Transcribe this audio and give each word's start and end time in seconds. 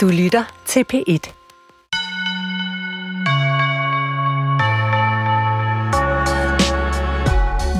Du 0.00 0.08
lytter 0.08 0.44
til 0.66 0.84
P1. 0.92 1.32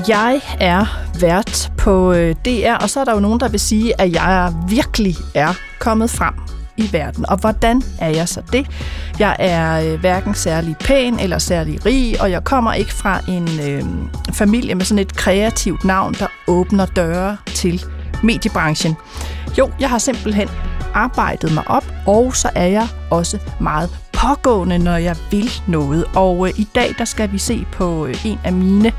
Jeg 0.07 0.41
er 0.59 0.85
vært 1.21 1.71
på 1.77 2.13
øh, 2.13 2.35
DR, 2.45 2.83
og 2.83 2.89
så 2.89 2.99
er 2.99 3.05
der 3.05 3.13
jo 3.13 3.19
nogen, 3.19 3.39
der 3.39 3.49
vil 3.49 3.59
sige, 3.59 4.01
at 4.01 4.13
jeg 4.13 4.53
virkelig 4.69 5.15
er 5.35 5.53
kommet 5.79 6.09
frem 6.09 6.33
i 6.77 6.89
verden. 6.91 7.25
Og 7.29 7.37
hvordan 7.37 7.81
er 7.99 8.09
jeg 8.09 8.29
så 8.29 8.41
det? 8.53 8.67
Jeg 9.19 9.35
er 9.39 9.93
øh, 9.93 9.99
hverken 9.99 10.35
særlig 10.35 10.75
pæn 10.79 11.19
eller 11.19 11.37
særlig 11.37 11.85
rig, 11.85 12.21
og 12.21 12.31
jeg 12.31 12.43
kommer 12.43 12.73
ikke 12.73 12.93
fra 12.93 13.19
en 13.27 13.47
øh, 13.69 13.83
familie 14.33 14.75
med 14.75 14.85
sådan 14.85 14.99
et 14.99 15.15
kreativt 15.15 15.85
navn, 15.85 16.13
der 16.13 16.27
åbner 16.47 16.85
døre 16.85 17.37
til 17.45 17.83
mediebranchen. 18.23 18.95
Jo, 19.57 19.71
jeg 19.79 19.89
har 19.89 19.97
simpelthen 19.97 20.49
arbejdet 20.93 21.53
mig 21.53 21.67
op, 21.67 21.90
og 22.07 22.35
så 22.35 22.49
er 22.55 22.67
jeg 22.67 22.87
også 23.09 23.37
meget 23.59 23.89
pågående, 24.13 24.77
når 24.79 24.95
jeg 24.95 25.15
vil 25.31 25.51
noget. 25.67 26.05
Og 26.15 26.47
øh, 26.47 26.59
i 26.59 26.67
dag 26.75 26.95
der 26.97 27.05
skal 27.05 27.31
vi 27.31 27.37
se 27.37 27.65
på 27.71 28.05
øh, 28.05 28.25
en 28.25 28.39
af 28.43 28.53
mine 28.53 28.91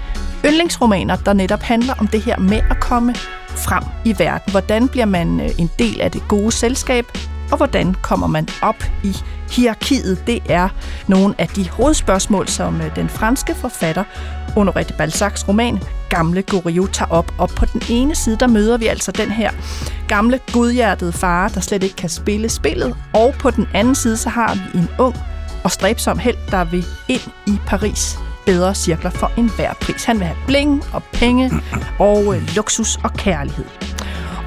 yndlingsromaner, 0.44 1.16
der 1.16 1.32
netop 1.32 1.62
handler 1.62 1.94
om 1.98 2.06
det 2.06 2.22
her 2.22 2.38
med 2.38 2.60
at 2.70 2.80
komme 2.80 3.14
frem 3.46 3.84
i 4.04 4.14
verden. 4.18 4.50
Hvordan 4.50 4.88
bliver 4.88 5.06
man 5.06 5.40
øh, 5.40 5.50
en 5.58 5.70
del 5.78 6.00
af 6.00 6.10
det 6.10 6.22
gode 6.28 6.52
selskab, 6.52 7.06
og 7.50 7.56
hvordan 7.56 7.94
kommer 7.94 8.26
man 8.26 8.48
op 8.62 8.84
i 9.04 9.16
hierarkiet? 9.50 10.26
Det 10.26 10.42
er 10.48 10.68
nogle 11.08 11.34
af 11.38 11.48
de 11.48 11.70
hovedspørgsmål, 11.70 12.48
som 12.48 12.80
øh, 12.80 12.96
den 12.96 13.08
franske 13.08 13.54
forfatter 13.54 14.04
Honoré 14.48 14.82
de 14.82 14.92
Balzacs 14.98 15.48
roman 15.48 15.78
Gamle 16.12 16.42
Goriot 16.42 16.90
tager 16.92 17.10
op. 17.10 17.32
Og 17.38 17.48
på 17.48 17.64
den 17.64 17.82
ene 17.90 18.14
side, 18.14 18.36
der 18.36 18.46
møder 18.46 18.78
vi 18.78 18.86
altså 18.86 19.12
den 19.12 19.30
her 19.30 19.50
gamle, 20.08 20.40
godhjertede 20.52 21.12
far, 21.12 21.48
der 21.48 21.60
slet 21.60 21.82
ikke 21.82 21.96
kan 21.96 22.08
spille 22.08 22.48
spillet. 22.48 22.96
Og 23.14 23.34
på 23.38 23.50
den 23.50 23.68
anden 23.74 23.94
side, 23.94 24.16
så 24.16 24.28
har 24.28 24.54
vi 24.54 24.78
en 24.78 24.88
ung 24.98 25.16
og 25.64 25.70
stræbsom 25.70 26.18
held, 26.18 26.36
der 26.50 26.64
vil 26.64 26.84
ind 27.08 27.20
i 27.46 27.58
Paris 27.66 28.18
bedre 28.46 28.74
cirkler 28.74 29.10
for 29.10 29.30
enhver 29.36 29.74
pris. 29.80 30.04
Han 30.04 30.18
vil 30.18 30.26
have 30.26 30.38
bling 30.46 30.82
og 30.92 31.02
penge 31.12 31.50
og 31.98 32.36
øh, 32.36 32.42
luksus 32.56 32.98
og 33.04 33.12
kærlighed. 33.12 33.64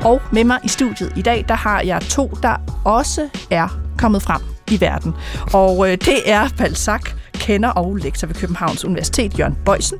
Og 0.03 0.21
med 0.31 0.43
mig 0.43 0.59
i 0.63 0.67
studiet 0.67 1.13
i 1.15 1.21
dag, 1.21 1.45
der 1.47 1.55
har 1.55 1.81
jeg 1.81 2.01
to, 2.01 2.27
der 2.43 2.55
også 2.83 3.29
er 3.51 3.67
kommet 3.97 4.21
frem 4.21 4.41
i 4.71 4.81
verden. 4.81 5.13
Og 5.53 5.91
øh, 5.91 5.97
det 5.97 6.31
er 6.31 6.49
Balzac, 6.57 7.01
kender 7.35 7.69
og 7.69 7.95
lektor 7.95 8.27
ved 8.27 8.35
Københavns 8.35 8.85
Universitet, 8.85 9.39
Jørgen 9.39 9.57
Bøjsen. 9.65 9.97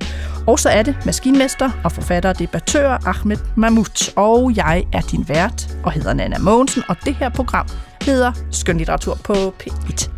Og 0.48 0.60
så 0.60 0.70
er 0.70 0.84
det 0.84 0.96
maskinmester 1.06 1.72
og 1.84 1.92
forfatter 1.92 2.30
og 2.30 2.40
debattør 2.40 2.90
Ahmed 3.08 3.38
Mahmoud. 3.56 4.14
Og 4.16 4.56
jeg 4.56 4.84
er 4.94 5.02
din 5.02 5.30
vært 5.30 5.78
og 5.84 5.92
hedder 5.92 6.14
Nana 6.14 6.38
Mogensen, 6.38 6.84
og 6.90 6.96
det 7.06 7.16
her 7.16 7.30
program 7.30 7.68
hedder 8.02 8.32
Skønlitteratur 8.52 9.18
på 9.24 9.34
P1. 9.34 10.10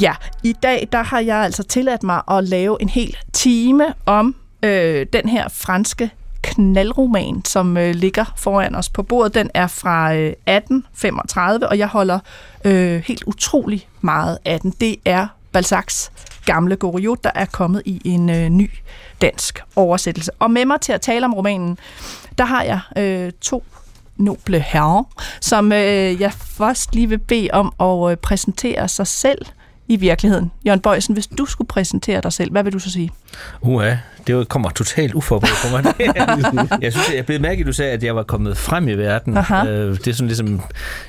Ja, 0.00 0.14
i 0.42 0.52
dag 0.52 0.88
der 0.92 1.02
har 1.02 1.20
jeg 1.20 1.36
altså 1.36 1.62
tilladt 1.62 2.02
mig 2.02 2.22
at 2.30 2.44
lave 2.44 2.82
en 2.82 2.88
hel 2.88 3.16
time 3.32 3.84
om 4.06 4.36
øh, 4.64 5.06
den 5.12 5.28
her 5.28 5.48
franske 5.48 6.10
knaldroman, 6.42 7.44
som 7.44 7.76
øh, 7.76 7.94
ligger 7.94 8.24
foran 8.36 8.74
os 8.74 8.88
på 8.88 9.02
bordet. 9.02 9.34
Den 9.34 9.50
er 9.54 9.66
fra 9.66 10.14
øh, 10.14 10.26
1835, 10.26 11.68
og 11.68 11.78
jeg 11.78 11.88
holder 11.88 12.18
øh, 12.64 13.02
helt 13.06 13.24
utrolig 13.26 13.88
meget 14.00 14.38
af 14.44 14.60
den. 14.60 14.70
Det 14.80 14.96
er 15.04 15.26
Balzacs 15.52 16.12
gamle 16.44 16.76
Goriot, 16.76 17.24
der 17.24 17.30
er 17.34 17.44
kommet 17.44 17.82
i 17.84 18.02
en 18.04 18.30
øh, 18.30 18.48
ny 18.48 18.70
dansk 19.20 19.62
oversættelse. 19.76 20.30
Og 20.38 20.50
med 20.50 20.64
mig 20.64 20.80
til 20.80 20.92
at 20.92 21.00
tale 21.00 21.26
om 21.26 21.34
romanen, 21.34 21.78
der 22.38 22.44
har 22.44 22.62
jeg 22.62 22.80
øh, 22.98 23.32
to 23.40 23.64
noble 24.16 24.60
herrer, 24.60 25.04
som 25.40 25.72
øh, 25.72 26.20
jeg 26.20 26.32
først 26.32 26.94
lige 26.94 27.08
vil 27.08 27.18
bede 27.18 27.48
om 27.52 27.72
at 27.80 28.10
øh, 28.10 28.16
præsentere 28.16 28.88
sig 28.88 29.06
selv 29.06 29.46
i 29.92 29.96
virkeligheden. 29.96 30.52
Jørgen 30.66 30.80
Bøjsen, 30.80 31.14
hvis 31.14 31.26
du 31.26 31.46
skulle 31.46 31.68
præsentere 31.68 32.20
dig 32.20 32.32
selv, 32.32 32.50
hvad 32.50 32.62
vil 32.62 32.72
du 32.72 32.78
så 32.78 32.90
sige? 32.90 33.10
Uha, 33.60 33.94
det 34.26 34.48
kommer 34.48 34.70
totalt 34.70 35.14
uforberedt 35.14 35.56
for 35.56 35.70
mig. 35.70 35.94
jeg 36.82 36.92
synes, 36.92 37.12
jeg 37.16 37.26
blev 37.26 37.40
mærke, 37.40 37.60
at 37.60 37.66
du 37.66 37.72
sagde, 37.72 37.92
at 37.92 38.02
jeg 38.02 38.16
var 38.16 38.22
kommet 38.22 38.56
frem 38.56 38.88
i 38.88 38.94
verden. 38.94 39.36
Aha. 39.36 39.66
Øh, 39.66 39.98
det 39.98 40.08
er 40.08 40.12
sådan 40.12 40.26
ligesom, 40.26 40.60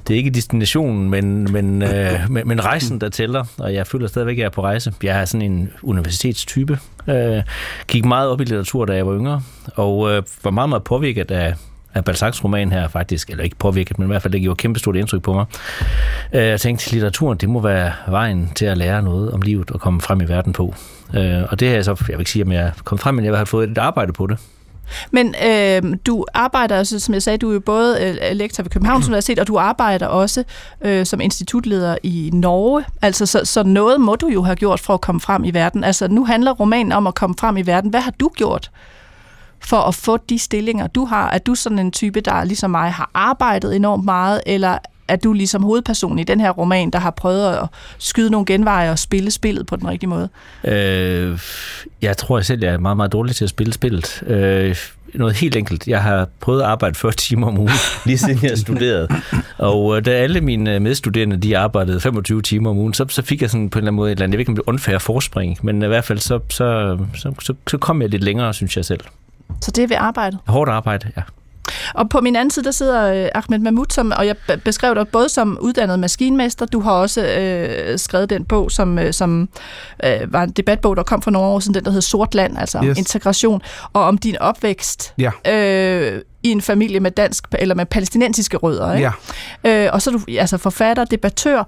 det 0.08 0.14
er 0.14 0.18
ikke 0.18 0.30
destinationen, 0.30 1.10
men, 1.10 1.52
men, 1.52 1.82
øh, 1.82 2.20
men, 2.30 2.48
men 2.48 2.66
rejsen, 2.66 3.02
der 3.02 3.10
tæller. 3.10 3.46
Og 3.58 3.74
jeg 3.74 3.88
føler 3.88 4.08
stadigvæk, 4.08 4.34
at 4.34 4.40
jeg 4.40 4.46
er 4.46 4.50
på 4.50 4.62
rejse. 4.62 4.94
Jeg 5.04 5.22
er 5.22 5.26
sådan 5.26 5.52
en 5.52 5.72
universitetstype. 5.84 6.80
Jeg 7.08 7.44
gik 7.88 8.06
meget 8.06 8.30
op 8.30 8.42
i 8.42 8.44
litteratur, 8.44 8.86
da 8.86 8.96
jeg 8.96 9.08
var 9.08 9.18
yngre, 9.18 9.42
og 9.76 10.24
var 10.44 10.52
meget, 10.52 10.70
meget 10.70 10.84
påvirket 10.84 11.32
af 11.32 11.54
af 11.94 12.06
Balzacs 12.06 12.44
roman 12.44 12.72
her 12.72 12.88
faktisk, 12.88 13.30
eller 13.30 13.44
ikke 13.44 13.56
påvirket, 13.56 14.00
men 14.00 14.08
i 14.08 14.12
hvert 14.12 14.22
fald 14.22 14.34
det 14.34 14.42
gjorde 14.42 14.58
kæmpe 14.58 14.80
stort 14.80 14.96
indtryk 14.96 15.22
på 15.22 15.34
mig. 15.34 15.46
Øh, 16.34 16.44
jeg 16.44 16.62
tænkte, 16.62 16.92
litteraturen, 16.92 17.38
det 17.38 17.50
må 17.50 17.60
være 17.60 17.92
vejen 18.08 18.52
til 18.56 18.66
at 18.66 18.78
lære 18.78 19.02
noget 19.02 19.32
om 19.32 19.42
livet 19.42 19.72
og 19.72 19.80
komme 19.80 20.02
frem 20.02 20.22
i 20.22 20.28
verden 20.28 20.54
på. 20.54 20.76
Øh, 21.16 21.44
og 21.50 21.60
det 21.60 21.68
har 21.68 21.76
jeg 21.76 21.86
så, 21.86 21.96
jeg 22.10 22.18
vil 22.18 22.22
ikke 22.22 22.32
sige, 22.32 22.46
om 22.46 22.52
jeg 22.52 22.72
kom 22.84 22.98
frem, 22.98 23.16
men 23.16 23.26
jeg 23.26 23.38
har 23.38 23.46
fået 23.46 23.70
et 23.70 23.78
arbejde 23.78 24.14
på 24.14 24.28
det. 24.28 24.38
Men 25.12 25.36
øh, 25.48 25.98
du 26.06 26.26
arbejder, 26.34 26.78
altså, 26.78 27.00
som 27.00 27.14
jeg 27.14 27.24
sagde, 27.24 27.38
du 27.38 27.50
er 27.50 27.54
jo 27.54 27.60
både 27.60 28.02
øh, 28.02 28.36
lektor 28.36 28.64
ved 28.64 28.72
Københavns 28.72 29.08
Universitet, 29.08 29.40
og 29.40 29.48
du 29.48 29.58
arbejder 29.58 30.08
også 30.08 30.44
øh, 30.82 31.06
som 31.06 31.22
institutleder 31.22 31.98
i 32.04 32.30
Norge. 32.34 32.84
Altså, 33.02 33.26
så, 33.26 33.42
så 33.44 33.64
noget 33.64 34.02
må 34.02 34.16
du 34.16 34.28
jo 34.28 34.44
have 34.44 34.56
gjort 34.56 34.80
for 34.80 34.94
at 34.94 35.02
komme 35.02 35.22
frem 35.22 35.44
i 35.44 35.52
verden. 35.54 35.84
Altså, 35.84 36.08
nu 36.08 36.26
handler 36.26 36.52
romanen 36.52 36.92
om 36.92 37.08
at 37.08 37.16
komme 37.16 37.36
frem 37.40 37.58
i 37.58 37.62
verden. 37.62 37.90
Hvad 37.90 38.02
har 38.02 38.14
du 38.20 38.30
gjort 38.36 38.72
for 39.64 39.78
at 39.78 39.96
få 39.96 40.18
de 40.18 40.40
stillinger, 40.40 40.88
du 40.88 41.06
har? 41.06 41.30
Er 41.30 41.38
du 41.38 41.56
sådan 41.56 41.80
en 41.80 41.92
type, 41.92 42.22
der 42.22 42.44
ligesom 42.44 42.72
mig 42.72 42.92
har 42.92 43.10
arbejdet 43.14 43.76
enormt 43.76 44.06
meget, 44.06 44.42
eller 44.46 44.78
er 45.08 45.16
du 45.16 45.34
ligesom 45.34 45.64
hovedperson 45.64 46.20
i 46.20 46.24
den 46.24 46.40
her 46.40 46.50
roman, 46.50 46.90
der 46.90 47.00
har 47.00 47.12
prøvet 47.12 47.56
at 47.56 47.68
skyde 47.98 48.30
nogle 48.30 48.46
genveje 48.46 48.92
og 48.92 49.00
spille 49.00 49.32
spillet 49.32 49.68
på 49.68 49.76
den 49.76 49.88
rigtige 49.88 50.10
måde? 50.10 50.30
Øh, 50.64 51.40
jeg 52.02 52.18
tror 52.18 52.38
jeg 52.38 52.46
selv, 52.46 52.64
jeg 52.64 52.74
er 52.74 52.78
meget, 52.78 52.98
meget 52.98 53.12
dårlig 53.12 53.36
til 53.36 53.44
at 53.44 53.50
spille 53.50 53.74
spillet. 53.74 54.24
Øh, 54.28 54.76
noget 55.14 55.36
helt 55.36 55.56
enkelt. 55.56 55.88
Jeg 55.88 56.04
har 56.04 56.28
prøvet 56.40 56.62
at 56.62 56.68
arbejde 56.68 56.96
40 56.96 57.12
timer 57.12 57.48
om 57.48 57.58
ugen, 57.58 57.72
lige 58.06 58.18
siden 58.18 58.40
jeg 58.44 58.58
studerede. 58.58 59.08
Og 59.58 59.98
øh, 59.98 60.06
da 60.06 60.12
alle 60.12 60.42
mine 60.42 60.76
øh, 60.76 60.82
medstuderende, 60.82 61.38
de 61.38 61.58
arbejdede 61.58 62.00
25 62.00 62.42
timer 62.42 62.70
om 62.70 62.78
ugen, 62.78 62.94
så, 62.94 63.06
så 63.10 63.22
fik 63.22 63.42
jeg 63.42 63.50
sådan 63.50 63.70
på 63.70 63.80
en 63.80 63.82
eller 63.82 63.88
anden 63.88 63.96
måde 63.96 64.12
et 64.12 64.16
eller 64.16 64.24
andet, 64.24 64.34
jeg 64.34 64.38
ved 64.38 64.42
ikke 64.42 64.50
om 64.50 64.56
det 64.56 64.64
unfair 64.68 64.98
forspring, 64.98 65.58
men 65.62 65.82
i 65.82 65.88
hvert 65.88 66.04
fald 66.04 66.20
så, 66.20 66.40
så, 66.50 66.98
så, 67.16 67.34
så, 67.40 67.54
så 67.68 67.78
kom 67.78 68.02
jeg 68.02 68.10
lidt 68.10 68.24
længere, 68.24 68.54
synes 68.54 68.78
jeg 68.78 68.86
selv. 68.86 69.02
Så 69.62 69.72
det 69.72 69.84
er 69.84 69.88
ved 69.88 69.98
arbejde? 70.00 70.38
Hårdt 70.48 70.72
arbejde, 70.72 71.12
ja. 71.18 71.22
Og 71.94 72.10
på 72.10 72.22
min 72.22 72.36
anden 72.36 72.52
side, 72.52 72.66
der 72.66 72.72
sidder 72.72 73.24
øh, 73.24 73.30
Ahmed 73.36 73.60
Mahmoud, 73.60 73.86
som, 73.90 74.14
og 74.18 74.28
jeg 74.28 74.36
beskrev 74.66 74.96
dig 74.96 75.08
både 75.08 75.30
som 75.30 75.58
uddannet 75.62 76.00
maskinmester, 76.00 76.66
du 76.66 76.80
har 76.80 76.92
også 76.92 77.26
øh, 77.26 78.00
skrevet 78.00 78.30
den 78.30 78.46
bog, 78.46 78.72
som, 78.72 79.00
øh, 79.00 79.14
som 79.14 79.50
øh, 80.04 80.34
var 80.34 80.44
en 80.44 80.52
debatbog, 80.52 80.96
der 80.96 81.04
kom 81.04 81.22
for 81.22 81.32
nogle 81.32 81.48
år 81.48 81.60
siden, 81.60 81.74
den 81.74 81.86
der 81.86 81.92
hed 81.92 82.02
Sortland, 82.02 82.58
altså 82.58 82.84
yes. 82.84 82.98
integration, 82.98 83.62
og 83.94 84.04
om 84.04 84.18
din 84.18 84.38
opvækst 84.38 85.14
ja. 85.18 85.32
øh, 85.54 86.22
i 86.44 86.50
en 86.50 86.62
familie 86.62 87.00
med 87.00 87.12
dansk 87.12 87.48
eller 87.52 87.76
med 87.76 87.86
palæstinensiske 87.86 88.58
rødder. 88.58 88.94
Ikke? 88.94 89.12
Ja. 89.64 89.86
Øh, 89.86 89.90
og 89.94 90.02
så 90.02 90.10
er 90.10 90.14
du 90.14 90.22
altså 90.40 90.58
forfatter, 90.58 91.06
debattør. 91.06 91.64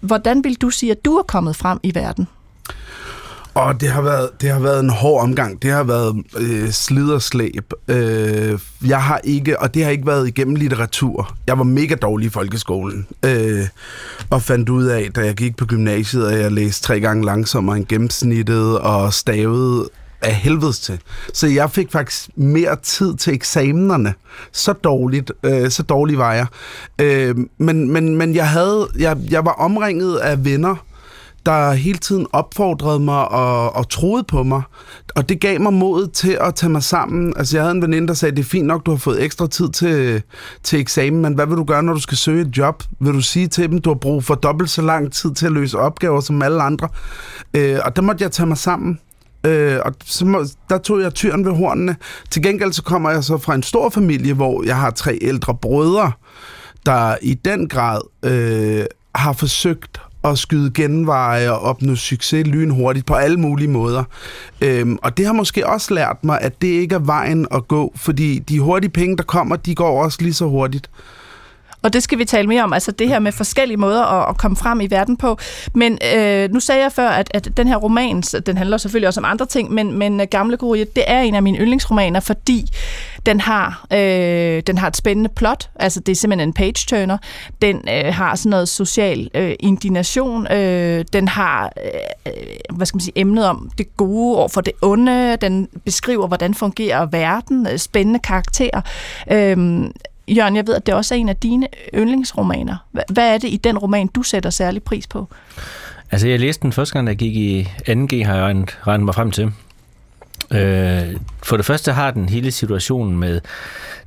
Hvordan 0.00 0.44
vil 0.44 0.54
du 0.54 0.70
sige, 0.70 0.92
at 0.92 1.04
du 1.04 1.16
er 1.16 1.22
kommet 1.22 1.56
frem 1.56 1.80
i 1.82 1.94
verden? 1.94 2.28
Og 3.54 3.80
det 3.80 3.88
har 3.88 4.02
været, 4.02 4.30
det 4.40 4.50
har 4.50 4.60
været 4.60 4.80
en 4.80 4.90
hård 4.90 5.22
omgang. 5.22 5.62
Det 5.62 5.70
har 5.70 5.82
været 5.84 6.24
øh, 6.36 6.70
sliderslæb. 6.70 7.72
Øh, 7.88 8.58
jeg 8.86 9.02
har 9.02 9.20
ikke, 9.24 9.60
og 9.60 9.74
det 9.74 9.84
har 9.84 9.90
ikke 9.90 10.06
været 10.06 10.28
igennem 10.28 10.54
litteratur. 10.54 11.34
Jeg 11.46 11.58
var 11.58 11.64
mega 11.64 11.94
dårlig 11.94 12.26
i 12.26 12.30
folkeskolen. 12.30 13.06
Øh, 13.24 13.66
og 14.30 14.42
fandt 14.42 14.68
ud 14.68 14.84
af, 14.84 15.12
da 15.12 15.20
jeg 15.20 15.34
gik 15.34 15.56
på 15.56 15.66
gymnasiet, 15.66 16.26
at 16.26 16.40
jeg 16.40 16.52
læste 16.52 16.82
tre 16.82 17.00
gange 17.00 17.24
langsommere 17.24 17.76
end 17.76 17.86
gennemsnittet, 17.86 18.78
og 18.78 19.14
stavede 19.14 19.88
af 20.22 20.34
helvedes 20.34 20.80
til. 20.80 21.00
Så 21.32 21.46
jeg 21.46 21.70
fik 21.70 21.92
faktisk 21.92 22.28
mere 22.36 22.76
tid 22.82 23.16
til 23.16 23.34
eksamenerne. 23.34 24.14
Så 24.52 24.72
dårligt, 24.72 25.32
øh, 25.42 25.70
så 25.70 25.82
dårlig 25.82 26.18
var 26.18 26.34
jeg. 26.34 26.46
Øh, 27.00 27.36
men, 27.58 27.92
men, 27.92 28.16
men 28.16 28.34
jeg 28.34 28.48
havde, 28.48 28.88
jeg, 28.98 29.16
jeg 29.30 29.44
var 29.44 29.52
omringet 29.52 30.16
af 30.16 30.44
venner, 30.44 30.76
der 31.46 31.72
hele 31.72 31.98
tiden 31.98 32.26
opfordrede 32.32 33.00
mig 33.00 33.28
og, 33.28 33.76
og 33.76 33.88
troede 33.88 34.24
på 34.24 34.42
mig. 34.42 34.62
Og 35.14 35.28
det 35.28 35.40
gav 35.40 35.60
mig 35.60 35.72
mod 35.72 36.08
til 36.08 36.38
at 36.40 36.54
tage 36.54 36.70
mig 36.70 36.82
sammen. 36.82 37.34
Altså, 37.36 37.56
jeg 37.56 37.64
havde 37.64 37.74
en 37.74 37.82
veninde, 37.82 38.08
der 38.08 38.14
sagde, 38.14 38.36
det 38.36 38.42
er 38.42 38.48
fint 38.48 38.66
nok, 38.66 38.86
du 38.86 38.90
har 38.90 38.98
fået 38.98 39.22
ekstra 39.22 39.46
tid 39.46 39.68
til, 39.68 40.22
til 40.62 40.80
eksamen, 40.80 41.22
men 41.22 41.34
hvad 41.34 41.46
vil 41.46 41.56
du 41.56 41.64
gøre, 41.64 41.82
når 41.82 41.94
du 41.94 42.00
skal 42.00 42.18
søge 42.18 42.42
et 42.42 42.58
job? 42.58 42.82
Vil 43.00 43.12
du 43.12 43.20
sige 43.20 43.46
til 43.46 43.70
dem, 43.70 43.80
du 43.80 43.90
har 43.90 43.94
brug 43.94 44.24
for 44.24 44.34
dobbelt 44.34 44.70
så 44.70 44.82
lang 44.82 45.12
tid 45.12 45.34
til 45.34 45.46
at 45.46 45.52
løse 45.52 45.78
opgaver 45.78 46.20
som 46.20 46.42
alle 46.42 46.62
andre? 46.62 46.88
Øh, 47.54 47.78
og 47.84 47.96
der 47.96 48.02
måtte 48.02 48.22
jeg 48.22 48.32
tage 48.32 48.46
mig 48.46 48.58
sammen. 48.58 48.98
Øh, 49.46 49.78
og 49.84 49.94
så 50.04 50.26
må, 50.26 50.44
der 50.70 50.78
tog 50.78 51.00
jeg 51.00 51.14
tyren 51.14 51.44
ved 51.44 51.52
hornene. 51.52 51.96
Til 52.30 52.42
gengæld 52.42 52.72
så 52.72 52.82
kommer 52.82 53.10
jeg 53.10 53.24
så 53.24 53.38
fra 53.38 53.54
en 53.54 53.62
stor 53.62 53.88
familie, 53.88 54.34
hvor 54.34 54.64
jeg 54.64 54.76
har 54.76 54.90
tre 54.90 55.18
ældre 55.22 55.54
brødre, 55.54 56.12
der 56.86 57.16
i 57.22 57.34
den 57.34 57.68
grad 57.68 58.00
øh, 58.24 58.86
har 59.14 59.32
forsøgt 59.32 60.00
at 60.24 60.38
skyde 60.38 60.70
genveje 60.70 61.50
og 61.50 61.60
opnå 61.60 61.94
succes 61.94 62.46
lynhurtigt 62.46 63.06
på 63.06 63.14
alle 63.14 63.36
mulige 63.36 63.68
måder. 63.68 64.04
Øhm, 64.60 64.98
og 65.02 65.16
det 65.16 65.26
har 65.26 65.32
måske 65.32 65.66
også 65.66 65.94
lært 65.94 66.16
mig, 66.24 66.38
at 66.40 66.62
det 66.62 66.68
ikke 66.68 66.94
er 66.94 66.98
vejen 66.98 67.46
at 67.50 67.68
gå, 67.68 67.92
fordi 67.96 68.38
de 68.38 68.60
hurtige 68.60 68.90
penge, 68.90 69.16
der 69.16 69.22
kommer, 69.22 69.56
de 69.56 69.74
går 69.74 70.02
også 70.04 70.18
lige 70.22 70.34
så 70.34 70.46
hurtigt. 70.46 70.90
Og 71.84 71.92
det 71.92 72.02
skal 72.02 72.18
vi 72.18 72.24
tale 72.24 72.48
mere 72.48 72.62
om, 72.62 72.72
altså 72.72 72.92
det 72.92 73.08
her 73.08 73.18
med 73.18 73.32
forskellige 73.32 73.76
måder 73.76 74.02
at, 74.02 74.30
at 74.30 74.38
komme 74.38 74.56
frem 74.56 74.80
i 74.80 74.86
verden 74.86 75.16
på. 75.16 75.38
Men 75.74 75.98
øh, 76.14 76.50
nu 76.52 76.60
sagde 76.60 76.82
jeg 76.82 76.92
før, 76.92 77.08
at, 77.08 77.30
at 77.34 77.48
den 77.56 77.68
her 77.68 77.76
roman, 77.76 78.20
den 78.20 78.56
handler 78.56 78.76
selvfølgelig 78.76 79.08
også 79.08 79.20
om 79.20 79.24
andre 79.24 79.46
ting, 79.46 79.72
men, 79.72 79.98
men 79.98 80.20
øh, 80.20 80.26
Gamle 80.30 80.56
Guru, 80.56 80.74
det 80.74 81.04
er 81.06 81.20
en 81.20 81.34
af 81.34 81.42
mine 81.42 81.58
yndlingsromaner, 81.58 82.20
fordi 82.20 82.66
den 83.26 83.40
har, 83.40 83.86
øh, 83.92 84.62
den 84.66 84.78
har 84.78 84.88
et 84.88 84.96
spændende 84.96 85.30
plot, 85.36 85.70
altså 85.74 86.00
det 86.00 86.12
er 86.12 86.16
simpelthen 86.16 86.48
en 86.48 86.52
page-turner. 86.52 87.18
Den 87.62 87.80
øh, 87.88 88.14
har 88.14 88.34
sådan 88.34 88.50
noget 88.50 88.68
social 88.68 89.30
øh, 89.34 89.54
indignation. 89.60 90.52
Øh, 90.52 91.04
den 91.12 91.28
har, 91.28 91.72
øh, 92.26 92.32
hvad 92.76 92.86
skal 92.86 92.96
man 92.96 93.00
sige, 93.00 93.18
emnet 93.18 93.46
om 93.46 93.70
det 93.78 93.96
gode 93.96 94.38
over 94.38 94.48
for 94.48 94.60
det 94.60 94.72
onde. 94.82 95.36
Den 95.36 95.68
beskriver, 95.84 96.26
hvordan 96.26 96.54
fungerer 96.54 97.06
verden. 97.06 97.66
Øh, 97.72 97.78
spændende 97.78 98.18
karakterer. 98.18 98.80
Øh, 99.32 99.84
Jørgen, 100.28 100.56
jeg 100.56 100.66
ved, 100.66 100.74
at 100.74 100.86
det 100.86 100.94
også 100.94 101.14
er 101.14 101.18
en 101.18 101.28
af 101.28 101.36
dine 101.36 101.66
yndlingsromaner. 101.94 102.76
Hvad 103.08 103.34
er 103.34 103.38
det 103.38 103.48
i 103.48 103.56
den 103.56 103.78
roman, 103.78 104.06
du 104.06 104.22
sætter 104.22 104.50
særlig 104.50 104.82
pris 104.82 105.06
på? 105.06 105.28
Altså, 106.10 106.28
jeg 106.28 106.40
læste 106.40 106.62
den 106.62 106.72
første 106.72 106.92
gang, 106.92 107.08
jeg 107.08 107.16
gik 107.16 107.36
i 107.36 107.62
2G, 107.88 108.24
har 108.26 108.36
jeg 108.36 108.64
regnet 108.86 109.04
mig 109.04 109.14
frem 109.14 109.30
til. 109.30 109.52
Øh, 110.50 111.16
for 111.42 111.56
det 111.56 111.66
første 111.66 111.92
har 111.92 112.10
den 112.10 112.28
hele 112.28 112.50
situationen 112.50 113.18
med 113.18 113.40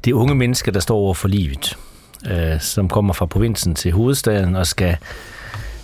de 0.06 0.16
unge 0.16 0.36
mennesker, 0.36 0.72
der 0.72 0.80
står 0.80 0.98
over 0.98 1.14
for 1.14 1.28
livet, 1.28 1.78
øh, 2.32 2.62
som 2.62 2.90
kommer 2.90 3.14
fra 3.14 3.26
provinsen 3.26 3.76
til 3.76 3.92
hovedstaden 3.92 4.56
og 4.56 4.68
skal 4.68 4.92
øh, 4.92 4.98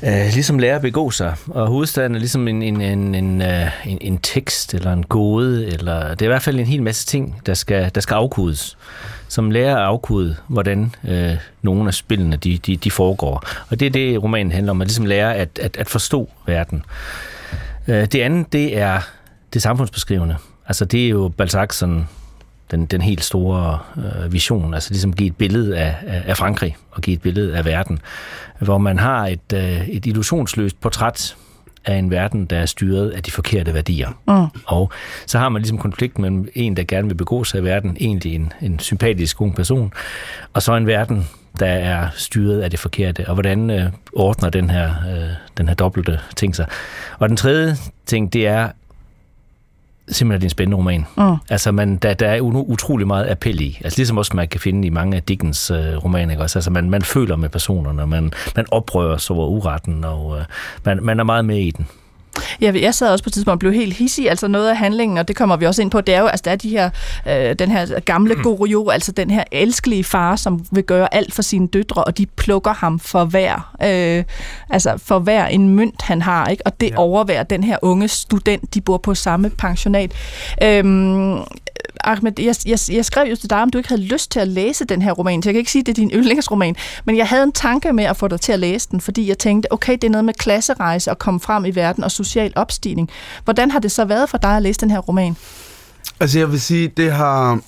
Øh, 0.04 0.34
ligesom 0.34 0.60
lære 0.60 0.76
at 0.76 0.82
begå 0.82 1.12
sig. 1.12 1.36
Og 1.48 1.68
hovedstaden 1.68 2.16
er 2.16 2.20
ligesom 2.20 2.48
en, 2.48 2.62
en, 2.62 2.82
en, 2.82 3.16
en, 3.16 3.42
øh, 3.42 3.68
en, 3.86 3.98
en 4.02 4.18
tekst 4.18 4.74
eller 4.74 4.94
en 4.94 5.04
gåde, 5.04 5.68
eller 5.68 6.10
det 6.10 6.22
er 6.22 6.26
i 6.26 6.28
hvert 6.28 6.42
fald 6.42 6.60
en 6.60 6.66
hel 6.66 6.84
masse 6.84 7.06
ting, 7.06 7.42
der 7.46 7.54
skal, 7.54 7.92
der 7.96 8.02
skal 8.02 8.16
afkodes 8.16 8.78
som 9.34 9.52
lærer 9.52 9.76
at 9.78 9.84
afkode, 9.84 10.36
hvordan 10.48 10.96
øh, 11.08 11.36
nogle 11.62 11.88
af 11.88 11.94
spillene 11.94 12.36
de, 12.36 12.58
de, 12.58 12.78
de 12.78 12.92
foregår. 12.92 13.44
Og 13.70 13.80
det 13.80 13.86
er 13.86 13.90
det, 13.90 14.24
romanen 14.24 14.52
handler 14.52 14.72
om, 14.72 14.82
at 14.82 14.88
ligesom 14.88 15.06
lære 15.06 15.36
at, 15.36 15.60
at, 15.62 15.78
at 15.78 15.90
forstå 15.90 16.30
verden. 16.46 16.86
Øh, 17.88 18.06
det 18.06 18.22
andet, 18.22 18.54
det 18.54 18.78
er 18.78 19.00
det 19.54 19.62
samfundsbeskrivende. 19.62 20.36
Altså 20.68 20.86
det 20.86 21.06
er 21.06 21.10
jo 21.10 21.32
Balzac 21.38 21.76
sådan, 21.76 22.08
den, 22.74 22.86
den 22.86 23.02
helt 23.02 23.24
store 23.24 23.80
øh, 23.98 24.34
vision, 24.34 24.74
altså 24.74 24.92
ligesom 24.92 25.14
give 25.14 25.28
et 25.28 25.36
billede 25.36 25.78
af, 25.78 25.96
af 26.25 26.38
Frankrig 26.38 26.78
og 26.92 27.02
give 27.02 27.14
et 27.14 27.22
billede 27.22 27.58
af 27.58 27.66
verden, 27.66 28.00
hvor 28.60 28.78
man 28.78 29.00
har 29.00 29.28
et, 29.28 29.54
øh, 29.54 29.90
et 29.90 30.06
illusionsløst 30.06 30.81
portræt 30.81 31.36
af 31.86 31.96
en 31.96 32.12
verden, 32.12 32.46
der 32.46 32.58
er 32.58 32.66
styret 32.66 33.10
af 33.10 33.24
de 33.24 33.31
forkerte 33.31 33.74
værdier. 33.74 34.10
Mm. 34.28 34.62
Og 34.66 34.92
så 35.25 35.40
har 35.40 35.50
man 35.50 35.62
ligesom 35.62 35.78
konflikt 35.78 36.20
mellem 36.20 36.48
en, 36.56 36.78
der 36.78 36.84
gerne 36.84 37.08
vil 37.08 37.16
begå 37.16 37.44
sig 37.44 37.60
i 37.60 37.64
verden, 37.64 37.98
egentlig 38.00 38.36
en, 38.36 38.54
en 38.62 38.80
sympatisk 38.80 39.42
ung 39.42 39.56
person, 39.56 39.94
og 40.54 40.62
så 40.62 40.75
en 40.75 40.88
verden, 40.88 41.28
der 41.60 41.68
er 41.68 42.08
styret 42.16 42.62
af 42.62 42.72
det 42.72 42.80
forkerte, 42.80 43.28
og 43.28 43.34
hvordan 43.34 43.70
øh, 43.70 43.92
ordner 44.14 44.50
den 44.50 44.70
her, 44.70 44.90
øh, 44.90 45.30
den 45.58 45.68
her 45.68 45.75
dobbelte 45.75 46.20
ting 46.36 46.56
sig. 46.56 46.66
Og 47.20 47.30
den 47.30 47.38
tredje 47.38 47.75
ting, 48.06 48.34
det 48.34 48.48
er, 48.48 48.70
simpelthen 50.08 50.46
en 50.46 50.50
spændende 50.50 50.78
roman. 50.78 51.06
Mm. 51.18 51.36
Altså, 51.50 51.72
man, 51.72 51.96
der, 51.98 52.14
der 52.14 52.28
er 52.28 52.42
utrolig 52.42 53.08
meget 53.08 53.30
appel 53.30 53.62
i. 53.62 53.80
Altså, 53.84 54.00
ligesom 54.00 54.18
også 54.18 54.32
man 54.36 54.48
kan 54.48 54.60
finde 54.60 54.88
i 54.88 54.90
mange 54.90 55.18
af 55.18 55.24
Dickens 55.24 55.72
øh, 55.72 56.04
romaner. 56.04 56.32
Ikke? 56.32 56.44
Også? 56.44 56.60
Altså, 56.60 56.72
man, 56.72 56.90
man 56.90 57.02
føler 57.02 57.36
med 57.36 57.50
personerne, 57.50 58.08
man, 58.08 58.34
man 58.56 58.66
oprører 58.72 59.18
sig 59.18 59.36
over 59.36 59.48
uretten, 59.48 60.04
og 60.04 60.38
øh, 60.40 60.46
man, 60.86 61.04
man 61.04 61.20
er 61.20 61.24
meget 61.24 61.46
med 61.46 61.58
i 61.58 61.72
den. 61.72 61.88
Ja, 62.62 62.72
jeg 62.82 62.94
sad 62.94 63.12
også 63.12 63.24
på 63.24 63.28
et 63.28 63.34
tidspunkt 63.34 63.54
og 63.56 63.60
blev 63.60 63.74
helt 63.74 63.94
hissig, 63.94 64.30
altså 64.30 64.48
noget 64.48 64.70
af 64.70 64.78
handlingen, 64.78 65.18
og 65.18 65.28
det 65.28 65.36
kommer 65.36 65.58
vi 65.58 65.66
også 65.66 65.82
ind 65.82 65.92
på, 65.92 66.02
det 66.02 66.16
er 66.16 66.20
jo, 66.20 66.28
altså 66.28 66.42
der 66.46 66.52
er 66.52 66.56
de 66.56 66.70
her, 66.70 66.90
øh, 67.28 67.56
den 67.60 67.72
her 67.72 68.00
gamle 68.00 68.36
mm. 68.36 68.44
Goryeo, 68.44 68.90
altså 68.90 69.12
den 69.12 69.30
her 69.30 69.44
elskelige 69.52 70.04
far, 70.04 70.36
som 70.36 70.66
vil 70.72 70.84
gøre 70.84 71.14
alt 71.14 71.34
for 71.34 71.42
sine 71.42 71.68
døtre, 71.68 72.04
og 72.04 72.18
de 72.18 72.26
plukker 72.26 72.74
ham 72.74 73.00
for 73.00 73.26
hver, 73.26 73.76
øh, 73.84 74.24
altså 74.70 74.98
for 74.98 75.20
hver 75.20 75.46
en 75.46 75.70
mønt, 75.70 76.02
han 76.02 76.22
har, 76.22 76.48
ikke? 76.48 76.68
og 76.68 76.82
det 76.82 76.90
ja. 76.90 76.98
overværer 76.98 77.44
den 77.44 77.64
her 77.64 77.78
unge 77.82 78.08
student, 78.08 78.74
de 78.74 78.82
bor 78.82 78.98
på 78.98 79.16
samme 79.16 79.50
pensionat. 79.50 80.12
Øh, 80.64 80.84
Ahmed, 82.04 82.40
jeg, 82.40 82.56
jeg, 82.66 82.80
jeg 82.92 83.06
skrev 83.06 83.30
jo 83.30 83.36
til 83.36 83.50
dig, 83.50 83.62
om 83.62 83.69
du 83.69 83.78
ikke 83.78 83.90
havde 83.90 84.01
lyst 84.01 84.31
til 84.31 84.40
at 84.40 84.48
læse 84.48 84.86
den 84.86 85.01
her 85.01 85.12
roman. 85.12 85.44
Så 85.44 85.50
jeg 85.50 85.54
kan 85.54 85.60
ikke 85.60 85.72
sige, 85.72 85.80
at 85.80 85.86
det 85.86 85.92
er 85.92 85.95
din 85.95 86.12
yndlingsroman, 86.12 86.75
men 87.06 87.18
jeg 87.18 87.28
havde 87.28 87.44
en 87.44 87.51
tanke 87.51 87.94
med 87.94 88.04
at 88.04 88.18
få 88.18 88.28
dig 88.28 88.42
til 88.42 88.51
at 88.51 88.60
læse 88.60 88.88
den, 88.92 89.01
fordi 89.01 89.28
jeg 89.28 89.38
tænkte, 89.38 89.74
okay, 89.74 89.94
det 89.94 90.04
er 90.04 90.10
noget 90.10 90.25
med 90.25 90.34
klasserejse 90.34 91.12
og 91.12 91.19
komme 91.19 91.40
frem 91.40 91.66
i 91.66 91.72
verden 91.72 92.04
og 92.04 92.12
social 92.12 92.54
opstigning. 92.56 93.10
Hvordan 93.44 93.72
har 93.72 93.80
det 93.80 93.92
så 93.92 94.06
været 94.06 94.30
for 94.30 94.38
dig 94.38 94.56
at 94.56 94.62
læse 94.62 94.80
den 94.80 94.92
her 94.92 95.00
roman? 95.00 95.36
Altså 96.19 96.40
jeg 96.40 96.51
vil 96.51 96.62
sige, 96.62 96.88
det 96.98 97.12
har... 97.12 97.60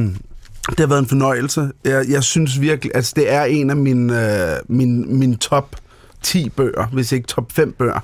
det 0.70 0.80
har 0.80 0.86
været 0.86 0.98
en 0.98 1.08
fornøjelse. 1.08 1.70
Jeg, 1.84 2.04
jeg 2.08 2.22
synes 2.22 2.60
virkelig, 2.60 2.92
altså 2.94 3.12
det 3.16 3.32
er 3.32 3.44
en 3.44 3.70
af 3.70 3.76
mine, 3.76 4.32
øh, 4.52 4.56
min, 4.68 5.18
min 5.18 5.36
top 5.36 5.76
10 6.22 6.48
bøger, 6.48 6.86
hvis 6.86 7.12
ikke 7.12 7.26
top 7.26 7.52
5 7.52 7.72
bøger. 7.72 8.00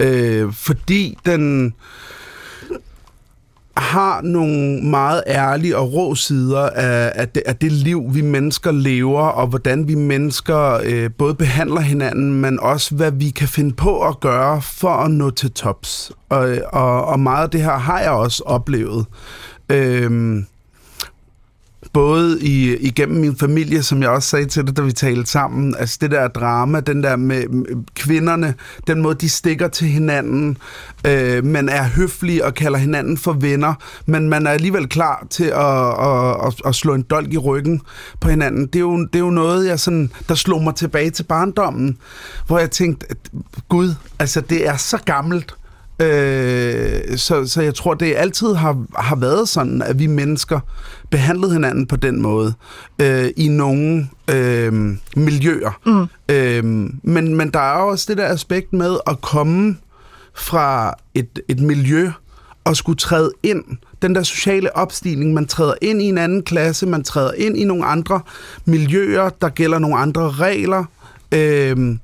Øh, 0.00 0.52
fordi 0.52 1.18
den 1.26 1.74
har 3.76 4.20
nogle 4.22 4.82
meget 4.82 5.22
ærlige 5.26 5.76
og 5.76 5.92
rå 5.92 6.14
sider 6.14 6.70
af, 6.70 7.12
af, 7.14 7.28
det, 7.28 7.42
af 7.46 7.56
det 7.56 7.72
liv, 7.72 8.04
vi 8.10 8.20
mennesker 8.20 8.72
lever, 8.72 9.22
og 9.22 9.46
hvordan 9.46 9.88
vi 9.88 9.94
mennesker 9.94 10.80
øh, 10.84 11.10
både 11.18 11.34
behandler 11.34 11.80
hinanden, 11.80 12.40
men 12.40 12.60
også 12.60 12.94
hvad 12.94 13.12
vi 13.12 13.30
kan 13.30 13.48
finde 13.48 13.74
på 13.74 14.02
at 14.02 14.20
gøre 14.20 14.62
for 14.62 14.90
at 14.90 15.10
nå 15.10 15.30
til 15.30 15.50
tops. 15.52 16.12
Og, 16.28 16.58
og, 16.72 17.04
og 17.04 17.20
meget 17.20 17.44
af 17.44 17.50
det 17.50 17.62
her 17.62 17.78
har 17.78 18.00
jeg 18.00 18.10
også 18.10 18.42
oplevet. 18.46 19.06
Øh, 19.68 20.42
både 21.92 22.40
i, 22.40 22.76
igennem 22.76 23.20
min 23.20 23.36
familie, 23.36 23.82
som 23.82 24.02
jeg 24.02 24.10
også 24.10 24.28
sagde 24.28 24.46
til 24.46 24.66
dig, 24.66 24.76
da 24.76 24.82
vi 24.82 24.92
talte 24.92 25.30
sammen, 25.30 25.74
altså 25.78 25.98
det 26.00 26.10
der 26.10 26.28
drama, 26.28 26.80
den 26.80 27.02
der 27.02 27.16
med, 27.16 27.44
kvinderne, 27.94 28.54
den 28.86 29.02
måde, 29.02 29.14
de 29.14 29.28
stikker 29.28 29.68
til 29.68 29.88
hinanden, 29.88 30.58
øh, 31.06 31.44
man 31.44 31.68
er 31.68 31.82
høflig 31.82 32.44
og 32.44 32.54
kalder 32.54 32.78
hinanden 32.78 33.18
for 33.18 33.32
venner, 33.32 33.74
men 34.06 34.28
man 34.28 34.46
er 34.46 34.50
alligevel 34.50 34.88
klar 34.88 35.26
til 35.30 35.44
at, 35.44 36.04
at, 36.06 36.46
at, 36.46 36.54
at 36.64 36.74
slå 36.74 36.94
en 36.94 37.02
dolk 37.02 37.32
i 37.32 37.38
ryggen 37.38 37.82
på 38.20 38.28
hinanden. 38.28 38.66
Det 38.66 38.76
er 38.76 38.80
jo, 38.80 38.98
det 38.98 39.14
er 39.14 39.24
jo 39.24 39.30
noget, 39.30 39.66
jeg 39.66 39.80
sådan, 39.80 40.12
der 40.28 40.34
slog 40.34 40.62
mig 40.62 40.74
tilbage 40.74 41.10
til 41.10 41.22
barndommen, 41.24 41.98
hvor 42.46 42.58
jeg 42.58 42.70
tænkte, 42.70 43.06
at, 43.10 43.16
gud, 43.68 43.94
altså 44.18 44.40
det 44.40 44.68
er 44.68 44.76
så 44.76 44.98
gammelt, 45.04 45.54
Øh, 46.00 47.16
så, 47.16 47.46
så 47.46 47.62
jeg 47.62 47.74
tror, 47.74 47.94
det 47.94 48.14
altid 48.16 48.54
har, 48.54 48.84
har 48.96 49.16
været 49.16 49.48
sådan, 49.48 49.82
at 49.82 49.98
vi 49.98 50.06
mennesker 50.06 50.60
behandlede 51.10 51.52
hinanden 51.52 51.86
på 51.86 51.96
den 51.96 52.22
måde 52.22 52.54
øh, 52.98 53.30
i 53.36 53.48
nogle 53.48 54.08
øh, 54.30 54.72
miljøer. 55.16 55.80
Mm. 55.86 56.34
Øh, 56.34 56.64
men, 57.02 57.36
men 57.36 57.50
der 57.50 57.60
er 57.60 57.82
også 57.82 58.06
det 58.08 58.18
der 58.18 58.26
aspekt 58.26 58.72
med 58.72 58.96
at 59.06 59.20
komme 59.20 59.76
fra 60.34 60.94
et, 61.14 61.38
et 61.48 61.60
miljø 61.60 62.10
og 62.64 62.76
skulle 62.76 62.96
træde 62.96 63.32
ind. 63.42 63.64
Den 64.02 64.14
der 64.14 64.22
sociale 64.22 64.76
opstigning, 64.76 65.34
man 65.34 65.46
træder 65.46 65.74
ind 65.82 66.02
i 66.02 66.04
en 66.04 66.18
anden 66.18 66.42
klasse, 66.42 66.86
man 66.86 67.04
træder 67.04 67.32
ind 67.32 67.58
i 67.58 67.64
nogle 67.64 67.84
andre 67.84 68.20
miljøer, 68.64 69.28
der 69.28 69.48
gælder 69.48 69.78
nogle 69.78 69.96
andre 69.96 70.30
regler. 70.30 70.84
Øh, 71.32 71.96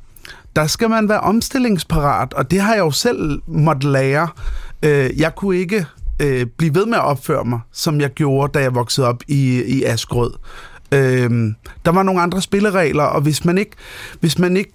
der 0.57 0.67
skal 0.67 0.91
man 0.91 1.09
være 1.09 1.21
omstillingsparat, 1.21 2.35
og 2.35 2.51
det 2.51 2.61
har 2.61 2.75
jeg 2.75 2.81
jo 2.81 2.91
selv 2.91 3.41
måtte 3.47 3.93
lære. 3.93 4.29
Øh, 4.83 5.21
jeg 5.21 5.35
kunne 5.35 5.57
ikke 5.57 5.87
øh, 6.23 6.47
blive 6.47 6.75
ved 6.75 6.87
med 6.87 6.99
at 6.99 7.05
opføre 7.05 7.45
mig, 7.45 7.61
som 7.73 8.01
jeg 8.01 8.11
gjorde, 8.11 8.53
da 8.53 8.63
jeg 8.63 8.75
voksede 8.75 9.07
op 9.07 9.23
i, 9.29 9.63
i 9.63 9.85
Asgrød. 9.85 10.33
Øh, 10.93 11.31
der 11.85 11.91
var 11.91 12.03
nogle 12.03 12.21
andre 12.21 12.43
spilleregler, 12.43 13.05
og 13.05 13.21
hvis 13.21 13.45
man 13.45 13.59
ikke, 13.59 13.73
hvis 14.21 14.39
man 14.39 14.57
ikke 14.57 14.73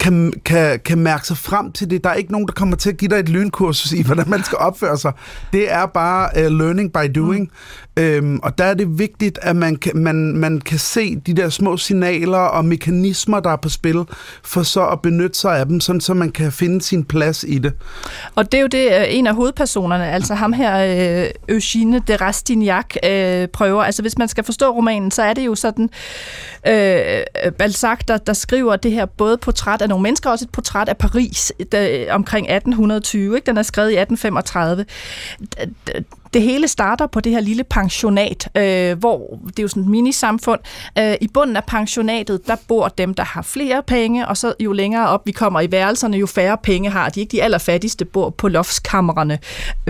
kan, 0.00 0.32
kan, 0.44 0.80
kan 0.84 0.98
mærke 0.98 1.26
sig 1.26 1.36
frem 1.36 1.72
til 1.72 1.90
det. 1.90 2.04
Der 2.04 2.10
er 2.10 2.14
ikke 2.14 2.32
nogen, 2.32 2.46
der 2.46 2.52
kommer 2.52 2.76
til 2.76 2.90
at 2.90 2.96
give 2.96 3.08
dig 3.08 3.16
et 3.16 3.28
lynkursus 3.28 3.92
i, 3.98 4.02
hvordan 4.02 4.30
man 4.30 4.44
skal 4.44 4.58
opføre 4.58 4.98
sig. 4.98 5.12
Det 5.52 5.72
er 5.72 5.86
bare 5.86 6.28
uh, 6.36 6.58
learning 6.58 6.92
by 6.92 7.12
doing. 7.14 7.42
Mm. 7.42 8.02
Øhm, 8.02 8.40
og 8.42 8.58
der 8.58 8.64
er 8.64 8.74
det 8.74 8.98
vigtigt, 8.98 9.38
at 9.42 9.56
man 9.56 9.76
kan, 9.76 9.96
man, 9.96 10.36
man 10.36 10.60
kan 10.60 10.78
se 10.78 11.16
de 11.16 11.34
der 11.34 11.48
små 11.48 11.76
signaler 11.76 12.38
og 12.38 12.64
mekanismer, 12.64 13.40
der 13.40 13.50
er 13.50 13.56
på 13.56 13.68
spil, 13.68 14.04
for 14.42 14.62
så 14.62 14.86
at 14.86 15.02
benytte 15.02 15.38
sig 15.38 15.58
af 15.58 15.66
dem, 15.66 15.80
sådan 15.80 16.00
så 16.00 16.14
man 16.14 16.30
kan 16.30 16.52
finde 16.52 16.82
sin 16.82 17.04
plads 17.04 17.44
i 17.48 17.58
det. 17.58 17.72
Og 18.34 18.52
det 18.52 18.58
er 18.58 18.62
jo 18.62 18.66
det, 18.66 18.86
øh, 18.86 19.04
en 19.08 19.26
af 19.26 19.34
hovedpersonerne, 19.34 20.10
altså 20.10 20.34
ham 20.34 20.52
her, 20.52 20.76
øh, 21.24 21.30
Eugene 21.48 22.02
de 22.08 22.16
Rastignac, 22.16 22.96
øh, 23.04 23.48
prøver. 23.48 23.82
Altså 23.82 24.02
hvis 24.02 24.18
man 24.18 24.28
skal 24.28 24.44
forstå 24.44 24.70
romanen, 24.70 25.10
så 25.10 25.22
er 25.22 25.34
det 25.34 25.46
jo 25.46 25.54
sådan, 25.54 25.90
øh, 26.66 27.52
Balzac, 27.58 27.98
der, 28.08 28.16
der 28.16 28.32
skriver 28.32 28.76
det 28.76 28.92
her 28.92 29.06
både 29.06 29.36
portræt 29.36 29.82
af 29.84 29.88
nogle 29.88 30.02
mennesker, 30.02 30.30
også 30.30 30.44
et 30.44 30.50
portræt 30.50 30.88
af 30.88 30.96
Paris 30.96 31.52
der, 31.72 32.12
omkring 32.12 32.46
1820. 32.46 33.36
Ikke? 33.36 33.46
Den 33.46 33.56
er 33.56 33.62
skrevet 33.62 33.90
i 33.90 33.96
1835 33.98 34.84
det 36.34 36.42
hele 36.42 36.68
starter 36.68 37.06
på 37.06 37.20
det 37.20 37.32
her 37.32 37.40
lille 37.40 37.64
pensionat, 37.64 38.48
øh, 38.56 38.98
hvor 38.98 39.38
det 39.46 39.58
er 39.58 39.62
jo 39.62 39.68
sådan 39.68 39.82
et 39.82 39.88
minisamfund. 39.88 40.60
Øh, 40.98 41.14
I 41.20 41.28
bunden 41.28 41.56
af 41.56 41.64
pensionatet, 41.64 42.46
der 42.46 42.56
bor 42.68 42.88
dem, 42.88 43.14
der 43.14 43.24
har 43.24 43.42
flere 43.42 43.82
penge, 43.82 44.28
og 44.28 44.36
så 44.36 44.54
jo 44.60 44.72
længere 44.72 45.08
op 45.08 45.26
vi 45.26 45.32
kommer 45.32 45.60
i 45.60 45.70
værelserne, 45.70 46.16
jo 46.16 46.26
færre 46.26 46.58
penge 46.62 46.90
har 46.90 47.08
de. 47.08 47.20
Ikke 47.20 47.32
de 47.32 47.42
allerfattigste 47.42 48.04
bor 48.04 48.30
på 48.30 48.48
loftskammererne, 48.48 49.38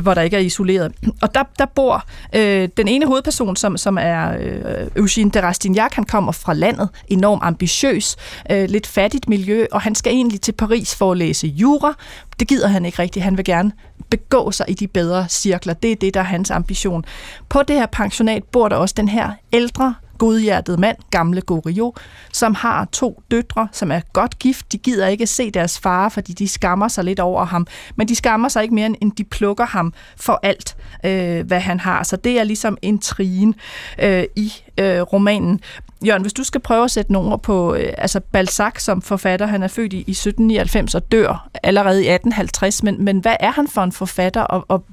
hvor 0.03 0.15
der 0.15 0.23
ikke 0.23 0.37
er 0.37 0.41
isoleret. 0.41 0.93
Og 1.23 1.35
der, 1.35 1.43
der 1.59 1.67
bor 1.67 2.05
øh, 2.35 2.69
den 2.77 2.89
ene 2.89 3.07
hovedperson, 3.07 3.57
som, 3.57 3.77
som 3.77 3.99
er 4.01 4.37
øh, 4.39 4.89
Eugene 4.97 5.31
de 5.31 5.43
Rastignac, 5.43 5.95
han 5.95 6.05
kommer 6.05 6.33
fra 6.33 6.55
landet, 6.55 6.89
enormt 7.09 7.43
ambitiøs, 7.45 8.17
øh, 8.51 8.69
lidt 8.69 8.87
fattigt 8.87 9.29
miljø, 9.29 9.67
og 9.73 9.81
han 9.81 9.95
skal 9.95 10.13
egentlig 10.13 10.41
til 10.41 10.53
Paris 10.53 10.95
for 10.95 11.13
at 11.13 11.19
læse 11.19 11.47
jura. 11.47 11.95
Det 12.39 12.49
gider 12.49 12.69
han 12.69 12.85
ikke 12.85 12.99
rigtigt. 12.99 13.25
Han 13.25 13.37
vil 13.37 13.45
gerne 13.45 13.73
begå 14.11 14.51
sig 14.51 14.67
i 14.69 14.75
de 14.75 14.87
bedre 14.87 15.29
cirkler. 15.29 15.75
Det 15.75 15.93
er 15.93 15.97
det, 15.97 16.15
der 16.15 16.21
er 16.21 16.25
hans 16.25 16.51
ambition. 16.51 17.05
På 17.49 17.63
det 17.63 17.77
her 17.77 17.87
pensionat 17.87 18.45
bor 18.45 18.69
der 18.69 18.77
også 18.77 18.95
den 18.97 19.09
her 19.09 19.33
ældre 19.53 19.95
godhjertet 20.25 20.79
mand, 20.79 20.97
gamle 21.11 21.41
Goriot, 21.41 21.95
som 22.33 22.55
har 22.55 22.85
to 22.85 23.23
døtre, 23.31 23.69
som 23.73 23.91
er 23.91 24.01
godt 24.13 24.39
gift. 24.39 24.73
De 24.73 24.79
gider 24.79 25.07
ikke 25.07 25.27
se 25.27 25.51
deres 25.51 25.79
far, 25.79 26.09
fordi 26.09 26.33
de 26.33 26.49
skammer 26.49 26.89
sig 26.89 27.05
lidt 27.05 27.21
over 27.21 27.45
ham. 27.45 27.67
Men 27.97 28.09
de 28.09 28.15
skammer 28.15 28.49
sig 28.49 28.63
ikke 28.63 28.75
mere, 28.75 28.87
end 29.01 29.13
de 29.13 29.25
plukker 29.25 29.67
ham 29.67 29.93
for 30.17 30.41
alt, 30.43 30.77
øh, 31.05 31.47
hvad 31.47 31.61
han 31.61 31.81
har. 31.81 32.03
Så 32.03 32.17
det 32.17 32.41
er 32.41 32.45
ligesom 32.45 32.79
intrigen 32.83 33.55
øh, 33.99 34.25
i 34.37 34.53
øh, 34.79 35.01
romanen. 35.01 35.61
Jørgen, 36.07 36.23
hvis 36.23 36.33
du 36.33 36.45
skal 36.45 36.61
prøve 36.61 36.85
at 36.85 36.91
sætte 36.91 37.13
nogle 37.13 37.33
ord 37.33 37.43
på, 37.43 37.75
øh, 37.75 37.93
altså 37.99 38.21
Balzac 38.21 38.83
som 38.83 39.03
forfatter, 39.03 39.47
han 39.47 39.63
er 39.63 39.69
født 39.69 39.93
i, 39.93 39.97
i 39.97 40.11
1799 40.11 40.95
og 40.95 41.13
dør 41.13 41.49
allerede 41.63 42.05
i 42.05 42.09
1850, 42.09 42.83
men, 42.83 43.05
men 43.05 43.19
hvad 43.19 43.37
er 43.41 43.51
han 43.51 43.69
for 43.69 43.83
en 43.83 43.93
forfatter, 43.93 44.43
og, 44.43 44.65
og 44.69 44.85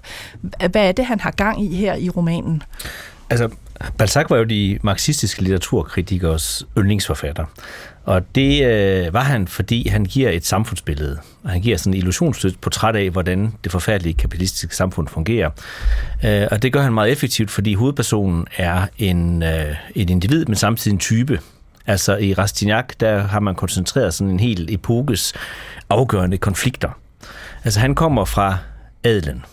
hvad 0.72 0.88
er 0.88 0.92
det, 0.92 1.06
han 1.06 1.20
har 1.20 1.32
gang 1.32 1.64
i 1.64 1.76
her 1.76 1.96
i 1.96 2.10
romanen? 2.10 2.64
Altså, 3.30 3.50
Balzac 3.98 4.26
var 4.30 4.38
jo 4.38 4.44
de 4.44 4.80
marxistiske 4.84 5.42
litteraturkritikers 5.42 6.66
yndlingsforfatter. 6.78 7.46
Og 8.04 8.36
det 8.36 8.66
øh, 8.66 9.14
var 9.14 9.24
han, 9.24 9.48
fordi 9.48 9.88
han 9.88 10.06
giver 10.06 10.30
et 10.30 10.46
samfundsbillede. 10.46 11.20
Og 11.44 11.50
han 11.50 11.62
giver 11.62 11.78
sådan 11.78 11.94
en 11.94 11.98
illusionsstødt 11.98 12.62
portræt 12.62 12.96
af, 12.96 13.10
hvordan 13.10 13.54
det 13.64 13.72
forfærdelige 13.72 14.14
kapitalistiske 14.14 14.76
samfund 14.76 15.08
fungerer. 15.08 15.50
Øh, 16.26 16.48
og 16.52 16.62
det 16.62 16.74
gør 16.74 16.82
han 16.82 16.94
meget 16.94 17.12
effektivt, 17.12 17.52
fordi 17.52 17.74
hovedpersonen 17.74 18.48
er 18.58 18.88
en, 18.98 19.44
øh, 19.44 19.76
et 19.96 20.10
individ, 20.10 20.46
men 20.46 20.56
samtidig 20.56 20.94
en 20.94 21.00
type. 21.00 21.40
Altså 21.88 22.18
i 22.18 22.34
Rastignac, 22.34 22.86
der 23.00 23.22
har 23.22 23.40
man 23.40 23.56
koncentreret 23.56 24.14
sådan 24.14 24.32
en 24.32 24.40
hel 24.40 24.74
epokes 24.74 25.34
afgørende 25.90 26.38
konflikter. 26.38 26.90
Altså 27.64 27.80
han 27.80 27.96
kommer 27.96 28.26
fra 28.26 28.58
adelen 29.04 29.46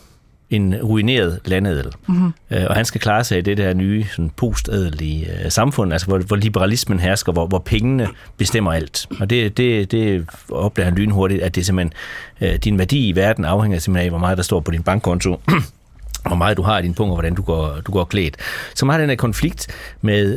en 0.51 0.75
ruineret 0.83 1.41
landadel. 1.45 1.93
Mm-hmm. 2.07 2.33
og 2.51 2.75
han 2.75 2.85
skal 2.85 3.01
klare 3.01 3.25
sig 3.25 3.39
i 3.39 3.41
det 3.41 3.57
der 3.57 3.75
nye 3.75 4.05
sådan 4.05 4.31
postadelige 4.37 5.45
øh, 5.45 5.51
samfund, 5.51 5.93
altså 5.93 6.07
hvor, 6.07 6.19
hvor 6.19 6.37
liberalismen 6.37 7.01
hersker, 7.01 7.33
hvor, 7.33 7.47
hvor 7.47 7.59
pengene 7.59 8.09
bestemmer 8.37 8.73
alt. 8.73 9.07
Og 9.21 9.31
det, 9.31 9.57
det, 9.57 9.91
det 9.91 10.27
opdager 10.51 10.85
han 10.85 10.95
lynhurtigt, 10.95 11.43
at 11.43 11.55
det 11.55 11.67
simpelthen, 11.67 11.93
øh, 12.41 12.55
din 12.55 12.79
værdi 12.79 13.09
i 13.09 13.17
verden 13.17 13.45
afhænger 13.45 13.79
simpelthen 13.79 14.07
af, 14.07 14.11
hvor 14.11 14.19
meget 14.19 14.37
der 14.37 14.45
står 14.45 14.61
på 14.61 14.71
din 14.71 14.83
bankkonto, 14.83 15.41
hvor 16.29 16.37
meget 16.37 16.57
du 16.57 16.63
har 16.63 16.79
i 16.79 16.83
dine 16.83 16.95
punkt, 16.95 17.11
og 17.11 17.17
hvordan 17.17 17.35
du 17.35 17.43
går, 17.43 17.81
du 17.87 17.93
går 17.93 18.05
klædt. 18.05 18.37
Så 18.75 18.87
man 18.87 18.95
har 18.95 19.01
den 19.01 19.09
her 19.09 19.17
konflikt 19.17 19.67
med, 20.03 20.31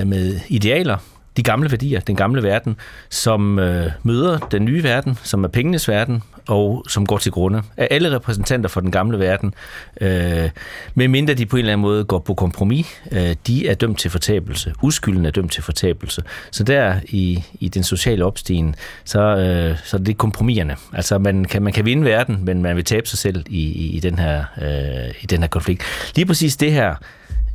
øh, 0.00 0.06
med 0.06 0.40
idealer, 0.48 0.96
de 1.36 1.42
gamle 1.42 1.70
værdier, 1.70 2.00
den 2.00 2.16
gamle 2.16 2.42
verden, 2.42 2.76
som 3.10 3.58
øh, 3.58 3.90
møder 4.02 4.38
den 4.38 4.64
nye 4.64 4.82
verden, 4.82 5.18
som 5.22 5.44
er 5.44 5.48
pengenes 5.48 5.88
verden, 5.88 6.22
og 6.48 6.84
som 6.88 7.06
går 7.06 7.18
til 7.18 7.32
grunde. 7.32 7.62
Er 7.76 7.88
alle 7.90 8.16
repræsentanter 8.16 8.68
for 8.68 8.80
den 8.80 8.90
gamle 8.90 9.18
verden, 9.18 9.54
øh, 10.00 10.50
medmindre 10.94 11.34
de 11.34 11.46
på 11.46 11.56
en 11.56 11.58
eller 11.58 11.72
anden 11.72 11.82
måde 11.82 12.04
går 12.04 12.18
på 12.18 12.34
kompromis, 12.34 12.86
øh, 13.12 13.36
de 13.46 13.68
er 13.68 13.74
dømt 13.74 13.98
til 13.98 14.10
fortabelse. 14.10 14.74
Uskylden 14.82 15.26
er 15.26 15.30
dømt 15.30 15.52
til 15.52 15.62
fortabelse. 15.62 16.22
Så 16.50 16.64
der 16.64 16.94
i, 17.08 17.44
i 17.60 17.68
den 17.68 17.82
sociale 17.82 18.24
opstigen, 18.24 18.74
så, 19.04 19.20
øh, 19.20 19.78
så 19.84 19.96
er 19.96 20.00
det 20.00 20.18
kompromiserne. 20.18 20.76
Altså 20.92 21.18
man 21.18 21.44
kan, 21.44 21.62
man 21.62 21.72
kan 21.72 21.84
vinde 21.84 22.04
verden, 22.04 22.44
men 22.44 22.62
man 22.62 22.76
vil 22.76 22.84
tabe 22.84 23.08
sig 23.08 23.18
selv 23.18 23.44
i, 23.48 23.60
i, 23.60 23.96
i, 23.96 24.00
den, 24.00 24.18
her, 24.18 24.44
øh, 24.62 25.14
i 25.22 25.26
den 25.26 25.40
her 25.40 25.48
konflikt. 25.48 25.82
Lige 26.16 26.26
præcis 26.26 26.56
det 26.56 26.72
her 26.72 26.94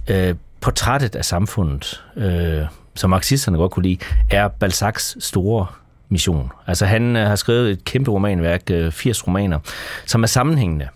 øh, 0.08 0.36
portrættet 0.62 1.16
af 1.16 1.26
samfundet, 1.26 2.04
øh, 2.18 2.66
som 3.02 3.10
marxisterne 3.10 3.58
godt 3.58 3.72
kunne 3.72 3.84
lide, 3.84 3.98
er 4.30 4.48
Balzacs 4.48 5.26
store 5.26 5.66
mission. 6.10 6.52
Altså 6.68 6.86
han 6.86 7.16
øh, 7.16 7.28
har 7.28 7.36
skrevet 7.36 7.72
et 7.72 7.86
kæmpe 7.86 8.12
romanværk, 8.12 8.62
øh, 8.72 8.92
80 8.92 9.28
romaner, 9.28 9.60
som 10.06 10.24
er 10.24 10.28
sammenhængende. 10.28 10.88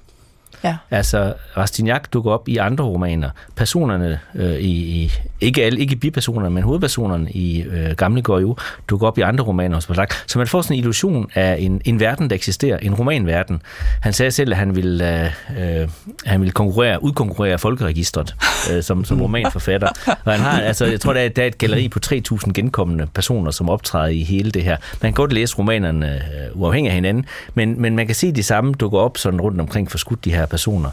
Ja. 0.66 0.76
Altså, 0.92 1.34
Rastignac 1.58 2.02
dukker 2.14 2.32
op 2.32 2.48
i 2.48 2.58
andre 2.58 2.84
romaner. 2.84 3.30
Personerne 3.56 4.20
øh, 4.36 4.54
i, 4.54 5.04
i, 5.04 5.14
ikke 5.42 5.64
alle, 5.64 5.80
ikke 5.80 5.96
bipersonerne, 5.96 6.50
men 6.50 6.64
hovedpersonerne 6.64 7.32
i 7.32 7.64
øh, 7.64 7.92
Gamle 7.92 8.22
Goyo 8.22 8.56
dukker 8.90 9.08
op 9.08 9.18
i 9.18 9.22
andre 9.22 9.44
romaner 9.44 9.76
hos 9.76 9.86
Balzac. 9.86 10.10
Så 10.28 10.38
man 10.38 10.48
får 10.48 10.62
sådan 10.62 10.76
en 10.76 10.80
illusion 10.80 11.30
af 11.36 11.58
en, 11.60 11.82
en 11.86 12.00
verden, 12.00 12.30
der 12.30 12.36
eksisterer, 12.36 12.78
en 12.78 12.94
romanverden. 12.94 13.62
Han 14.02 14.14
sagde 14.14 14.32
selv, 14.32 14.52
at 14.52 14.58
han 14.58 14.76
ville, 14.76 15.26
øh, 15.26 15.82
øh, 15.82 15.90
han 16.26 16.40
ville 16.42 16.52
konkurrere, 16.52 17.04
udkonkurrere 17.04 17.58
folkeregistret 17.60 18.36
øh, 18.72 18.84
som, 18.84 19.06
som 19.06 19.22
romanforfatter. 19.22 19.88
Og 20.26 20.32
han 20.32 20.42
har, 20.42 20.62
altså, 20.62 20.86
jeg 20.86 21.02
tror, 21.02 21.14
der 21.14 21.22
er, 21.22 21.30
der 21.30 21.44
er 21.44 21.48
et 21.48 21.58
galleri 21.58 21.90
på 21.90 22.00
3.000 22.06 22.52
genkommende 22.52 23.08
personer, 23.14 23.52
som 23.52 23.70
optræder 23.70 24.08
i 24.08 24.24
hele 24.24 24.52
det 24.52 24.64
her. 24.64 24.78
Man 25.02 25.12
kan 25.12 25.14
godt 25.14 25.34
læse 25.34 25.58
romanerne 25.58 26.16
øh, 26.16 26.62
uafhængigt 26.62 26.92
af 26.92 26.96
hinanden, 26.96 27.26
men, 27.54 27.82
men 27.82 27.96
man 27.96 28.06
kan 28.06 28.16
se 28.16 28.32
de 28.32 28.44
samme 28.44 28.74
dukke 28.74 28.98
op 28.98 29.18
sådan 29.18 29.42
rundt 29.42 29.62
omkring 29.62 29.92
forskudt 29.92 30.26
de 30.26 30.34
her 30.34 30.46
personer. 30.56 30.90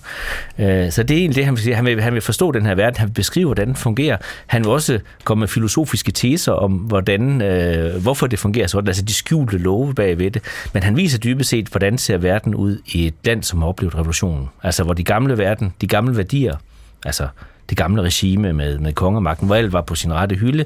Øh, 0.59 0.91
så 0.91 1.03
det 1.03 1.15
er 1.15 1.19
egentlig 1.19 1.37
det, 1.37 1.45
han 1.45 1.55
vil 1.55 1.63
sige. 1.63 1.75
Han 1.75 1.85
vil, 1.85 2.03
han 2.03 2.15
vil 2.15 2.23
forstå 2.23 2.53
den 2.53 2.67
her 2.67 2.75
verden, 2.75 2.99
han 2.99 3.09
vil 3.09 3.15
beskrive, 3.15 3.47
hvordan 3.47 3.67
den 3.67 3.77
fungerer. 3.77 4.17
Han 4.47 4.65
vil 4.65 4.71
også 4.71 5.01
komme 5.25 5.41
med 5.41 5.49
filosofiske 5.49 6.13
teser 6.13 6.53
om, 6.53 6.73
hvordan, 6.73 7.43
øh, 7.43 8.03
hvorfor 8.03 8.27
det 8.27 8.39
fungerer 8.39 8.67
sådan, 8.67 8.89
altså 8.89 9.03
de 9.03 9.15
skjulte 9.15 9.59
love 9.59 9.95
bagved 9.95 10.31
det. 10.31 10.43
Men 10.73 10.83
han 10.83 10.97
viser 10.97 11.19
dybest 11.19 11.51
set, 11.51 11.67
hvordan 11.69 11.99
ser 11.99 12.19
verden 12.19 12.55
ud 12.55 12.79
i 12.87 13.07
et 13.07 13.15
land, 13.25 13.43
som 13.43 13.63
har 13.63 13.69
oplevet 13.69 13.95
revolutionen. 13.95 14.49
Altså 14.63 14.85
hvor 14.85 14.95
de 14.95 15.05
gamle 15.05 15.39
verden, 15.39 15.75
de 15.81 15.87
gamle 15.87 16.17
værdier, 16.17 16.57
altså 17.07 17.29
det 17.69 17.77
gamle 17.79 18.03
regime 18.03 18.53
med, 18.53 18.79
med 18.79 18.93
kongemagten, 18.93 19.47
hvor 19.47 19.55
alt 19.55 19.73
var 19.73 19.81
på 19.81 19.95
sin 19.95 20.13
rette 20.13 20.37
hylde, 20.37 20.65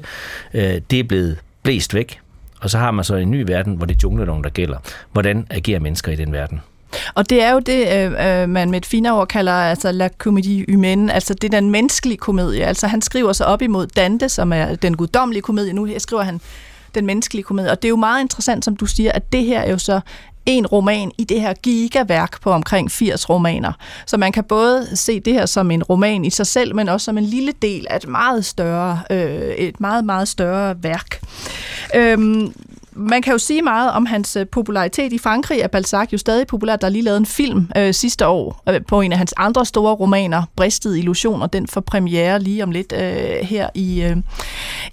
øh, 0.53 0.81
det 0.91 0.99
er 0.99 1.03
blevet 1.03 1.37
blæst 1.63 1.93
væk. 1.93 2.19
Og 2.61 2.69
så 2.69 2.77
har 2.77 2.91
man 2.91 3.05
så 3.05 3.15
en 3.15 3.31
ny 3.31 3.43
verden, 3.47 3.75
hvor 3.75 3.85
det 3.85 3.95
er 3.95 3.99
jungleloven, 4.03 4.43
der 4.43 4.49
gælder. 4.49 4.77
Hvordan 5.11 5.47
agerer 5.49 5.79
mennesker 5.79 6.11
i 6.11 6.15
den 6.15 6.33
verden? 6.33 6.61
Og 7.13 7.29
det 7.29 7.43
er 7.43 7.51
jo 7.51 7.59
det, 7.59 7.87
øh, 7.87 8.41
øh, 8.41 8.49
man 8.49 8.71
med 8.71 8.77
et 8.77 8.85
finere 8.85 9.13
ord 9.13 9.27
kalder 9.27 9.53
altså 9.53 9.91
la 9.91 10.09
comédie 10.23 10.73
humaine, 10.73 11.13
altså 11.13 11.33
det 11.33 11.53
er 11.53 11.59
den 11.59 11.71
menneskelige 11.71 12.17
komedie. 12.17 12.65
Altså 12.65 12.87
han 12.87 13.01
skriver 13.01 13.33
sig 13.33 13.45
op 13.45 13.61
imod 13.61 13.87
Dante, 13.87 14.29
som 14.29 14.53
er 14.53 14.75
den 14.75 14.97
guddommelige 14.97 15.41
komedie. 15.41 15.73
Nu 15.73 15.85
her 15.85 15.99
skriver 15.99 16.23
han 16.23 16.41
den 16.95 17.05
menneskelige 17.05 17.43
komedie. 17.43 17.71
Og 17.71 17.81
det 17.81 17.87
er 17.87 17.89
jo 17.89 17.95
meget 17.95 18.21
interessant, 18.21 18.65
som 18.65 18.75
du 18.75 18.85
siger, 18.85 19.11
at 19.11 19.31
det 19.33 19.45
her 19.45 19.59
er 19.59 19.71
jo 19.71 19.77
så 19.77 19.99
en 20.47 20.67
roman 20.67 21.11
i 21.17 21.23
det 21.23 21.41
her 21.41 21.53
gigaværk 21.53 22.41
på 22.41 22.51
omkring 22.51 22.91
80 22.91 23.29
romaner. 23.29 23.73
Så 24.05 24.17
man 24.17 24.31
kan 24.31 24.43
både 24.43 24.87
se 24.93 25.19
det 25.19 25.33
her 25.33 25.45
som 25.45 25.71
en 25.71 25.83
roman 25.83 26.25
i 26.25 26.29
sig 26.29 26.47
selv, 26.47 26.75
men 26.75 26.89
også 26.89 27.05
som 27.05 27.17
en 27.17 27.23
lille 27.23 27.53
del 27.61 27.87
af 27.89 27.95
et 27.95 28.07
meget 28.07 28.45
større, 28.45 28.99
øh, 29.09 29.41
et 29.41 29.79
meget, 29.79 30.05
meget 30.05 30.27
større 30.27 30.83
værk. 30.83 31.21
Øhm, 31.95 32.53
man 32.97 33.21
kan 33.21 33.31
jo 33.31 33.37
sige 33.37 33.61
meget 33.61 33.91
om 33.91 34.05
hans 34.05 34.35
øh, 34.35 34.47
popularitet 34.47 35.13
i 35.13 35.17
Frankrig, 35.17 35.59
er 35.59 35.67
Balzac 35.67 36.13
jo 36.13 36.17
stadig 36.17 36.47
populær. 36.47 36.75
Der 36.75 36.87
er 36.87 36.91
lige 36.91 37.01
lavet 37.01 37.17
en 37.17 37.25
film 37.25 37.69
øh, 37.77 37.93
sidste 37.93 38.27
år 38.27 38.63
øh, 38.69 38.81
på 38.87 39.01
en 39.01 39.11
af 39.11 39.17
hans 39.17 39.33
andre 39.37 39.65
store 39.65 39.95
romaner, 39.95 40.43
Bristet 40.55 40.97
Illusion, 40.97 41.41
og 41.41 41.53
den 41.53 41.67
får 41.67 41.81
premiere 41.81 42.39
lige 42.39 42.63
om 42.63 42.71
lidt 42.71 42.93
øh, 42.93 43.45
her 43.47 43.69
i, 43.73 44.01
øh, 44.01 44.17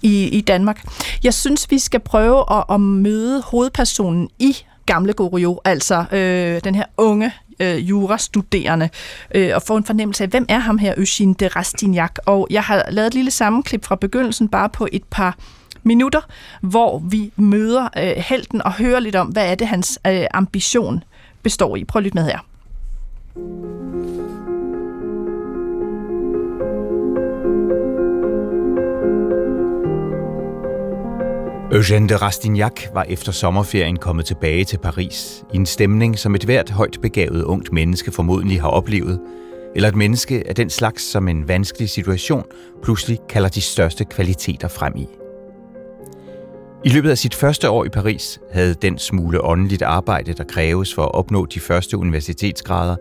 i, 0.01 0.27
i 0.27 0.41
Danmark. 0.41 0.85
Jeg 1.23 1.33
synes, 1.33 1.71
vi 1.71 1.79
skal 1.79 1.99
prøve 1.99 2.43
at, 2.51 2.63
at 2.69 2.81
møde 2.81 3.41
hovedpersonen 3.41 4.29
i 4.39 4.57
Gamle 4.85 5.13
Goriot, 5.13 5.59
altså 5.65 6.05
øh, 6.11 6.61
den 6.63 6.75
her 6.75 6.85
unge 6.97 7.31
øh, 7.59 7.89
jurastuderende, 7.89 8.89
øh, 9.35 9.51
og 9.55 9.61
få 9.61 9.77
en 9.77 9.83
fornemmelse 9.83 10.23
af, 10.23 10.29
hvem 10.29 10.45
er 10.49 10.59
ham 10.59 10.77
her, 10.77 10.93
Eugène 10.93 11.33
de 11.39 11.47
Rastignac. 11.47 12.11
Og 12.25 12.47
jeg 12.49 12.63
har 12.63 12.85
lavet 12.89 13.07
et 13.07 13.13
lille 13.13 13.31
sammenklip 13.31 13.85
fra 13.85 13.95
begyndelsen, 13.95 14.49
bare 14.49 14.69
på 14.69 14.87
et 14.91 15.03
par 15.03 15.37
minutter, 15.85 16.21
hvor 16.61 16.99
vi 16.99 17.31
møder 17.35 17.87
øh, 17.97 18.13
helten 18.17 18.61
og 18.61 18.73
hører 18.73 18.99
lidt 18.99 19.15
om, 19.15 19.27
hvad 19.27 19.51
er 19.51 19.55
det, 19.55 19.67
hans 19.67 19.99
øh, 20.07 20.25
ambition 20.33 21.03
består 21.43 21.75
i. 21.75 21.83
Prøv 21.83 21.99
at 21.99 22.03
lytte 22.03 22.17
med 22.17 22.25
her. 22.25 22.39
Eugène 31.75 32.07
de 32.07 32.15
Rastignac 32.15 32.73
var 32.93 33.03
efter 33.03 33.31
sommerferien 33.31 33.97
kommet 33.97 34.25
tilbage 34.25 34.65
til 34.65 34.77
Paris 34.77 35.43
i 35.53 35.55
en 35.55 35.65
stemning, 35.65 36.19
som 36.19 36.35
et 36.35 36.43
hvert 36.43 36.69
højt 36.69 36.97
begavet 37.01 37.43
ungt 37.43 37.73
menneske 37.73 38.11
formodentlig 38.11 38.61
har 38.61 38.69
oplevet, 38.69 39.19
eller 39.75 39.89
et 39.89 39.95
menneske 39.95 40.43
af 40.47 40.55
den 40.55 40.69
slags, 40.69 41.03
som 41.03 41.27
en 41.27 41.47
vanskelig 41.47 41.89
situation 41.89 42.43
pludselig 42.83 43.19
kalder 43.29 43.49
de 43.49 43.61
største 43.61 44.05
kvaliteter 44.05 44.67
frem 44.67 44.95
i. 44.95 45.07
I 46.83 46.89
løbet 46.89 47.09
af 47.09 47.17
sit 47.17 47.35
første 47.35 47.69
år 47.69 47.85
i 47.85 47.89
Paris 47.89 48.39
havde 48.51 48.73
den 48.73 48.97
smule 48.97 49.43
åndeligt 49.43 49.81
arbejde, 49.81 50.33
der 50.33 50.43
kræves 50.43 50.93
for 50.93 51.03
at 51.03 51.15
opnå 51.15 51.45
de 51.45 51.59
første 51.59 51.97
universitetsgrader, 51.97 52.95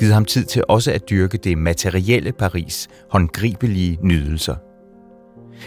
givet 0.00 0.14
ham 0.14 0.24
tid 0.24 0.44
til 0.44 0.64
også 0.68 0.92
at 0.92 1.10
dyrke 1.10 1.38
det 1.38 1.58
materielle 1.58 2.32
Paris 2.32 2.88
håndgribelige 3.10 3.98
nydelser. 4.02 4.54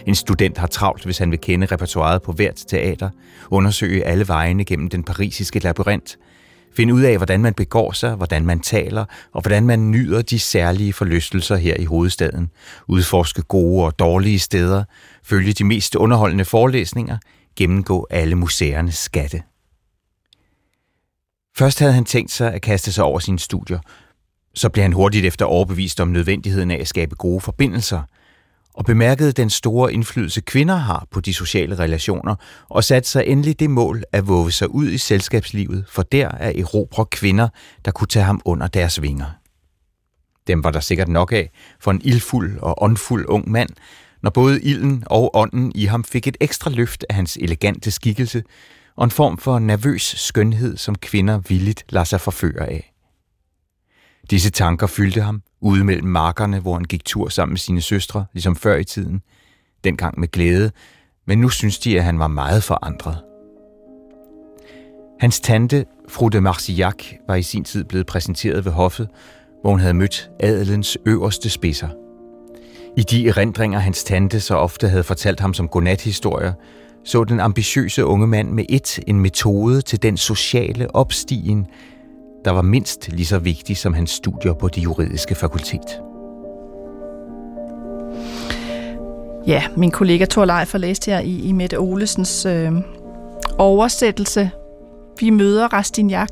En 0.07 0.15
student 0.15 0.57
har 0.57 0.67
travlt, 0.67 1.03
hvis 1.03 1.17
han 1.17 1.31
vil 1.31 1.39
kende 1.39 1.67
repertoiret 1.71 2.21
på 2.21 2.31
hvert 2.31 2.63
teater, 2.67 3.09
undersøge 3.49 4.05
alle 4.05 4.27
vejene 4.27 4.65
gennem 4.65 4.89
den 4.89 5.03
parisiske 5.03 5.59
labyrint, 5.59 6.17
finde 6.75 6.93
ud 6.93 7.01
af, 7.01 7.17
hvordan 7.17 7.41
man 7.41 7.53
begår 7.53 7.91
sig, 7.91 8.15
hvordan 8.15 8.45
man 8.45 8.59
taler, 8.59 9.05
og 9.33 9.41
hvordan 9.41 9.65
man 9.65 9.91
nyder 9.91 10.21
de 10.21 10.39
særlige 10.39 10.93
forlystelser 10.93 11.55
her 11.55 11.75
i 11.79 11.85
hovedstaden, 11.85 12.49
udforske 12.87 13.41
gode 13.41 13.85
og 13.85 13.99
dårlige 13.99 14.39
steder, 14.39 14.83
følge 15.23 15.53
de 15.53 15.63
mest 15.63 15.95
underholdende 15.95 16.45
forelæsninger, 16.45 17.17
gennemgå 17.55 18.07
alle 18.09 18.35
museernes 18.35 18.95
skatte. 18.95 19.43
Først 21.57 21.79
havde 21.79 21.93
han 21.93 22.05
tænkt 22.05 22.31
sig 22.31 22.53
at 22.53 22.61
kaste 22.61 22.91
sig 22.91 23.03
over 23.03 23.19
sine 23.19 23.39
studier. 23.39 23.79
Så 24.53 24.69
blev 24.69 24.81
han 24.81 24.93
hurtigt 24.93 25.25
efter 25.25 25.45
overbevist 25.45 25.99
om 25.99 26.07
nødvendigheden 26.07 26.71
af 26.71 26.77
at 26.79 26.87
skabe 26.87 27.15
gode 27.15 27.41
forbindelser, 27.41 28.01
og 28.73 28.85
bemærkede 28.85 29.31
den 29.31 29.49
store 29.49 29.93
indflydelse 29.93 30.41
kvinder 30.41 30.75
har 30.75 31.07
på 31.11 31.19
de 31.19 31.33
sociale 31.33 31.79
relationer, 31.79 32.35
og 32.69 32.83
satte 32.83 33.09
sig 33.09 33.23
endelig 33.27 33.59
det 33.59 33.69
mål 33.69 34.03
at 34.11 34.27
våge 34.27 34.51
sig 34.51 34.69
ud 34.69 34.87
i 34.87 34.97
selskabslivet, 34.97 35.85
for 35.89 36.03
der 36.03 36.27
er 36.27 36.51
erobre 36.59 37.05
kvinder, 37.05 37.47
der 37.85 37.91
kunne 37.91 38.07
tage 38.07 38.25
ham 38.25 38.41
under 38.45 38.67
deres 38.67 39.01
vinger. 39.01 39.25
Dem 40.47 40.63
var 40.63 40.71
der 40.71 40.79
sikkert 40.79 41.07
nok 41.07 41.31
af 41.31 41.51
for 41.79 41.91
en 41.91 42.01
ildfuld 42.03 42.59
og 42.59 42.83
åndfuld 42.83 43.25
ung 43.27 43.51
mand, 43.51 43.69
når 44.23 44.29
både 44.29 44.61
ilden 44.61 45.03
og 45.05 45.35
ånden 45.35 45.71
i 45.75 45.85
ham 45.85 46.03
fik 46.03 46.27
et 46.27 46.37
ekstra 46.39 46.69
løft 46.69 47.05
af 47.09 47.15
hans 47.15 47.37
elegante 47.41 47.91
skikkelse, 47.91 48.43
og 48.95 49.03
en 49.03 49.11
form 49.11 49.37
for 49.37 49.59
nervøs 49.59 50.01
skønhed, 50.01 50.77
som 50.77 50.95
kvinder 50.95 51.37
villigt 51.37 51.85
lader 51.89 52.03
sig 52.03 52.21
forføre 52.21 52.69
af. 52.69 52.93
Disse 54.29 54.49
tanker 54.49 54.87
fyldte 54.87 55.21
ham, 55.21 55.41
ude 55.61 55.83
mellem 55.83 56.07
markerne, 56.07 56.59
hvor 56.59 56.73
han 56.73 56.83
gik 56.83 57.05
tur 57.05 57.29
sammen 57.29 57.53
med 57.53 57.59
sine 57.59 57.81
søstre, 57.81 58.25
ligesom 58.33 58.55
før 58.55 58.75
i 58.75 58.83
tiden, 58.83 59.21
dengang 59.83 60.19
med 60.19 60.27
glæde, 60.27 60.71
men 61.27 61.37
nu 61.37 61.49
synes 61.49 61.79
de, 61.79 61.97
at 61.97 62.03
han 62.03 62.19
var 62.19 62.27
meget 62.27 62.63
forandret. 62.63 63.17
Hans 65.19 65.39
tante, 65.39 65.85
fru 66.09 66.27
de 66.27 66.41
Marcillac, 66.41 66.95
var 67.27 67.35
i 67.35 67.43
sin 67.43 67.63
tid 67.63 67.83
blevet 67.83 68.05
præsenteret 68.05 68.65
ved 68.65 68.71
hoffet, 68.71 69.09
hvor 69.61 69.69
hun 69.69 69.79
havde 69.79 69.93
mødt 69.93 70.29
adelens 70.39 70.97
øverste 71.05 71.49
spidser. 71.49 71.89
I 72.97 73.01
de 73.01 73.27
erindringer, 73.27 73.79
hans 73.79 74.03
tante 74.03 74.39
så 74.39 74.55
ofte 74.55 74.87
havde 74.87 75.03
fortalt 75.03 75.39
ham 75.39 75.53
som 75.53 75.67
godnathistorier, 75.67 76.53
så 77.03 77.23
den 77.23 77.39
ambitiøse 77.39 78.05
unge 78.05 78.27
mand 78.27 78.51
med 78.51 78.65
et 78.69 78.99
en 79.07 79.19
metode 79.19 79.81
til 79.81 80.03
den 80.03 80.17
sociale 80.17 80.95
opstigen, 80.95 81.67
der 82.45 82.51
var 82.51 82.61
mindst 82.61 83.09
lige 83.11 83.25
så 83.25 83.39
vigtig 83.39 83.77
som 83.77 83.93
hans 83.93 84.09
studier 84.09 84.53
på 84.53 84.67
det 84.67 84.83
juridiske 84.83 85.35
fakultet. 85.35 86.01
Ja, 89.47 89.63
min 89.77 89.91
kollega 89.91 90.25
Thor 90.25 90.45
Leif 90.45 90.71
har 90.71 90.79
læst 90.79 91.05
her 91.05 91.19
i, 91.19 91.39
i 91.39 91.51
Mette 91.51 91.79
Olesens 91.79 92.45
øh, 92.45 92.71
oversættelse. 93.57 94.51
Vi 95.19 95.29
møder 95.29 95.73
Rastignac, 95.73 96.29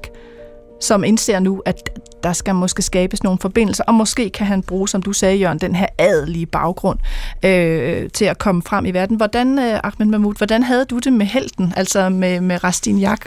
som 0.79 1.03
indser 1.03 1.39
nu, 1.39 1.61
at 1.65 1.89
der 2.23 2.33
skal 2.33 2.55
måske 2.55 2.81
skabes 2.81 3.23
nogle 3.23 3.39
forbindelser, 3.39 3.83
og 3.83 3.93
måske 3.93 4.29
kan 4.29 4.47
han 4.47 4.63
bruge, 4.63 4.89
som 4.89 5.01
du 5.01 5.13
sagde, 5.13 5.35
Jørgen, 5.37 5.59
den 5.59 5.75
her 5.75 5.87
adelige 5.97 6.45
baggrund 6.45 6.99
øh, 7.45 8.09
til 8.09 8.25
at 8.25 8.37
komme 8.37 8.61
frem 8.61 8.85
i 8.85 8.91
verden. 8.91 9.17
Hvordan, 9.17 9.59
øh, 9.59 9.79
Ahmed 9.83 10.07
Mahmoud, 10.07 10.35
hvordan 10.37 10.63
havde 10.63 10.85
du 10.85 10.99
det 10.99 11.13
med 11.13 11.25
helten, 11.25 11.73
altså 11.75 12.09
med, 12.09 12.41
med 12.41 12.63
Rastignac, 12.63 13.19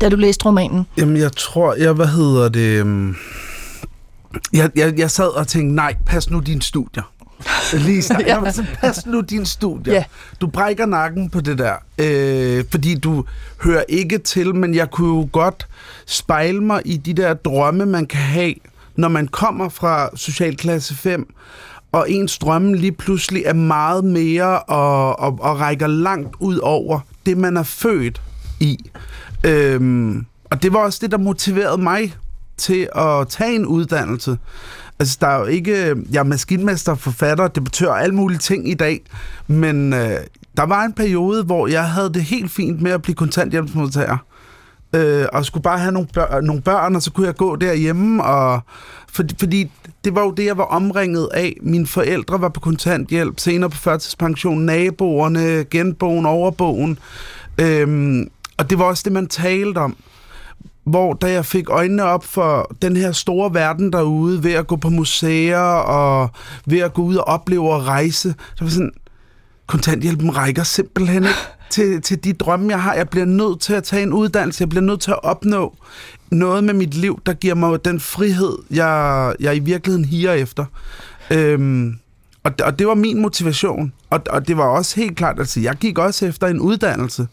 da 0.00 0.08
du 0.08 0.16
læste 0.16 0.46
romanen? 0.46 0.86
Jamen, 0.96 1.16
jeg 1.16 1.32
tror, 1.32 1.74
jeg, 1.74 1.92
hvad 1.92 2.06
hedder 2.06 2.48
det... 2.48 2.80
Øhm, 2.80 3.16
jeg, 4.52 4.70
jeg, 4.76 4.98
jeg 4.98 5.10
sad 5.10 5.28
og 5.28 5.48
tænkte, 5.48 5.74
nej, 5.74 5.94
pas 6.06 6.30
nu 6.30 6.40
din 6.40 6.60
studier. 6.60 7.02
Lige 7.86 8.02
snart. 8.02 8.22
ja. 8.26 8.40
Jeg 8.42 8.66
pas 8.80 9.06
nu 9.06 9.20
din 9.20 9.46
studier. 9.46 9.94
Ja. 9.94 10.04
Du 10.40 10.46
brækker 10.46 10.86
nakken 10.86 11.30
på 11.30 11.40
det 11.40 11.58
der. 11.58 11.74
Øh, 11.98 12.64
fordi 12.70 12.98
du 12.98 13.24
hører 13.62 13.84
ikke 13.88 14.18
til, 14.18 14.54
men 14.54 14.74
jeg 14.74 14.90
kunne 14.90 15.18
jo 15.18 15.28
godt 15.32 15.66
spejle 16.06 16.60
mig 16.60 16.82
i 16.84 16.96
de 16.96 17.14
der 17.14 17.34
drømme, 17.34 17.86
man 17.86 18.06
kan 18.06 18.20
have, 18.20 18.54
når 18.96 19.08
man 19.08 19.28
kommer 19.28 19.68
fra 19.68 20.08
socialklasse 20.16 20.94
5, 20.94 21.34
og 21.92 22.10
ens 22.10 22.38
drømme 22.38 22.76
lige 22.76 22.92
pludselig 22.92 23.42
er 23.46 23.52
meget 23.52 24.04
mere 24.04 24.58
og, 24.58 25.20
og, 25.20 25.38
og 25.40 25.60
rækker 25.60 25.86
langt 25.86 26.36
ud 26.38 26.58
over 26.58 27.00
det, 27.26 27.36
man 27.38 27.56
er 27.56 27.62
født 27.62 28.22
i. 28.60 28.90
Øhm, 29.44 30.26
og 30.44 30.62
det 30.62 30.72
var 30.72 30.78
også 30.78 30.98
det, 31.02 31.10
der 31.10 31.18
motiverede 31.18 31.82
mig 31.82 32.14
til 32.56 32.88
at 32.96 33.28
tage 33.28 33.54
en 33.54 33.66
uddannelse. 33.66 34.38
Altså, 35.00 35.18
der 35.20 35.26
er 35.26 35.38
jo 35.38 35.44
ikke... 35.44 35.90
Øh, 35.90 35.96
jeg 36.12 36.18
er 36.20 36.24
maskinmester, 36.24 36.94
forfatter, 36.94 37.48
debattør 37.48 37.88
og 37.88 38.02
alle 38.02 38.14
mulige 38.14 38.38
ting 38.38 38.68
i 38.70 38.74
dag, 38.74 39.00
men 39.46 39.92
øh, 39.92 40.10
der 40.56 40.66
var 40.66 40.84
en 40.84 40.92
periode, 40.92 41.44
hvor 41.44 41.66
jeg 41.66 41.84
havde 41.84 42.12
det 42.14 42.22
helt 42.22 42.50
fint 42.50 42.82
med 42.82 42.90
at 42.90 43.02
blive 43.02 43.14
kontanthjælpsmodtager. 43.14 44.16
Øh, 44.92 45.26
og 45.32 45.44
skulle 45.44 45.62
bare 45.62 45.78
have 45.78 45.92
nogle, 45.92 46.08
bør- 46.14 46.40
nogle 46.40 46.62
børn, 46.62 46.96
og 46.96 47.02
så 47.02 47.12
kunne 47.12 47.26
jeg 47.26 47.36
gå 47.36 47.56
derhjemme, 47.56 48.24
og 48.24 48.60
for, 49.12 49.24
fordi 49.40 49.70
det 50.04 50.14
var 50.14 50.22
jo 50.22 50.30
det, 50.30 50.44
jeg 50.44 50.58
var 50.58 50.64
omringet 50.64 51.28
af. 51.34 51.56
Mine 51.62 51.86
forældre 51.86 52.40
var 52.40 52.48
på 52.48 52.60
kontanthjælp, 52.60 53.40
senere 53.40 53.70
på 53.70 53.76
førtidspension, 53.76 54.64
naboerne, 54.64 55.64
genboen, 55.70 56.26
overboen. 56.26 56.98
Øh, 57.58 58.18
og 58.58 58.70
det 58.70 58.78
var 58.78 58.84
også 58.84 59.02
det, 59.04 59.12
man 59.12 59.26
talte 59.26 59.78
om. 59.78 59.96
Hvor 60.84 61.12
da 61.12 61.32
jeg 61.32 61.44
fik 61.44 61.70
øjnene 61.70 62.04
op 62.04 62.24
for 62.24 62.76
den 62.82 62.96
her 62.96 63.12
store 63.12 63.54
verden 63.54 63.92
derude, 63.92 64.44
ved 64.44 64.52
at 64.52 64.66
gå 64.66 64.76
på 64.76 64.90
museer 64.90 65.60
og 65.72 66.30
ved 66.66 66.78
at 66.78 66.94
gå 66.94 67.02
ud 67.02 67.16
og 67.16 67.24
opleve 67.24 67.72
og 67.72 67.86
rejse, 67.86 68.34
så 68.54 68.64
var 68.64 68.70
sådan, 68.70 68.92
kontanthjælpen 69.66 70.36
rækker 70.36 70.62
simpelthen 70.62 71.22
ikke 71.22 71.38
til, 71.70 72.02
til 72.02 72.24
de 72.24 72.32
drømme, 72.32 72.70
jeg 72.70 72.82
har. 72.82 72.94
Jeg 72.94 73.08
bliver 73.08 73.26
nødt 73.26 73.60
til 73.60 73.72
at 73.72 73.84
tage 73.84 74.02
en 74.02 74.12
uddannelse. 74.12 74.62
Jeg 74.62 74.68
bliver 74.68 74.82
nødt 74.82 75.00
til 75.00 75.10
at 75.10 75.24
opnå 75.24 75.76
noget 76.30 76.64
med 76.64 76.74
mit 76.74 76.94
liv, 76.94 77.20
der 77.26 77.32
giver 77.32 77.54
mig 77.54 77.84
den 77.84 78.00
frihed, 78.00 78.58
jeg, 78.70 79.34
jeg 79.40 79.56
i 79.56 79.58
virkeligheden 79.58 80.04
higer 80.04 80.32
efter. 80.32 80.64
Øhm, 81.30 81.98
og, 82.42 82.52
og 82.62 82.78
det 82.78 82.86
var 82.86 82.94
min 82.94 83.20
motivation. 83.20 83.92
Og, 84.10 84.20
og 84.30 84.48
det 84.48 84.56
var 84.56 84.64
også 84.64 84.96
helt 84.96 85.16
klart, 85.16 85.38
altså 85.38 85.60
jeg 85.60 85.74
gik 85.74 85.98
også 85.98 86.26
efter 86.26 86.46
en 86.46 86.60
uddannelse 86.60 87.26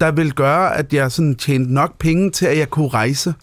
der 0.00 0.10
vil 0.10 0.32
gøre, 0.32 0.76
at 0.76 0.92
jeg 0.92 1.12
sådan 1.12 1.34
tjente 1.34 1.74
nok 1.74 1.98
penge 1.98 2.30
til, 2.30 2.46
at 2.46 2.58
jeg 2.58 2.70
kunne 2.70 2.88
rejse. 2.88 3.34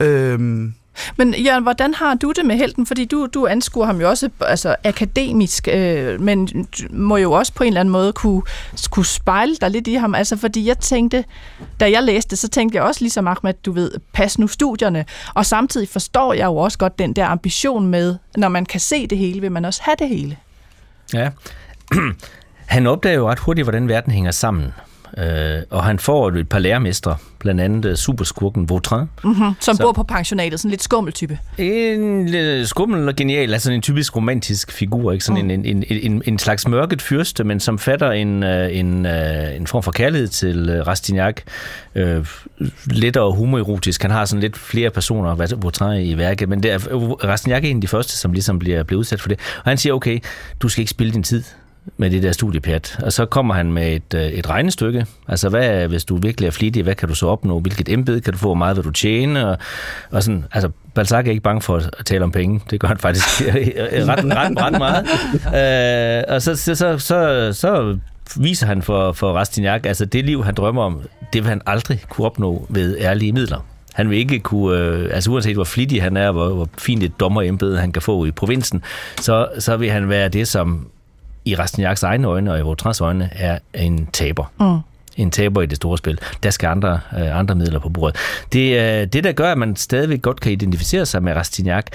Øhm. 0.00 0.74
Men 1.16 1.34
Jørgen, 1.34 1.62
hvordan 1.62 1.94
har 1.94 2.14
du 2.14 2.32
det 2.32 2.46
med 2.46 2.56
helten? 2.56 2.86
Fordi 2.86 3.04
du, 3.04 3.28
du 3.34 3.46
anskuer 3.46 3.86
ham 3.86 4.00
jo 4.00 4.08
også 4.08 4.30
altså, 4.40 4.76
akademisk, 4.84 5.68
øh, 5.72 6.20
men 6.20 6.48
må 6.90 7.16
jo 7.16 7.32
også 7.32 7.52
på 7.52 7.64
en 7.64 7.68
eller 7.68 7.80
anden 7.80 7.92
måde 7.92 8.12
kunne, 8.12 8.42
kunne 8.90 9.06
spejle 9.06 9.56
dig 9.60 9.70
lidt 9.70 9.86
i 9.86 9.94
ham. 9.94 10.14
Altså, 10.14 10.36
fordi 10.36 10.68
jeg 10.68 10.78
tænkte, 10.78 11.24
da 11.80 11.90
jeg 11.90 12.02
læste 12.02 12.36
så 12.36 12.48
tænkte 12.48 12.76
jeg 12.76 12.84
også 12.84 13.00
ligesom 13.00 13.26
Ahmed, 13.28 13.54
du 13.66 13.72
ved, 13.72 13.90
pas 14.12 14.38
nu 14.38 14.48
studierne. 14.48 15.04
Og 15.34 15.46
samtidig 15.46 15.88
forstår 15.88 16.32
jeg 16.32 16.44
jo 16.44 16.56
også 16.56 16.78
godt 16.78 16.98
den 16.98 17.12
der 17.12 17.26
ambition 17.26 17.86
med, 17.86 18.16
når 18.36 18.48
man 18.48 18.66
kan 18.66 18.80
se 18.80 19.06
det 19.06 19.18
hele, 19.18 19.40
vil 19.40 19.52
man 19.52 19.64
også 19.64 19.80
have 19.84 19.96
det 19.98 20.08
hele. 20.08 20.36
Ja. 21.14 21.30
Han 22.66 22.86
opdager 22.86 23.16
jo 23.16 23.30
ret 23.30 23.38
hurtigt, 23.38 23.64
hvordan 23.64 23.88
verden 23.88 24.12
hænger 24.12 24.30
sammen. 24.30 24.72
Øh, 25.18 25.62
og 25.70 25.84
han 25.84 25.98
får 25.98 26.30
et 26.30 26.48
par 26.48 26.58
lærermestre, 26.58 27.16
blandt 27.38 27.60
andet 27.60 27.90
uh, 27.90 27.94
superskurken 27.94 28.68
Vautrin. 28.68 29.06
Mm-hmm, 29.24 29.52
som 29.60 29.76
så, 29.76 29.82
bor 29.82 29.92
på 29.92 30.02
pensionatet, 30.02 30.60
sådan 30.60 30.68
en 30.68 30.70
lidt 30.70 30.82
skummel 30.82 31.12
type. 31.12 31.38
En 31.58 32.34
uh, 32.34 32.66
skummel 32.66 33.08
og 33.08 33.16
genial, 33.16 33.52
altså 33.52 33.72
en 33.72 33.82
typisk 33.82 34.16
romantisk 34.16 34.72
figur, 34.72 35.12
ikke? 35.12 35.24
Sådan 35.24 35.44
mm. 35.44 35.50
en, 35.50 35.64
en, 35.64 35.84
en, 35.90 36.22
en 36.26 36.38
slags 36.38 36.68
mørket 36.68 37.02
fyrste, 37.02 37.44
men 37.44 37.60
som 37.60 37.78
fatter 37.78 38.10
en, 38.10 38.42
uh, 38.42 38.76
en, 38.76 39.06
en 39.06 39.66
form 39.66 39.82
for 39.82 39.92
kærlighed 39.92 40.28
til 40.28 40.82
Rastignac. 40.82 41.36
Uh, 41.96 42.26
lettere 42.86 43.32
humorerotisk. 43.32 44.02
Han 44.02 44.10
har 44.10 44.24
sådan 44.24 44.40
lidt 44.40 44.56
flere 44.56 44.90
personer, 44.90 45.34
Vautrin 45.34 46.06
i 46.06 46.18
værket, 46.18 46.48
men 46.48 46.62
det 46.62 46.72
er, 46.72 46.78
Rastignac 47.24 47.64
er 47.64 47.68
en 47.68 47.76
af 47.76 47.80
de 47.80 47.88
første, 47.88 48.16
som 48.16 48.32
ligesom 48.32 48.58
bliver, 48.58 48.82
bliver 48.82 49.00
udsat 49.00 49.20
for 49.20 49.28
det. 49.28 49.38
Og 49.64 49.70
han 49.70 49.78
siger, 49.78 49.92
okay, 49.92 50.18
du 50.60 50.68
skal 50.68 50.80
ikke 50.80 50.90
spille 50.90 51.12
din 51.12 51.22
tid 51.22 51.42
med 51.96 52.10
det 52.10 52.22
der 52.22 52.32
studiepjat. 52.32 52.98
Og 53.02 53.12
så 53.12 53.26
kommer 53.26 53.54
han 53.54 53.72
med 53.72 53.94
et, 53.94 54.14
øh, 54.14 54.22
et 54.22 54.48
regnestykke. 54.48 55.06
Altså, 55.28 55.48
hvad, 55.48 55.88
hvis 55.88 56.04
du 56.04 56.16
virkelig 56.16 56.46
er 56.46 56.50
flittig, 56.50 56.82
hvad 56.82 56.94
kan 56.94 57.08
du 57.08 57.14
så 57.14 57.26
opnå? 57.26 57.60
Hvilket 57.60 57.88
embede 57.88 58.20
kan 58.20 58.32
du 58.32 58.38
få? 58.38 58.46
Hvor 58.46 58.54
meget 58.54 58.76
vil 58.76 58.84
du 58.84 58.90
tjene? 58.90 59.48
Og, 59.48 59.58
og 60.10 60.22
sådan, 60.22 60.44
altså, 60.52 60.70
Balzac 60.94 61.26
er 61.26 61.30
ikke 61.30 61.42
bange 61.42 61.62
for 61.62 61.76
at 61.76 62.04
tale 62.04 62.24
om 62.24 62.32
penge. 62.32 62.60
Det 62.70 62.80
gør 62.80 62.88
han 62.88 62.98
faktisk 62.98 63.24
ret, 63.46 64.24
ret, 64.24 64.58
ret 64.60 64.78
meget. 64.78 65.06
Øh, 66.18 66.34
og 66.34 66.42
så, 66.42 66.56
så, 66.56 66.74
så, 66.74 66.98
så, 66.98 67.52
så 67.52 67.98
viser 68.36 68.66
han 68.66 68.82
for, 68.82 69.12
for 69.12 69.32
Rastignac, 69.32 69.80
altså 69.84 70.04
det 70.04 70.24
liv, 70.24 70.44
han 70.44 70.54
drømmer 70.54 70.82
om, 70.82 71.00
det 71.32 71.42
vil 71.42 71.48
han 71.48 71.60
aldrig 71.66 72.00
kunne 72.08 72.24
opnå 72.24 72.66
ved 72.68 72.96
ærlige 73.00 73.32
midler. 73.32 73.66
Han 73.94 74.10
vil 74.10 74.18
ikke 74.18 74.38
kunne, 74.38 74.78
øh, 74.78 75.14
altså 75.14 75.30
uanset 75.30 75.54
hvor 75.54 75.64
flittig 75.64 76.02
han 76.02 76.16
er, 76.16 76.32
hvor, 76.32 76.48
hvor 76.48 76.68
fint 76.78 77.02
et 77.02 77.20
dommerembede 77.20 77.78
han 77.80 77.92
kan 77.92 78.02
få 78.02 78.24
i 78.24 78.30
provinsen, 78.30 78.82
så, 79.20 79.48
så 79.58 79.76
vil 79.76 79.90
han 79.90 80.08
være 80.08 80.28
det, 80.28 80.48
som 80.48 80.88
i 81.46 81.54
Rastignacs 81.54 82.02
egne 82.02 82.28
øjne 82.28 82.52
og 82.52 82.58
i 82.58 82.62
Vautrins 82.62 83.00
øjne 83.00 83.30
er 83.32 83.58
en 83.74 84.06
taber. 84.12 84.52
Mm. 84.60 84.78
en 85.16 85.30
taber 85.30 85.62
i 85.62 85.66
det 85.66 85.76
store 85.76 85.98
spil. 85.98 86.20
Der 86.42 86.50
skal 86.50 86.66
andre, 86.66 87.00
øh, 87.18 87.38
andre 87.38 87.54
midler 87.54 87.78
på 87.78 87.88
bordet. 87.88 88.16
Det, 88.52 88.78
øh, 88.78 89.06
det, 89.06 89.24
der 89.24 89.32
gør, 89.32 89.52
at 89.52 89.58
man 89.58 89.76
stadigvæk 89.76 90.22
godt 90.22 90.40
kan 90.40 90.52
identificere 90.52 91.06
sig 91.06 91.22
med 91.22 91.32
Rastignac, 91.32 91.86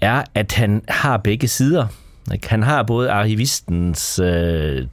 er, 0.00 0.22
at 0.34 0.52
han 0.52 0.82
har 0.88 1.16
begge 1.16 1.48
sider. 1.48 1.86
Ikke? 2.32 2.50
Han 2.50 2.62
har 2.62 2.82
både 2.82 3.10
archivistens 3.10 4.18
øh, 4.18 4.86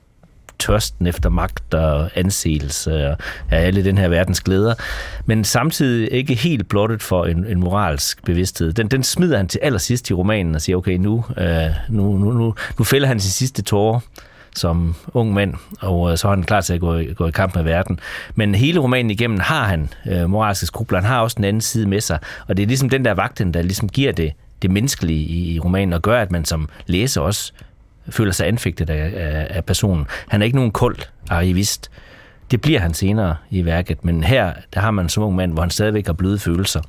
tørsten 0.59 1.07
efter 1.07 1.29
magt 1.29 1.73
og 1.73 2.09
anseelse 2.15 2.93
af 3.01 3.17
alle 3.49 3.83
den 3.83 3.97
her 3.97 4.07
verdens 4.07 4.41
glæder, 4.41 4.73
men 5.25 5.43
samtidig 5.43 6.11
ikke 6.11 6.35
helt 6.35 6.69
blottet 6.69 7.03
for 7.03 7.25
en, 7.25 7.45
en 7.45 7.59
moralsk 7.59 8.23
bevidsthed. 8.25 8.73
Den, 8.73 8.87
den 8.87 9.03
smider 9.03 9.37
han 9.37 9.47
til 9.47 9.59
allersidst 9.63 10.09
i 10.09 10.13
romanen 10.13 10.55
og 10.55 10.61
siger, 10.61 10.75
okay, 10.75 10.97
nu, 10.97 11.25
øh, 11.37 11.69
nu, 11.89 12.17
nu, 12.17 12.31
nu, 12.31 12.55
nu 12.77 12.83
fælder 12.83 13.07
han 13.07 13.19
sin 13.19 13.31
sidste 13.31 13.61
tårer 13.61 13.99
som 14.55 14.95
ung 15.13 15.33
mand, 15.33 15.53
og 15.79 16.11
øh, 16.11 16.17
så 16.17 16.27
er 16.27 16.31
han 16.31 16.43
klar 16.43 16.61
til 16.61 16.73
at 16.73 16.79
gå, 16.79 17.01
gå 17.15 17.27
i 17.27 17.31
kamp 17.31 17.55
med 17.55 17.63
verden. 17.63 17.99
Men 18.35 18.55
hele 18.55 18.79
romanen 18.79 19.11
igennem 19.11 19.39
har 19.39 19.63
han 19.63 19.89
øh, 20.07 20.29
moralske 20.29 20.65
skrubler. 20.65 20.99
Han 20.99 21.09
har 21.09 21.21
også 21.21 21.35
den 21.35 21.43
anden 21.43 21.61
side 21.61 21.87
med 21.87 22.01
sig, 22.01 22.19
og 22.47 22.57
det 22.57 22.63
er 22.63 22.67
ligesom 22.67 22.89
den 22.89 23.05
der 23.05 23.13
vagten, 23.13 23.53
der 23.53 23.61
ligesom 23.61 23.89
giver 23.89 24.11
det, 24.11 24.33
det 24.61 24.71
menneskelige 24.71 25.19
i, 25.19 25.55
i 25.55 25.59
romanen, 25.59 25.93
og 25.93 26.01
gør, 26.01 26.21
at 26.21 26.31
man 26.31 26.45
som 26.45 26.69
læser 26.87 27.21
også 27.21 27.53
føler 28.09 28.31
sig 28.31 28.47
anfægtet 28.47 28.89
af, 28.89 29.11
af, 29.15 29.47
af 29.49 29.65
personen. 29.65 30.05
Han 30.27 30.41
er 30.41 30.45
ikke 30.45 30.57
nogen 30.57 30.71
kold 30.71 30.97
arrivist. 31.29 31.91
Det 32.51 32.61
bliver 32.61 32.79
han 32.79 32.93
senere 32.93 33.35
i 33.49 33.65
værket, 33.65 34.05
men 34.05 34.23
her 34.23 34.53
der 34.73 34.79
har 34.79 34.91
man 34.91 35.09
som 35.09 35.23
ung 35.23 35.35
mand, 35.35 35.53
hvor 35.53 35.61
han 35.61 35.69
stadigvæk 35.69 36.05
har 36.05 36.13
bløde 36.13 36.39
følelser. 36.39 36.81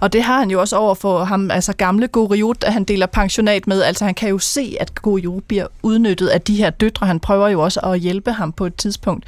Og 0.00 0.12
det 0.12 0.22
har 0.22 0.38
han 0.38 0.50
jo 0.50 0.60
også 0.60 0.76
over 0.76 0.94
for 0.94 1.24
ham, 1.24 1.50
altså 1.50 1.72
gamle 1.72 2.08
Goriot, 2.08 2.64
at 2.64 2.72
han 2.72 2.84
deler 2.84 3.06
pensionat 3.06 3.66
med. 3.66 3.82
Altså 3.82 4.04
han 4.04 4.14
kan 4.14 4.28
jo 4.28 4.38
se, 4.38 4.76
at 4.80 4.94
Goriot 4.94 5.42
bliver 5.42 5.66
udnyttet 5.82 6.28
af 6.28 6.40
de 6.40 6.56
her 6.56 6.70
døtre. 6.70 7.06
Han 7.06 7.20
prøver 7.20 7.48
jo 7.48 7.60
også 7.60 7.80
at 7.80 8.00
hjælpe 8.00 8.32
ham 8.32 8.52
på 8.52 8.66
et 8.66 8.74
tidspunkt. 8.74 9.24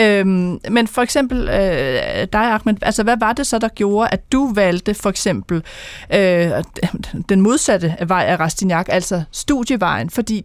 Øhm, 0.00 0.60
men 0.70 0.86
for 0.86 1.02
eksempel 1.02 1.48
øh, 1.48 2.26
dig, 2.32 2.52
Ahmed, 2.52 2.74
altså 2.82 3.02
hvad 3.02 3.16
var 3.20 3.32
det 3.32 3.46
så, 3.46 3.58
der 3.58 3.68
gjorde, 3.68 4.08
at 4.12 4.32
du 4.32 4.52
valgte 4.54 4.94
for 4.94 5.10
eksempel 5.10 5.62
øh, 6.14 6.50
den 7.28 7.40
modsatte 7.40 7.96
vej 8.06 8.24
af 8.28 8.40
Rastignac, 8.40 8.86
altså 8.88 9.22
studievejen? 9.32 10.10
Fordi 10.10 10.44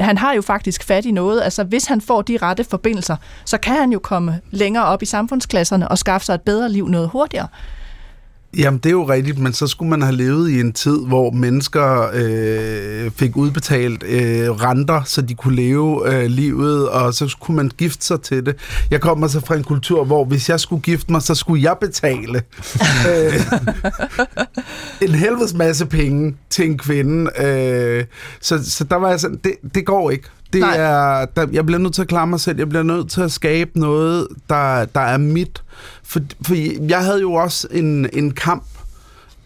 han 0.00 0.18
har 0.18 0.32
jo 0.32 0.42
faktisk 0.42 0.84
fat 0.84 1.04
i 1.04 1.10
noget. 1.10 1.42
Altså, 1.42 1.64
hvis 1.64 1.86
han 1.86 2.00
får 2.00 2.22
de 2.22 2.36
rette 2.42 2.64
forbindelser, 2.64 3.16
så 3.44 3.58
kan 3.58 3.76
han 3.76 3.92
jo 3.92 3.98
komme 3.98 4.40
længere 4.50 4.84
op 4.84 5.02
i 5.02 5.06
samfundsklasserne 5.06 5.88
og 5.88 5.98
skaffe 5.98 6.24
sig 6.24 6.34
et 6.34 6.42
bedre 6.42 6.68
liv 6.68 6.88
noget 6.88 7.08
hurtigere. 7.08 7.48
Jamen, 8.56 8.78
det 8.78 8.86
er 8.86 8.90
jo 8.90 9.08
rigtigt, 9.08 9.38
men 9.38 9.52
så 9.52 9.66
skulle 9.66 9.90
man 9.90 10.02
have 10.02 10.16
levet 10.16 10.50
i 10.50 10.60
en 10.60 10.72
tid, 10.72 11.06
hvor 11.06 11.30
mennesker 11.30 12.10
øh, 12.14 13.10
fik 13.10 13.36
udbetalt 13.36 14.02
øh, 14.02 14.50
renter, 14.50 15.02
så 15.04 15.22
de 15.22 15.34
kunne 15.34 15.56
leve 15.56 16.14
øh, 16.14 16.26
livet, 16.26 16.88
og 16.88 17.14
så 17.14 17.36
kunne 17.40 17.56
man 17.56 17.70
gifte 17.78 18.06
sig 18.06 18.20
til 18.20 18.46
det. 18.46 18.56
Jeg 18.90 19.00
kommer 19.00 19.26
så 19.28 19.40
fra 19.40 19.54
en 19.54 19.64
kultur, 19.64 20.04
hvor 20.04 20.24
hvis 20.24 20.48
jeg 20.48 20.60
skulle 20.60 20.82
gifte 20.82 21.12
mig, 21.12 21.22
så 21.22 21.34
skulle 21.34 21.62
jeg 21.62 21.76
betale 21.80 22.42
øh, 23.10 23.34
en 25.08 25.14
helvedes 25.14 25.54
masse 25.54 25.86
penge 25.86 26.36
til 26.50 26.64
en 26.64 26.78
kvinde. 26.78 27.30
Øh, 27.44 28.04
så, 28.40 28.70
så 28.70 28.84
der 28.84 28.96
var 28.96 29.10
jeg 29.10 29.20
sådan, 29.20 29.40
det, 29.44 29.54
det 29.74 29.86
går 29.86 30.10
ikke. 30.10 30.28
Det 30.52 30.62
er, 30.62 31.24
der, 31.36 31.46
jeg 31.52 31.66
bliver 31.66 31.78
nødt 31.78 31.94
til 31.94 32.02
at 32.02 32.08
klare 32.08 32.26
mig 32.26 32.40
selv. 32.40 32.58
Jeg 32.58 32.68
bliver 32.68 32.82
nødt 32.82 33.10
til 33.10 33.20
at 33.20 33.32
skabe 33.32 33.70
noget, 33.74 34.28
der, 34.48 34.84
der 34.84 35.00
er 35.00 35.18
mit. 35.18 35.62
For, 36.02 36.20
for 36.42 36.54
jeg 36.88 37.04
havde 37.04 37.20
jo 37.20 37.32
også 37.32 37.68
en, 37.70 38.08
en 38.12 38.30
kamp, 38.30 38.64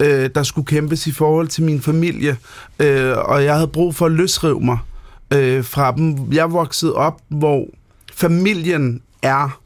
øh, 0.01 0.31
der 0.35 0.43
skulle 0.43 0.67
kæmpes 0.67 1.07
i 1.07 1.13
forhold 1.13 1.49
til 1.49 1.65
min 1.65 1.81
familie, 1.81 2.37
øh, 2.79 3.17
og 3.19 3.45
jeg 3.45 3.55
havde 3.55 3.69
brug 3.69 3.95
for 3.95 4.07
at 4.07 4.13
løsrive 4.13 4.61
mig 4.61 4.79
øh, 5.31 5.65
fra 5.65 5.93
dem. 5.93 6.33
Jeg 6.33 6.53
voksede 6.53 6.95
op, 6.95 7.21
hvor 7.29 7.67
familien 8.13 9.03
er, 9.23 9.61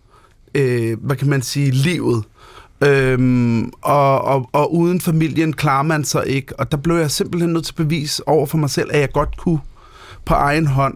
øh, 0.55 0.99
hvad 1.01 1.17
kan 1.17 1.29
man 1.29 1.43
sige, 1.43 1.71
livet. 1.71 2.25
Øhm, 2.81 3.73
og, 3.83 4.25
og, 4.25 4.49
og 4.53 4.75
uden 4.75 5.01
familien 5.01 5.53
klarer 5.53 5.83
man 5.83 6.05
sig 6.05 6.27
ikke. 6.27 6.61
Og 6.61 6.73
der 6.73 6.77
blev 6.79 6.97
jeg 6.97 7.11
simpelthen 7.11 7.53
nødt 7.53 7.65
til 7.65 7.73
at 7.73 7.77
bevise 7.77 8.29
over 8.29 8.47
for 8.47 8.59
mig 8.59 8.71
selv, 8.71 8.91
at 8.93 9.01
jeg 9.01 9.13
godt 9.13 9.37
kunne 9.37 9.61
på 10.29 10.35
egen 10.35 10.67
hånd. 10.67 10.95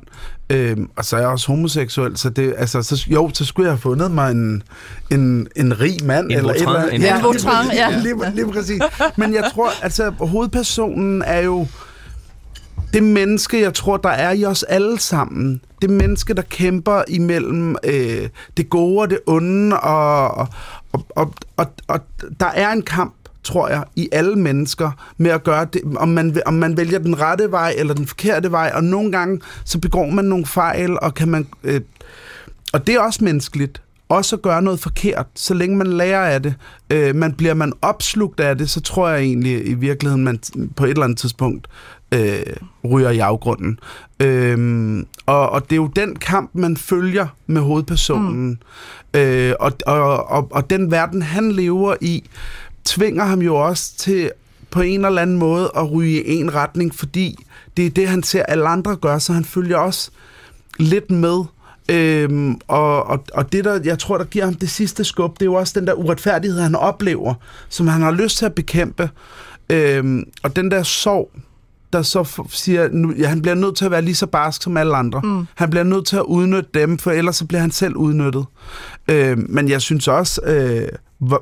Øhm, 0.50 0.90
og 0.96 1.04
så 1.04 1.16
er 1.16 1.20
jeg 1.20 1.28
også 1.28 1.46
homoseksuel, 1.46 2.16
så 2.16 2.30
det, 2.30 2.54
altså, 2.58 2.82
så, 2.82 3.06
jo, 3.06 3.30
så 3.34 3.44
skulle 3.44 3.66
jeg 3.66 3.72
have 3.72 3.80
fundet 3.80 4.10
mig 4.10 4.30
en, 4.30 4.62
en, 5.10 5.48
en 5.56 5.80
rig 5.80 5.96
mand. 6.04 6.30
En 6.30 6.38
eller 6.38 6.50
et 6.52 6.60
eller 6.60 6.82
en 6.82 7.02
ja, 7.02 7.20
lige, 7.20 7.74
ja. 7.74 7.90
Lige, 7.90 8.02
lige, 8.02 8.34
lige 8.34 8.52
præcis. 8.52 8.82
Men 9.16 9.34
jeg 9.34 9.50
tror, 9.54 9.70
altså, 9.82 10.10
hovedpersonen 10.10 11.22
er 11.22 11.40
jo 11.40 11.66
det 12.92 13.02
menneske, 13.02 13.60
jeg 13.60 13.74
tror, 13.74 13.96
der 13.96 14.08
er 14.08 14.32
i 14.32 14.44
os 14.44 14.62
alle 14.62 15.00
sammen. 15.00 15.60
Det 15.82 15.90
menneske, 15.90 16.34
der 16.34 16.42
kæmper 16.42 17.02
imellem 17.08 17.76
øh, 17.84 18.28
det 18.56 18.70
gode 18.70 19.00
og 19.00 19.10
det 19.10 19.18
onde, 19.26 19.80
og, 19.80 20.30
og, 20.30 20.48
og, 20.92 21.06
og, 21.16 21.32
og, 21.56 21.66
og 21.88 22.00
der 22.40 22.46
er 22.46 22.72
en 22.72 22.82
kamp 22.82 23.14
tror 23.44 23.68
jeg, 23.68 23.84
i 23.96 24.08
alle 24.12 24.36
mennesker 24.36 24.90
med 25.16 25.30
at 25.30 25.44
gøre 25.44 25.66
det, 25.72 25.82
om 25.96 26.08
man, 26.08 26.42
om 26.46 26.54
man 26.54 26.76
vælger 26.76 26.98
den 26.98 27.20
rette 27.20 27.50
vej 27.50 27.74
eller 27.78 27.94
den 27.94 28.06
forkerte 28.06 28.50
vej, 28.50 28.72
og 28.74 28.84
nogle 28.84 29.12
gange 29.12 29.40
så 29.64 29.78
begår 29.78 30.06
man 30.10 30.24
nogle 30.24 30.46
fejl, 30.46 30.98
og 31.02 31.14
kan 31.14 31.28
man... 31.28 31.46
Øh, 31.64 31.80
og 32.72 32.86
det 32.86 32.94
er 32.94 33.00
også 33.00 33.24
menneskeligt, 33.24 33.82
også 34.08 34.36
at 34.36 34.42
gøre 34.42 34.62
noget 34.62 34.80
forkert, 34.80 35.26
så 35.34 35.54
længe 35.54 35.76
man 35.76 35.86
lærer 35.86 36.26
af 36.26 36.42
det. 36.42 36.54
Øh, 36.90 37.14
man 37.14 37.32
bliver 37.32 37.54
man 37.54 37.72
opslugt 37.82 38.40
af 38.40 38.58
det, 38.58 38.70
så 38.70 38.80
tror 38.80 39.08
jeg 39.08 39.20
egentlig 39.20 39.68
i 39.68 39.74
virkeligheden, 39.74 40.24
man 40.24 40.40
på 40.76 40.84
et 40.84 40.90
eller 40.90 41.04
andet 41.04 41.18
tidspunkt 41.18 41.68
øh, 42.14 42.56
ryger 42.90 43.10
i 43.10 43.18
afgrunden. 43.18 43.78
Øh, 44.20 45.04
og, 45.26 45.50
og 45.50 45.64
det 45.64 45.72
er 45.72 45.76
jo 45.76 45.86
den 45.86 46.16
kamp, 46.16 46.50
man 46.54 46.76
følger 46.76 47.26
med 47.46 47.60
hovedpersonen. 47.60 48.58
Mm. 49.14 49.20
Øh, 49.20 49.54
og, 49.60 49.72
og, 49.86 50.30
og, 50.30 50.48
og 50.50 50.70
den 50.70 50.90
verden, 50.90 51.22
han 51.22 51.52
lever 51.52 51.94
i, 52.00 52.24
tvinger 52.84 53.24
ham 53.24 53.42
jo 53.42 53.56
også 53.56 53.96
til 53.96 54.30
på 54.70 54.80
en 54.80 55.04
eller 55.04 55.22
anden 55.22 55.36
måde 55.36 55.70
at 55.76 55.92
ryge 55.92 56.24
i 56.24 56.34
en 56.34 56.54
retning, 56.54 56.94
fordi 56.94 57.44
det 57.76 57.86
er 57.86 57.90
det, 57.90 58.08
han 58.08 58.22
ser 58.22 58.42
alle 58.42 58.68
andre 58.68 58.96
gøre, 58.96 59.20
så 59.20 59.32
han 59.32 59.44
følger 59.44 59.76
også 59.76 60.10
lidt 60.78 61.10
med. 61.10 61.44
Øhm, 61.88 62.60
og, 62.68 63.06
og, 63.06 63.24
og 63.34 63.52
det, 63.52 63.64
der 63.64 63.80
jeg 63.84 63.98
tror, 63.98 64.18
der 64.18 64.24
giver 64.24 64.44
ham 64.44 64.54
det 64.54 64.70
sidste 64.70 65.04
skub, 65.04 65.34
det 65.34 65.42
er 65.42 65.46
jo 65.46 65.54
også 65.54 65.80
den 65.80 65.86
der 65.86 65.92
uretfærdighed, 65.92 66.60
han 66.60 66.74
oplever, 66.74 67.34
som 67.68 67.88
han 67.88 68.02
har 68.02 68.10
lyst 68.10 68.38
til 68.38 68.46
at 68.46 68.54
bekæmpe. 68.54 69.10
Øhm, 69.70 70.24
og 70.42 70.56
den 70.56 70.70
der 70.70 70.82
sorg, 70.82 71.30
der 71.92 72.02
så 72.02 72.44
siger, 72.50 72.88
nu, 72.92 73.12
ja, 73.18 73.28
han 73.28 73.42
bliver 73.42 73.54
nødt 73.54 73.76
til 73.76 73.84
at 73.84 73.90
være 73.90 74.02
lige 74.02 74.14
så 74.14 74.26
barsk 74.26 74.62
som 74.62 74.76
alle 74.76 74.96
andre. 74.96 75.20
Mm. 75.24 75.46
Han 75.54 75.70
bliver 75.70 75.84
nødt 75.84 76.06
til 76.06 76.16
at 76.16 76.22
udnytte 76.22 76.70
dem, 76.74 76.98
for 76.98 77.10
ellers 77.10 77.36
så 77.36 77.46
bliver 77.46 77.60
han 77.60 77.70
selv 77.70 77.96
udnyttet. 77.96 78.44
Øhm, 79.08 79.46
men 79.48 79.68
jeg 79.68 79.80
synes 79.80 80.08
også, 80.08 80.40
øh, 80.44 80.88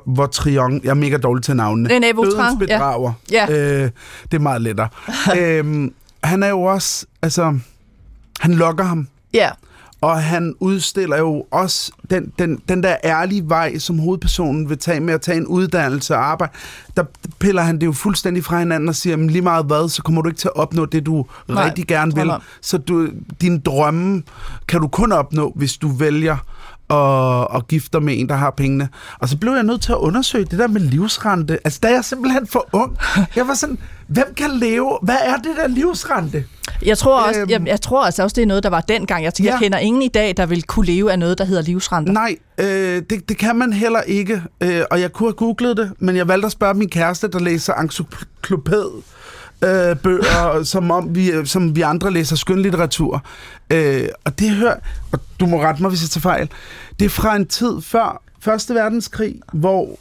hvor 0.05 0.25
Trion, 0.25 0.81
jeg 0.83 0.89
er 0.89 0.93
mega 0.93 1.17
dårlig 1.17 1.43
til 1.43 1.55
navnene. 1.55 1.89
Vautrin, 2.15 2.59
bedrager. 2.59 3.13
Ja. 3.31 3.45
Øh, 3.49 3.89
det 4.23 4.37
er 4.37 4.39
meget 4.39 4.61
lettere. 4.61 4.87
øhm, 5.39 5.93
han 6.23 6.43
er 6.43 6.49
jo 6.49 6.61
også, 6.61 7.05
altså, 7.21 7.59
han 8.39 8.53
lokker 8.53 8.83
ham. 8.83 9.07
Ja. 9.33 9.49
Og 10.01 10.23
han 10.23 10.55
udstiller 10.59 11.17
jo 11.17 11.45
også 11.51 11.91
den, 12.09 12.33
den, 12.39 12.59
den 12.69 12.83
der 12.83 12.95
ærlige 13.03 13.49
vej, 13.49 13.77
som 13.77 13.99
hovedpersonen 13.99 14.69
vil 14.69 14.77
tage 14.77 14.99
med 14.99 15.13
at 15.13 15.21
tage 15.21 15.37
en 15.37 15.47
uddannelse 15.47 16.15
og 16.15 16.25
arbejde. 16.25 16.53
Der 16.97 17.03
piller 17.39 17.61
han 17.61 17.79
det 17.79 17.85
jo 17.85 17.91
fuldstændig 17.91 18.43
fra 18.43 18.59
hinanden 18.59 18.89
og 18.89 18.95
siger, 18.95 19.17
lige 19.17 19.41
meget 19.41 19.65
hvad, 19.65 19.89
så 19.89 20.03
kommer 20.03 20.21
du 20.21 20.29
ikke 20.29 20.39
til 20.39 20.47
at 20.47 20.55
opnå 20.55 20.85
det, 20.85 21.05
du 21.05 21.25
Nej, 21.47 21.65
rigtig 21.65 21.87
gerne 21.87 22.15
vil. 22.15 22.31
Så 22.61 22.77
du, 22.77 23.07
din 23.41 23.59
drømme 23.59 24.23
kan 24.67 24.81
du 24.81 24.87
kun 24.87 25.11
opnå, 25.11 25.53
hvis 25.55 25.77
du 25.77 25.87
vælger 25.87 26.37
og, 26.91 27.51
og 27.51 27.67
gifter 27.67 27.99
med 27.99 28.19
en, 28.19 28.29
der 28.29 28.35
har 28.35 28.51
pengene. 28.51 28.89
Og 29.19 29.29
så 29.29 29.37
blev 29.37 29.53
jeg 29.53 29.63
nødt 29.63 29.81
til 29.81 29.91
at 29.91 29.97
undersøge 29.97 30.45
det 30.45 30.59
der 30.59 30.67
med 30.67 30.81
livsrente. 30.81 31.59
Altså, 31.63 31.79
der 31.83 31.89
er 31.89 31.93
jeg 31.93 32.05
simpelthen 32.05 32.47
for 32.47 32.69
ung. 32.71 32.97
Jeg 33.35 33.47
var 33.47 33.53
sådan, 33.53 33.77
hvem 34.07 34.33
kan 34.37 34.51
leve? 34.51 34.99
Hvad 35.01 35.17
er 35.25 35.35
det 35.35 35.51
der 35.57 35.67
livsrente? 35.67 36.43
Jeg 36.85 36.97
tror 36.97 37.19
også, 37.19 37.39
øhm, 37.39 37.49
jeg, 37.49 37.61
jeg 37.65 37.81
tror 37.81 38.05
altså 38.05 38.23
også, 38.23 38.35
det 38.35 38.41
er 38.41 38.45
noget, 38.45 38.63
der 38.63 38.69
var 38.69 38.81
dengang. 38.81 39.23
Jeg, 39.23 39.33
ja. 39.39 39.51
jeg 39.51 39.59
kender 39.59 39.77
ingen 39.77 40.01
i 40.01 40.07
dag, 40.07 40.33
der 40.37 40.45
vil 40.45 40.63
kunne 40.63 40.85
leve 40.85 41.11
af 41.11 41.19
noget, 41.19 41.37
der 41.37 41.45
hedder 41.45 41.61
livsrente. 41.61 42.13
Nej, 42.13 42.35
øh, 42.57 43.01
det, 43.09 43.29
det 43.29 43.37
kan 43.37 43.55
man 43.55 43.73
heller 43.73 44.01
ikke. 44.01 44.41
Øh, 44.61 44.81
og 44.91 45.01
jeg 45.01 45.11
kunne 45.11 45.27
have 45.27 45.33
googlet 45.33 45.77
det, 45.77 45.91
men 45.99 46.15
jeg 46.15 46.27
valgte 46.27 46.45
at 46.45 46.51
spørge 46.51 46.73
min 46.73 46.89
kæreste, 46.89 47.27
der 47.27 47.39
læser 47.39 47.73
encyklopæd 47.73 49.01
øh, 49.63 49.95
bøger, 49.95 50.63
som 50.63 50.91
om 50.91 51.15
vi, 51.15 51.45
som 51.45 51.75
vi 51.75 51.81
andre 51.81 52.11
læser 52.11 52.35
skønlitteratur. 52.35 53.23
Øh, 53.69 54.07
og 54.25 54.39
det 54.39 54.49
hører, 54.49 54.75
og 55.11 55.19
du 55.39 55.45
må 55.45 55.61
rette 55.61 55.81
mig, 55.81 55.89
hvis 55.89 56.01
jeg 56.01 56.09
tager 56.09 56.21
fejl, 56.21 56.49
det 56.99 57.05
er 57.05 57.09
fra 57.09 57.35
en 57.35 57.47
tid 57.47 57.81
før 57.81 58.21
Første 58.43 58.73
Verdenskrig, 58.73 59.35
hvor 59.53 59.99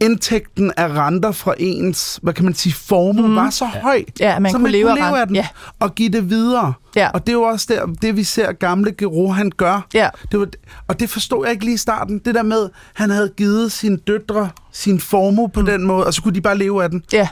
indtægten 0.00 0.72
af 0.76 0.88
renter 0.88 1.32
fra 1.32 1.54
ens, 1.58 2.18
hvad 2.22 2.32
kan 2.32 2.44
man 2.44 2.54
sige, 2.54 2.72
formue 2.72 3.28
mm. 3.28 3.36
var 3.36 3.50
så 3.50 3.64
høj, 3.64 4.04
ja, 4.20 4.38
man 4.38 4.50
så 4.50 4.56
kunne 4.56 4.62
man 4.62 4.72
leve, 4.72 4.88
kunne 4.88 5.00
leve 5.00 5.20
af 5.20 5.26
den 5.26 5.36
ja. 5.36 5.46
og 5.78 5.94
give 5.94 6.08
det 6.08 6.30
videre. 6.30 6.72
Ja. 6.96 7.10
Og 7.14 7.26
det 7.26 7.32
er 7.32 7.36
jo 7.36 7.42
også 7.42 7.66
der, 7.68 7.86
det, 7.86 8.16
vi 8.16 8.24
ser 8.24 8.52
gamle 8.52 8.92
Gero, 8.98 9.28
han 9.28 9.52
gør. 9.56 9.86
Ja. 9.94 10.08
Det 10.32 10.40
var, 10.40 10.48
og 10.88 11.00
det 11.00 11.10
forstod 11.10 11.44
jeg 11.44 11.52
ikke 11.52 11.64
lige 11.64 11.74
i 11.74 11.78
starten. 11.78 12.18
Det 12.18 12.34
der 12.34 12.42
med, 12.42 12.68
han 12.94 13.10
havde 13.10 13.32
givet 13.36 13.72
sine 13.72 13.96
døtre 13.96 14.50
sin 14.72 15.00
formue 15.00 15.48
på 15.48 15.60
mm. 15.60 15.66
den 15.66 15.86
måde, 15.86 16.06
og 16.06 16.14
så 16.14 16.22
kunne 16.22 16.34
de 16.34 16.40
bare 16.40 16.58
leve 16.58 16.82
af 16.82 16.90
den. 16.90 17.04
Ja. 17.12 17.28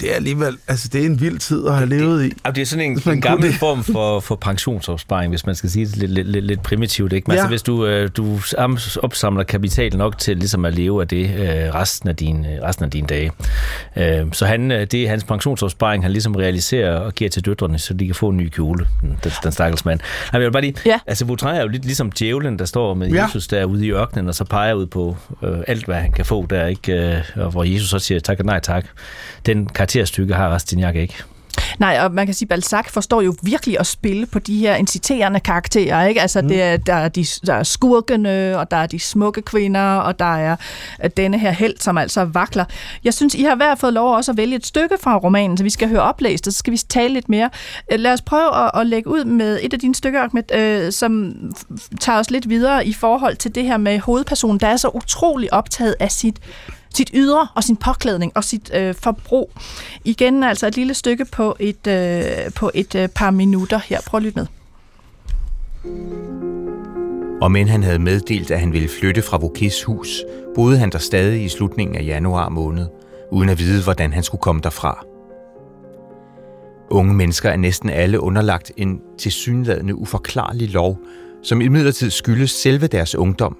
Det 0.00 0.10
er 0.10 0.16
alligevel, 0.16 0.58
altså 0.68 0.88
det 0.88 1.00
er 1.02 1.06
en 1.06 1.20
vild 1.20 1.38
tid 1.38 1.66
at 1.66 1.74
have 1.74 1.88
levet 1.88 2.24
i. 2.24 2.28
Det, 2.28 2.56
det 2.56 2.62
er 2.62 2.66
sådan 2.66 2.84
en, 2.84 3.12
en 3.12 3.20
gammel 3.20 3.48
det. 3.48 3.54
form 3.54 3.84
for, 3.84 4.20
for 4.20 4.34
pensionsopsparing, 4.36 5.30
hvis 5.30 5.46
man 5.46 5.54
skal 5.54 5.70
sige 5.70 5.86
det 5.86 5.96
lidt, 5.96 6.10
lidt, 6.10 6.28
lidt, 6.28 6.44
lidt 6.44 6.62
primitivt. 6.62 7.12
Ikke? 7.12 7.24
Men 7.28 7.34
ja. 7.34 7.40
altså, 7.40 7.48
hvis 7.48 7.62
du, 7.62 7.86
øh, 7.86 8.10
du 8.16 8.38
opsamler 9.02 9.42
kapital 9.42 9.96
nok 9.96 10.18
til 10.18 10.36
ligesom 10.36 10.64
at 10.64 10.74
leve 10.74 11.00
af 11.00 11.08
det 11.08 11.24
øh, 11.24 11.74
resten, 11.74 12.08
af 12.08 12.16
din, 12.16 12.46
øh, 12.46 12.62
resten 12.62 12.84
af 12.84 12.90
dine 12.90 13.06
dage. 13.06 13.32
Så 14.32 14.46
han, 14.46 14.70
det 14.70 14.94
er 14.94 15.08
hans 15.08 15.24
pensionsopsparing, 15.24 16.04
han 16.04 16.12
ligesom 16.12 16.34
realiserer 16.34 16.96
og 16.96 17.12
giver 17.14 17.30
til 17.30 17.44
døtrene, 17.44 17.78
så 17.78 17.94
de 17.94 18.06
kan 18.06 18.14
få 18.14 18.28
en 18.28 18.36
ny 18.36 18.48
kjole, 18.48 18.86
den, 19.00 19.18
den 19.42 19.52
stakkels 19.52 19.84
mand. 19.84 20.00
Jeg 20.32 20.40
vil 20.40 20.52
bare 20.52 20.62
lige, 20.62 20.74
ja. 20.86 21.00
altså 21.06 21.24
Vautrin 21.24 21.56
er 21.56 21.62
jo 21.62 21.68
lidt 21.68 21.84
ligesom 21.84 22.12
djævlen, 22.12 22.58
der 22.58 22.64
står 22.64 22.94
med 22.94 23.08
ja. 23.08 23.24
Jesus 23.24 23.46
derude 23.46 23.86
i 23.86 23.90
ørkenen, 23.90 24.28
og 24.28 24.34
så 24.34 24.44
peger 24.44 24.74
ud 24.74 24.86
på 24.86 25.16
øh, 25.42 25.58
alt, 25.66 25.84
hvad 25.84 25.96
han 25.96 26.12
kan 26.12 26.24
få 26.24 26.46
der, 26.50 26.66
ikke? 26.66 27.22
Og 27.36 27.50
hvor 27.50 27.64
Jesus 27.64 27.90
så 27.90 27.98
siger 27.98 28.20
tak 28.20 28.38
og 28.38 28.44
nej 28.44 28.60
tak. 28.60 28.86
Den 29.46 29.66
karakterstykke 29.84 30.34
har 30.34 30.48
Rastignac 30.48 30.94
ikke. 30.94 31.14
Nej, 31.78 31.98
og 32.02 32.12
man 32.12 32.26
kan 32.26 32.34
sige, 32.34 32.46
at 32.46 32.48
Balzac 32.48 32.90
forstår 32.90 33.22
jo 33.22 33.34
virkelig 33.42 33.80
at 33.80 33.86
spille 33.86 34.26
på 34.26 34.38
de 34.38 34.58
her 34.58 34.74
inciterende 34.74 35.40
karakterer. 35.40 36.06
Ikke? 36.06 36.20
Altså, 36.20 36.42
mm. 36.42 36.48
det 36.48 36.62
er, 36.62 36.76
der, 36.76 36.94
er 36.94 37.08
de, 37.08 37.26
der 37.46 37.54
er 37.54 37.62
skurkene, 37.62 38.58
og 38.58 38.70
der 38.70 38.76
er 38.76 38.86
de 38.86 38.98
smukke 38.98 39.42
kvinder, 39.42 39.96
og 39.96 40.18
der 40.18 40.36
er 40.36 40.56
denne 41.16 41.38
her 41.38 41.50
held, 41.50 41.74
som 41.80 41.98
altså 41.98 42.24
vakler. 42.24 42.64
Jeg 43.04 43.14
synes, 43.14 43.34
I 43.34 43.42
har 43.42 43.54
hver 43.54 43.74
fået 43.74 43.92
lov 43.92 44.14
også 44.14 44.30
at 44.32 44.36
vælge 44.36 44.56
et 44.56 44.66
stykke 44.66 44.96
fra 45.00 45.16
romanen, 45.16 45.56
så 45.56 45.64
vi 45.64 45.70
skal 45.70 45.88
høre 45.88 46.02
oplæst, 46.02 46.46
og 46.46 46.52
så 46.52 46.58
skal 46.58 46.72
vi 46.72 46.76
tale 46.76 47.14
lidt 47.14 47.28
mere. 47.28 47.50
Øh, 47.92 48.00
lad 48.00 48.12
os 48.12 48.22
prøve 48.22 48.64
at, 48.64 48.70
at 48.80 48.86
lægge 48.86 49.10
ud 49.10 49.24
med 49.24 49.58
et 49.62 49.72
af 49.72 49.78
dine 49.78 49.94
stykker, 49.94 50.22
Ahmed, 50.22 50.54
øh, 50.54 50.92
som 50.92 51.34
tager 52.00 52.18
os 52.18 52.30
lidt 52.30 52.48
videre 52.48 52.86
i 52.86 52.92
forhold 52.92 53.36
til 53.36 53.54
det 53.54 53.64
her 53.64 53.76
med 53.76 53.98
hovedpersonen, 53.98 54.60
der 54.60 54.66
er 54.66 54.76
så 54.76 54.88
utrolig 54.88 55.52
optaget 55.52 55.94
af 56.00 56.10
sit 56.10 56.40
sit 56.96 57.10
ydre 57.14 57.48
og 57.54 57.64
sin 57.64 57.76
påklædning 57.76 58.32
og 58.34 58.44
sit 58.44 58.70
øh, 58.74 58.94
forbrug. 58.94 59.50
Igen 60.04 60.42
altså 60.42 60.66
et 60.66 60.76
lille 60.76 60.94
stykke 60.94 61.24
på 61.24 61.56
et, 61.60 61.86
øh, 61.86 62.52
på 62.56 62.70
et 62.74 62.94
øh, 62.94 63.08
par 63.08 63.30
minutter 63.30 63.78
her. 63.78 64.00
Prøv 64.06 64.18
at 64.18 64.22
lytte 64.22 64.38
med. 64.38 64.46
Og 67.40 67.52
men 67.52 67.68
han 67.68 67.82
havde 67.82 67.98
meddelt, 67.98 68.50
at 68.50 68.60
han 68.60 68.72
ville 68.72 68.88
flytte 69.00 69.22
fra 69.22 69.38
Vokis 69.38 69.82
hus, 69.82 70.24
boede 70.54 70.78
han 70.78 70.90
der 70.90 70.98
stadig 70.98 71.44
i 71.44 71.48
slutningen 71.48 71.96
af 71.96 72.04
januar 72.04 72.48
måned, 72.48 72.86
uden 73.32 73.48
at 73.48 73.58
vide, 73.58 73.82
hvordan 73.82 74.12
han 74.12 74.22
skulle 74.22 74.40
komme 74.40 74.60
derfra. 74.62 75.04
Unge 76.90 77.14
mennesker 77.14 77.50
er 77.50 77.56
næsten 77.56 77.90
alle 77.90 78.20
underlagt 78.20 78.72
en 78.76 79.00
tilsyneladende 79.18 79.94
uforklarlig 79.94 80.70
lov, 80.70 80.98
som 81.42 81.60
imidlertid 81.60 82.10
skyldes 82.10 82.50
selve 82.50 82.86
deres 82.86 83.14
ungdom, 83.14 83.56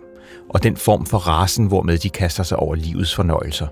og 0.48 0.62
den 0.62 0.76
form 0.76 1.06
for 1.06 1.18
rasen, 1.18 1.66
hvormed 1.66 1.98
de 1.98 2.10
kaster 2.10 2.42
sig 2.42 2.58
over 2.58 2.74
livets 2.74 3.14
fornøjelser. 3.14 3.66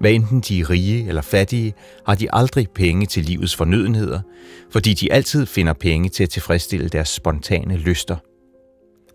Hvad 0.00 0.12
enten 0.12 0.40
de 0.40 0.60
er 0.60 0.70
rige 0.70 1.08
eller 1.08 1.22
fattige, 1.22 1.74
har 2.06 2.14
de 2.14 2.34
aldrig 2.34 2.70
penge 2.70 3.06
til 3.06 3.24
livets 3.24 3.56
fornødenheder, 3.56 4.20
fordi 4.70 4.94
de 4.94 5.12
altid 5.12 5.46
finder 5.46 5.72
penge 5.72 6.08
til 6.08 6.22
at 6.22 6.30
tilfredsstille 6.30 6.88
deres 6.88 7.08
spontane 7.08 7.76
lyster. 7.76 8.16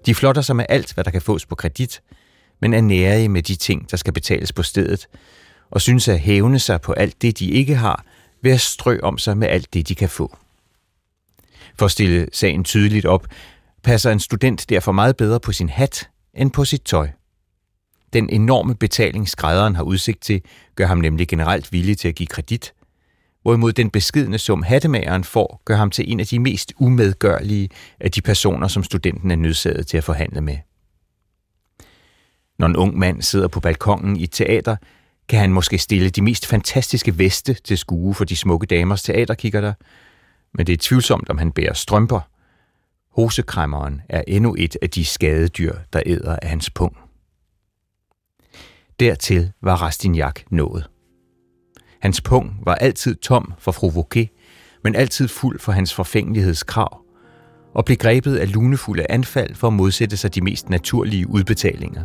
De 0.05 0.15
flotter 0.15 0.41
sig 0.41 0.55
med 0.55 0.65
alt, 0.69 0.93
hvad 0.93 1.03
der 1.03 1.11
kan 1.11 1.21
fås 1.21 1.45
på 1.45 1.55
kredit, 1.55 2.01
men 2.61 2.73
er 2.73 2.81
nære 2.81 3.29
med 3.29 3.43
de 3.43 3.55
ting, 3.55 3.91
der 3.91 3.97
skal 3.97 4.13
betales 4.13 4.53
på 4.53 4.63
stedet, 4.63 5.07
og 5.71 5.81
synes 5.81 6.07
at 6.07 6.19
hævne 6.19 6.59
sig 6.59 6.81
på 6.81 6.93
alt 6.93 7.21
det, 7.21 7.39
de 7.39 7.51
ikke 7.51 7.75
har, 7.75 8.05
ved 8.41 8.51
at 8.51 8.61
strø 8.61 8.99
om 9.03 9.17
sig 9.17 9.37
med 9.37 9.47
alt 9.47 9.73
det, 9.73 9.87
de 9.87 9.95
kan 9.95 10.09
få. 10.09 10.37
For 11.79 11.85
at 11.85 11.91
stille 11.91 12.27
sagen 12.33 12.63
tydeligt 12.63 13.05
op, 13.05 13.27
passer 13.83 14.11
en 14.11 14.19
student 14.19 14.69
derfor 14.69 14.91
meget 14.91 15.17
bedre 15.17 15.39
på 15.39 15.51
sin 15.51 15.69
hat, 15.69 16.09
end 16.35 16.51
på 16.51 16.65
sit 16.65 16.81
tøj. 16.81 17.09
Den 18.13 18.29
enorme 18.29 18.75
betaling, 18.75 19.29
skrædderen 19.29 19.75
har 19.75 19.83
udsigt 19.83 20.21
til, 20.21 20.41
gør 20.75 20.85
ham 20.85 20.97
nemlig 20.97 21.27
generelt 21.27 21.71
villig 21.71 21.97
til 21.97 22.07
at 22.07 22.15
give 22.15 22.27
kredit, 22.27 22.73
hvorimod 23.41 23.73
den 23.73 23.89
beskidende 23.89 24.37
sum 24.37 24.63
hattemageren 24.63 25.23
får, 25.23 25.61
gør 25.65 25.75
ham 25.75 25.91
til 25.91 26.11
en 26.11 26.19
af 26.19 26.25
de 26.27 26.39
mest 26.39 26.73
umedgørlige 26.77 27.69
af 27.99 28.11
de 28.11 28.21
personer, 28.21 28.67
som 28.67 28.83
studenten 28.83 29.31
er 29.31 29.35
nødsaget 29.35 29.87
til 29.87 29.97
at 29.97 30.03
forhandle 30.03 30.41
med. 30.41 30.57
Når 32.59 32.67
en 32.67 32.75
ung 32.75 32.97
mand 32.97 33.21
sidder 33.21 33.47
på 33.47 33.59
balkongen 33.59 34.15
i 34.15 34.23
et 34.23 34.31
teater, 34.31 34.75
kan 35.29 35.39
han 35.39 35.53
måske 35.53 35.77
stille 35.77 36.09
de 36.09 36.21
mest 36.21 36.45
fantastiske 36.45 37.17
veste 37.17 37.53
til 37.53 37.77
skue 37.77 38.13
for 38.13 38.25
de 38.25 38.35
smukke 38.35 38.65
damers 38.65 39.03
teaterkikkerter, 39.03 39.73
men 40.53 40.67
det 40.67 40.73
er 40.73 40.77
tvivlsomt, 40.81 41.29
om 41.29 41.37
han 41.37 41.51
bærer 41.51 41.73
strømper– 41.73 42.19
Hosekræmmeren 43.15 44.01
er 44.09 44.23
endnu 44.27 44.55
et 44.57 44.77
af 44.81 44.89
de 44.89 45.05
skadedyr, 45.05 45.73
der 45.93 46.01
æder 46.05 46.35
af 46.41 46.49
hans 46.49 46.69
pung. 46.69 46.97
Dertil 48.99 49.51
var 49.61 49.75
Rastignac 49.75 50.33
nået. 50.49 50.89
Hans 52.01 52.21
pung 52.21 52.59
var 52.65 52.75
altid 52.75 53.15
tom 53.15 53.53
for 53.59 53.71
fru 53.71 53.89
Vauquet, 53.89 54.29
men 54.83 54.95
altid 54.95 55.27
fuld 55.27 55.59
for 55.59 55.71
hans 55.71 55.93
forfængelighedskrav, 55.93 57.01
og 57.73 57.85
blev 57.85 57.97
grebet 57.97 58.37
af 58.37 58.53
lunefulde 58.53 59.05
anfald 59.09 59.55
for 59.55 59.67
at 59.67 59.73
modsætte 59.73 60.17
sig 60.17 60.35
de 60.35 60.41
mest 60.41 60.69
naturlige 60.69 61.29
udbetalinger. 61.29 62.03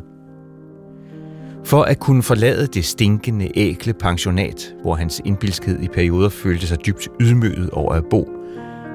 For 1.65 1.83
at 1.83 2.01
kunne 2.01 2.23
forlade 2.23 2.67
det 2.67 2.85
stinkende, 2.85 3.51
ækle 3.55 3.93
pensionat, 3.95 4.75
hvor 4.83 4.95
hans 4.95 5.23
indbilskhed 5.25 5.83
i 5.83 5.89
perioder 5.89 6.29
følte 6.29 6.67
sig 6.67 6.87
dybt 6.87 7.09
ydmyget 7.21 7.71
over 7.71 7.93
at 7.93 8.05
bo, 8.11 8.40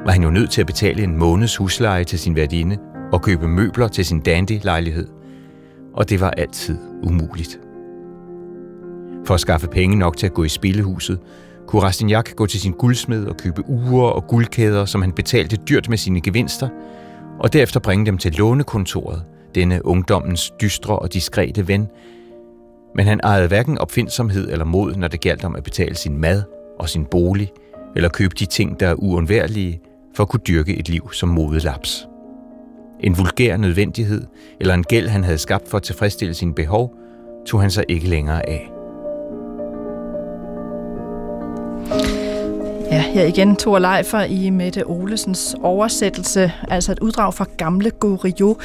var 0.05 0.11
han 0.11 0.23
jo 0.23 0.29
nødt 0.29 0.49
til 0.49 0.61
at 0.61 0.67
betale 0.67 1.03
en 1.03 1.17
måneds 1.17 1.57
husleje 1.57 2.03
til 2.03 2.19
sin 2.19 2.35
værdinde 2.35 2.77
og 3.13 3.21
købe 3.21 3.47
møbler 3.47 3.87
til 3.87 4.05
sin 4.05 4.19
dandy-lejlighed. 4.19 5.07
Og 5.93 6.09
det 6.09 6.21
var 6.21 6.29
altid 6.29 6.77
umuligt. 7.03 7.59
For 9.25 9.33
at 9.33 9.39
skaffe 9.39 9.67
penge 9.67 9.95
nok 9.95 10.17
til 10.17 10.25
at 10.25 10.33
gå 10.33 10.43
i 10.43 10.49
spillehuset, 10.49 11.19
kunne 11.67 11.81
Rastignac 11.81 12.33
gå 12.35 12.45
til 12.45 12.59
sin 12.59 12.71
guldsmed 12.71 13.25
og 13.25 13.37
købe 13.37 13.69
uger 13.69 14.07
og 14.07 14.27
guldkæder, 14.27 14.85
som 14.85 15.01
han 15.01 15.11
betalte 15.11 15.55
dyrt 15.55 15.89
med 15.89 15.97
sine 15.97 16.21
gevinster, 16.21 16.69
og 17.39 17.53
derefter 17.53 17.79
bringe 17.79 18.05
dem 18.05 18.17
til 18.17 18.33
lånekontoret, 18.33 19.23
denne 19.55 19.85
ungdommens 19.85 20.53
dystre 20.61 20.99
og 20.99 21.13
diskrete 21.13 21.67
ven. 21.67 21.87
Men 22.95 23.05
han 23.05 23.19
ejede 23.23 23.47
hverken 23.47 23.77
opfindsomhed 23.77 24.51
eller 24.51 24.65
mod, 24.65 24.95
når 24.95 25.07
det 25.07 25.21
galt 25.21 25.45
om 25.45 25.55
at 25.55 25.63
betale 25.63 25.95
sin 25.95 26.17
mad 26.17 26.43
og 26.79 26.89
sin 26.89 27.05
bolig, 27.05 27.51
eller 27.95 28.09
købe 28.09 28.35
de 28.39 28.45
ting, 28.45 28.79
der 28.79 28.87
er 28.87 28.93
uundværlige, 28.93 29.81
for 30.15 30.23
at 30.23 30.29
kunne 30.29 30.41
dyrke 30.47 30.75
et 30.77 30.89
liv 30.89 31.13
som 31.13 31.29
modelaps. 31.29 32.07
En 32.99 33.17
vulgær 33.17 33.57
nødvendighed 33.57 34.21
eller 34.59 34.73
en 34.73 34.83
gæld, 34.83 35.07
han 35.07 35.23
havde 35.23 35.37
skabt 35.37 35.67
for 35.67 35.77
at 35.77 35.83
tilfredsstille 35.83 36.33
sine 36.33 36.53
behov, 36.53 36.95
tog 37.47 37.61
han 37.61 37.71
sig 37.71 37.83
ikke 37.89 38.07
længere 38.07 38.49
af. 38.49 38.71
Ja, 42.91 43.01
her 43.01 43.25
igen 43.25 43.55
Thor 43.55 43.79
Leifer 43.79 44.23
i 44.23 44.49
Mette 44.49 44.87
Olesens 44.87 45.55
oversættelse, 45.61 46.51
altså 46.67 46.91
et 46.91 46.99
uddrag 46.99 47.33
fra 47.33 47.45
Gamle 47.57 47.91
Goriot. 47.91 48.57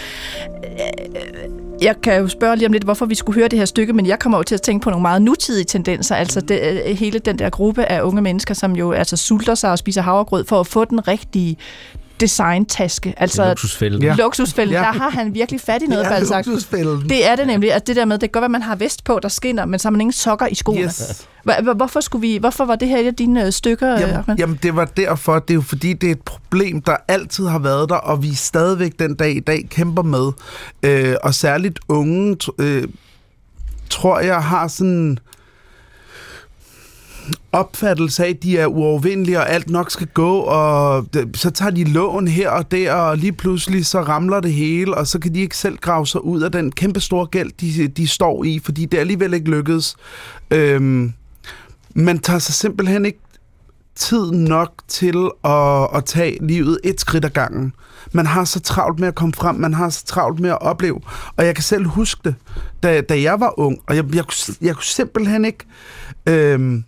Jeg 1.80 1.96
kan 2.02 2.20
jo 2.20 2.28
spørge 2.28 2.56
lige 2.56 2.66
om 2.66 2.72
lidt, 2.72 2.84
hvorfor 2.84 3.06
vi 3.06 3.14
skulle 3.14 3.40
høre 3.40 3.48
det 3.48 3.58
her 3.58 3.66
stykke, 3.66 3.92
men 3.92 4.06
jeg 4.06 4.18
kommer 4.18 4.38
jo 4.38 4.42
til 4.42 4.54
at 4.54 4.62
tænke 4.62 4.84
på 4.84 4.90
nogle 4.90 5.02
meget 5.02 5.22
nutidige 5.22 5.64
tendenser, 5.64 6.14
altså 6.14 6.40
det, 6.40 6.60
øh, 6.86 6.96
hele 6.96 7.18
den 7.18 7.38
der 7.38 7.50
gruppe 7.50 7.84
af 7.84 8.02
unge 8.02 8.22
mennesker, 8.22 8.54
som 8.54 8.76
jo 8.76 8.92
altså 8.92 9.16
sulter 9.16 9.54
sig 9.54 9.70
og 9.70 9.78
spiser 9.78 10.02
havregrød 10.02 10.44
for 10.44 10.60
at 10.60 10.66
få 10.66 10.84
den 10.84 11.08
rigtige 11.08 11.56
designtaske. 12.20 13.14
Altså 13.16 13.48
luksusfælden. 13.48 14.02
Ja. 14.02 14.14
Luksusfælden, 14.14 14.74
ja. 14.74 14.80
der 14.80 14.92
har 14.92 15.10
han 15.10 15.34
virkelig 15.34 15.60
fat 15.60 15.82
i 15.82 15.86
noget, 15.86 16.04
det 16.04 16.12
er 16.12 16.18
Balzac. 16.18 16.46
Luksusfælden. 16.46 17.08
Det 17.08 17.26
er 17.26 17.36
det 17.36 17.46
nemlig. 17.46 17.72
Altså 17.72 17.84
det 17.86 17.96
der 17.96 18.04
med, 18.04 18.18
det 18.18 18.20
kan 18.20 18.32
godt 18.32 18.42
være, 18.42 18.48
man 18.48 18.62
har 18.62 18.76
vest 18.76 19.04
på, 19.04 19.18
der 19.22 19.28
skinner, 19.28 19.64
men 19.64 19.78
så 19.78 19.88
har 19.88 19.90
man 19.90 20.00
ingen 20.00 20.12
sokker 20.12 20.46
i 20.46 20.54
skoene. 20.54 20.82
Yes. 20.82 21.26
Hvorfor, 21.76 22.00
skulle 22.00 22.20
vi, 22.20 22.36
hvorfor 22.36 22.64
var 22.64 22.76
det 22.76 22.88
her 22.88 22.98
et 22.98 23.06
af 23.06 23.14
dine 23.14 23.46
øh, 23.46 23.52
stykker? 23.52 24.00
Jamen, 24.00 24.38
jamen, 24.38 24.58
det 24.62 24.76
var 24.76 24.84
derfor. 24.84 25.38
Det 25.38 25.50
er 25.50 25.54
jo 25.54 25.60
fordi, 25.60 25.92
det 25.92 26.06
er 26.06 26.12
et 26.12 26.22
problem, 26.22 26.82
der 26.82 26.96
altid 27.08 27.46
har 27.46 27.58
været 27.58 27.88
der, 27.88 27.94
og 27.94 28.22
vi 28.22 28.34
stadigvæk 28.34 28.92
den 28.98 29.14
dag 29.14 29.36
i 29.36 29.40
dag 29.40 29.66
kæmper 29.70 30.02
med. 30.02 30.32
Øh, 30.82 31.14
og 31.22 31.34
særligt 31.34 31.78
unge, 31.88 32.36
øh, 32.58 32.84
tror 33.90 34.20
jeg, 34.20 34.42
har 34.42 34.68
sådan 34.68 35.18
opfattelse 37.52 38.24
af, 38.24 38.28
at 38.28 38.42
de 38.42 38.58
er 38.58 38.66
uovervindelige, 38.66 39.38
og 39.38 39.50
alt 39.50 39.70
nok 39.70 39.90
skal 39.90 40.06
gå, 40.06 40.38
og 40.38 41.06
så 41.34 41.50
tager 41.50 41.70
de 41.70 41.84
lån 41.84 42.28
her 42.28 42.50
og 42.50 42.70
der, 42.70 42.92
og 42.92 43.16
lige 43.16 43.32
pludselig 43.32 43.86
så 43.86 44.00
ramler 44.00 44.40
det 44.40 44.52
hele, 44.52 44.96
og 44.96 45.06
så 45.06 45.18
kan 45.18 45.34
de 45.34 45.40
ikke 45.40 45.56
selv 45.56 45.76
grave 45.76 46.06
sig 46.06 46.24
ud 46.24 46.42
af 46.42 46.52
den 46.52 46.72
kæmpe 46.72 47.00
store 47.00 47.26
gæld, 47.26 47.50
de, 47.60 47.88
de 47.88 48.08
står 48.08 48.44
i, 48.44 48.60
fordi 48.64 48.84
det 48.84 48.98
alligevel 48.98 49.34
ikke 49.34 49.50
lykkedes. 49.50 49.96
Øhm, 50.50 51.12
man 51.94 52.18
tager 52.18 52.38
sig 52.38 52.54
simpelthen 52.54 53.04
ikke 53.04 53.20
tid 53.94 54.30
nok 54.30 54.72
til 54.88 55.30
at, 55.44 55.88
at 55.94 56.04
tage 56.04 56.46
livet 56.46 56.78
et 56.84 57.00
skridt 57.00 57.24
ad 57.24 57.30
gangen. 57.30 57.72
Man 58.12 58.26
har 58.26 58.44
så 58.44 58.60
travlt 58.60 59.00
med 59.00 59.08
at 59.08 59.14
komme 59.14 59.32
frem, 59.32 59.56
man 59.56 59.74
har 59.74 59.88
så 59.88 60.04
travlt 60.06 60.40
med 60.40 60.50
at 60.50 60.62
opleve. 60.62 61.00
Og 61.36 61.46
jeg 61.46 61.54
kan 61.54 61.64
selv 61.64 61.86
huske 61.86 62.20
det, 62.24 62.34
da, 62.82 63.00
da 63.00 63.22
jeg 63.22 63.40
var 63.40 63.58
ung, 63.58 63.78
og 63.86 63.96
jeg, 63.96 64.04
jeg, 64.04 64.14
jeg, 64.14 64.54
jeg 64.60 64.74
kunne 64.74 64.84
simpelthen 64.84 65.44
ikke... 65.44 65.64
Øhm, 66.26 66.84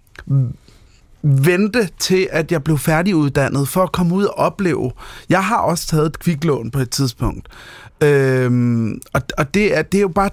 vente 1.22 1.88
til, 1.98 2.28
at 2.30 2.52
jeg 2.52 2.64
blev 2.64 2.78
færdiguddannet, 2.78 3.68
for 3.68 3.82
at 3.82 3.92
komme 3.92 4.14
ud 4.14 4.24
og 4.24 4.38
opleve. 4.38 4.92
Jeg 5.28 5.44
har 5.44 5.58
også 5.58 5.86
taget 5.86 6.06
et 6.06 6.18
kviklån 6.18 6.70
på 6.70 6.78
et 6.78 6.90
tidspunkt. 6.90 7.48
Øhm, 8.02 9.00
og 9.12 9.22
og 9.38 9.54
det, 9.54 9.78
er, 9.78 9.82
det 9.82 9.98
er 9.98 10.02
jo 10.02 10.08
bare 10.08 10.30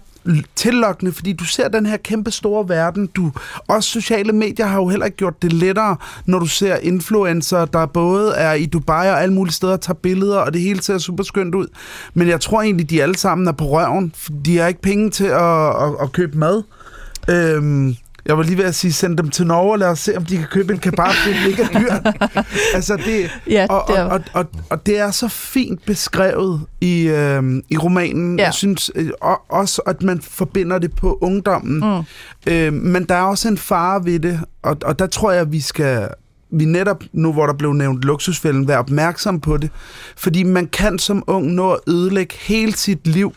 tillokkende, 0.55 1.11
fordi 1.11 1.33
du 1.33 1.45
ser 1.45 1.67
den 1.67 1.85
her 1.85 1.97
kæmpe 1.97 2.31
store 2.31 2.69
verden. 2.69 3.07
Du, 3.07 3.31
også 3.67 3.89
sociale 3.89 4.33
medier 4.33 4.65
har 4.65 4.75
jo 4.75 4.87
heller 4.87 5.05
ikke 5.05 5.17
gjort 5.17 5.41
det 5.41 5.53
lettere, 5.53 5.97
når 6.25 6.39
du 6.39 6.45
ser 6.45 6.75
influencer, 6.75 7.65
der 7.65 7.85
både 7.85 8.33
er 8.33 8.53
i 8.53 8.65
Dubai 8.65 9.09
og 9.09 9.21
alle 9.21 9.33
mulige 9.33 9.53
steder 9.53 9.73
og 9.73 9.81
tager 9.81 9.97
billeder, 9.97 10.37
og 10.37 10.53
det 10.53 10.61
hele 10.61 10.83
ser 10.83 10.97
super 10.97 11.23
skønt 11.23 11.55
ud. 11.55 11.67
Men 12.13 12.27
jeg 12.27 12.41
tror 12.41 12.61
egentlig, 12.61 12.89
de 12.89 13.03
alle 13.03 13.17
sammen 13.17 13.47
er 13.47 13.51
på 13.51 13.65
røven. 13.65 14.13
De 14.45 14.57
har 14.57 14.67
ikke 14.67 14.81
penge 14.81 15.09
til 15.09 15.25
at, 15.25 15.83
at, 15.83 15.93
at 16.01 16.11
købe 16.11 16.37
mad. 16.37 16.63
Øhm, 17.29 17.95
jeg 18.29 18.37
var 18.37 18.43
lige 18.43 18.57
ved 18.57 18.65
at 18.65 18.75
sige, 18.75 18.93
send 18.93 19.17
dem 19.17 19.29
til 19.29 19.47
Norge 19.47 19.71
og 19.71 19.79
lad 19.79 19.87
os 19.87 19.99
se, 19.99 20.17
om 20.17 20.25
de 20.25 20.37
kan 20.37 20.47
købe 20.51 20.73
en 20.73 20.79
kebab. 20.79 21.11
Det 21.25 21.35
er 21.35 21.49
mega 21.49 21.79
dyrt. 21.79 22.15
altså 22.75 22.95
det, 23.05 23.39
ja, 23.47 23.65
og, 23.69 23.89
og, 23.89 24.05
og, 24.05 24.21
og, 24.33 24.45
og 24.69 24.85
det 24.85 24.99
er 24.99 25.11
så 25.11 25.27
fint 25.27 25.85
beskrevet 25.85 26.61
i, 26.81 27.07
øh, 27.07 27.43
i 27.69 27.77
romanen. 27.77 28.39
Ja. 28.39 28.45
Jeg 28.45 28.53
synes 28.53 28.91
øh, 28.95 29.09
også, 29.49 29.81
at 29.81 30.03
man 30.03 30.21
forbinder 30.21 30.79
det 30.79 30.95
på 30.95 31.17
ungdommen. 31.21 31.97
Mm. 31.97 32.51
Øh, 32.51 32.73
men 32.73 33.03
der 33.03 33.15
er 33.15 33.23
også 33.23 33.47
en 33.47 33.57
fare 33.57 34.05
ved 34.05 34.19
det, 34.19 34.39
og, 34.61 34.77
og 34.85 34.99
der 34.99 35.07
tror 35.07 35.31
jeg, 35.31 35.41
at 35.41 35.51
vi 35.51 35.59
skal 35.59 36.09
vi 36.51 36.65
netop, 36.65 37.03
nu 37.13 37.33
hvor 37.33 37.45
der 37.45 37.53
blev 37.53 37.73
nævnt 37.73 38.03
luksusfælden, 38.03 38.67
være 38.67 38.79
opmærksom 38.79 39.39
på 39.39 39.57
det. 39.57 39.69
Fordi 40.17 40.43
man 40.43 40.67
kan 40.67 40.99
som 40.99 41.23
ung 41.27 41.51
nå 41.51 41.71
at 41.71 41.79
ødelægge 41.87 42.35
hele 42.39 42.73
sit 42.73 43.07
liv, 43.07 43.33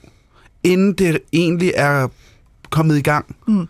inden 0.64 0.92
det 0.92 1.18
egentlig 1.32 1.72
er 1.76 2.08
kommet 2.72 2.98
i 2.98 3.02
gang. 3.02 3.36
Mm. 3.46 3.68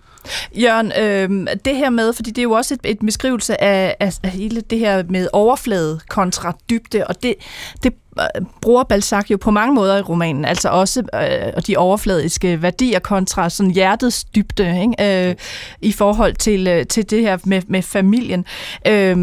Jørgen, 0.54 0.92
øh, 1.00 1.46
det 1.64 1.76
her 1.76 1.90
med, 1.90 2.12
fordi 2.12 2.30
det 2.30 2.38
er 2.38 2.42
jo 2.42 2.52
også 2.52 2.74
et, 2.74 2.80
et 2.84 2.98
beskrivelse 2.98 3.64
af, 3.64 3.96
af, 4.00 4.18
af 4.22 4.30
hele 4.30 4.60
det 4.60 4.78
her 4.78 5.02
med 5.08 5.28
overflade 5.32 6.00
kontra 6.08 6.56
dybde, 6.70 7.06
og 7.06 7.22
det, 7.22 7.34
det 7.82 7.94
øh, 8.20 8.46
bruger 8.60 8.84
Balzac 8.84 9.30
jo 9.30 9.36
på 9.36 9.50
mange 9.50 9.74
måder 9.74 9.96
i 9.96 10.00
romanen, 10.00 10.44
altså 10.44 10.68
også 10.68 11.02
øh, 11.14 11.62
de 11.66 11.76
overfladiske 11.76 12.62
værdier 12.62 12.98
kontra 12.98 13.50
sådan 13.50 13.72
hjertets 13.72 14.24
dybde 14.24 14.80
ikke? 14.82 15.28
Øh, 15.28 15.34
i 15.80 15.92
forhold 15.92 16.34
til, 16.34 16.66
øh, 16.66 16.86
til 16.86 17.10
det 17.10 17.20
her 17.22 17.38
med, 17.44 17.62
med 17.68 17.82
familien. 17.82 18.44
Øh, 18.88 19.16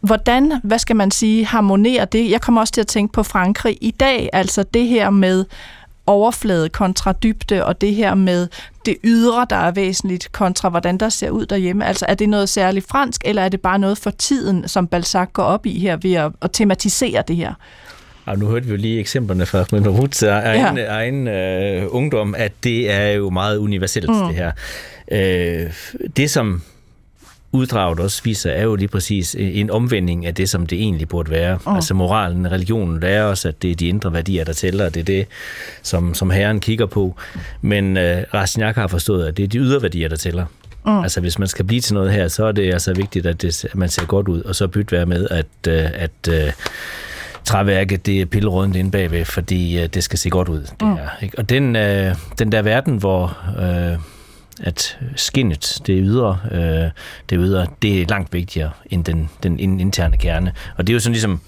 hvordan, 0.00 0.52
hvad 0.64 0.78
skal 0.78 0.96
man 0.96 1.10
sige, 1.10 1.46
harmonerer 1.46 2.04
det? 2.04 2.30
Jeg 2.30 2.40
kommer 2.40 2.60
også 2.60 2.72
til 2.72 2.80
at 2.80 2.86
tænke 2.86 3.12
på 3.12 3.22
Frankrig 3.22 3.78
i 3.80 3.90
dag, 3.90 4.30
altså 4.32 4.62
det 4.62 4.86
her 4.86 5.10
med 5.10 5.44
overflade 6.08 6.68
kontra 6.68 7.12
dybde, 7.12 7.64
og 7.64 7.80
det 7.80 7.94
her 7.94 8.14
med 8.14 8.48
det 8.86 8.96
ydre, 9.04 9.46
der 9.50 9.56
er 9.56 9.70
væsentligt, 9.70 10.32
kontra 10.32 10.68
hvordan 10.68 10.98
der 10.98 11.08
ser 11.08 11.30
ud 11.30 11.46
derhjemme. 11.46 11.86
Altså 11.86 12.06
er 12.08 12.14
det 12.14 12.28
noget 12.28 12.48
særligt 12.48 12.88
fransk, 12.88 13.22
eller 13.24 13.42
er 13.42 13.48
det 13.48 13.60
bare 13.60 13.78
noget 13.78 13.98
for 13.98 14.10
tiden, 14.10 14.68
som 14.68 14.86
Balzac 14.86 15.28
går 15.32 15.42
op 15.42 15.66
i 15.66 15.78
her 15.78 15.96
ved 15.96 16.14
at, 16.14 16.32
at 16.42 16.50
tematisere 16.52 17.22
det 17.28 17.36
her? 17.36 17.54
Og 18.26 18.38
nu 18.38 18.46
hørte 18.46 18.66
vi 18.66 18.70
jo 18.70 18.76
lige 18.76 19.00
eksemplerne 19.00 19.46
fra 19.46 19.58
Ahmed 19.58 20.22
egen, 20.22 20.76
ja. 20.76 20.84
egen 20.84 21.28
øh, 21.28 21.86
ungdom, 21.88 22.34
at 22.38 22.52
det 22.64 22.90
er 22.90 23.08
jo 23.08 23.30
meget 23.30 23.58
universelt, 23.58 24.10
mm. 24.10 24.26
det 24.26 24.34
her. 24.34 24.52
Øh, 25.12 25.72
det, 26.16 26.30
som 26.30 26.62
uddraget 27.52 28.00
også 28.00 28.22
viser, 28.24 28.50
er 28.50 28.62
jo 28.62 28.74
lige 28.74 28.88
præcis 28.88 29.36
en 29.38 29.70
omvending 29.70 30.26
af 30.26 30.34
det, 30.34 30.48
som 30.48 30.66
det 30.66 30.78
egentlig 30.78 31.08
burde 31.08 31.30
være. 31.30 31.58
Oh. 31.66 31.74
Altså 31.74 31.94
moralen, 31.94 32.52
religionen 32.52 33.00
lærer 33.00 33.24
os, 33.24 33.44
at 33.44 33.62
det 33.62 33.70
er 33.70 33.74
de 33.74 33.88
indre 33.88 34.12
værdier, 34.12 34.44
der 34.44 34.52
tæller, 34.52 34.86
og 34.86 34.94
det 34.94 35.00
er 35.00 35.04
det, 35.04 35.26
som, 35.82 36.14
som 36.14 36.30
herren 36.30 36.60
kigger 36.60 36.86
på. 36.86 37.16
Men 37.60 37.96
øh, 37.96 38.24
Rastignac 38.34 38.74
har 38.74 38.86
forstået, 38.86 39.26
at 39.26 39.36
det 39.36 39.42
er 39.42 39.48
de 39.48 39.58
ydre 39.58 39.82
værdier, 39.82 40.08
der 40.08 40.16
tæller. 40.16 40.46
Mm. 40.86 41.02
Altså 41.02 41.20
hvis 41.20 41.38
man 41.38 41.48
skal 41.48 41.64
blive 41.64 41.80
til 41.80 41.94
noget 41.94 42.12
her, 42.12 42.28
så 42.28 42.44
er 42.44 42.52
det 42.52 42.72
altså 42.72 42.94
vigtigt, 42.94 43.26
at, 43.26 43.42
det, 43.42 43.64
at 43.64 43.74
man 43.74 43.88
ser 43.88 44.06
godt 44.06 44.28
ud, 44.28 44.42
og 44.42 44.54
så 44.54 44.68
bytte 44.68 44.92
være 44.92 45.06
med, 45.06 45.28
at, 45.30 45.46
øh, 45.68 45.90
at 45.94 46.28
øh, 46.30 46.52
træværket 47.44 48.06
det 48.06 48.20
er 48.20 48.26
pillerøden 48.26 48.74
inde 48.74 48.90
bagved, 48.90 49.24
fordi 49.24 49.80
øh, 49.82 49.86
det 49.86 50.04
skal 50.04 50.18
se 50.18 50.30
godt 50.30 50.48
ud. 50.48 50.60
Det 50.60 50.82
mm. 50.82 50.96
her, 50.96 51.08
ikke? 51.22 51.38
Og 51.38 51.48
den, 51.48 51.76
øh, 51.76 52.14
den 52.38 52.52
der 52.52 52.62
verden, 52.62 52.96
hvor... 52.96 53.38
Øh, 53.60 53.98
at 54.60 54.98
skinnet, 55.16 55.80
det 55.86 56.00
ydre, 56.02 56.38
øh, 56.50 56.90
det 57.30 57.38
ydre, 57.38 57.66
det 57.82 58.02
er 58.02 58.06
langt 58.06 58.32
vigtigere 58.32 58.70
end 58.90 59.04
den, 59.04 59.30
den 59.42 59.80
interne 59.80 60.16
kerne. 60.16 60.52
Og 60.76 60.86
det 60.86 60.92
er 60.92 60.94
jo 60.94 61.00
sådan 61.00 61.12
ligesom 61.12 61.40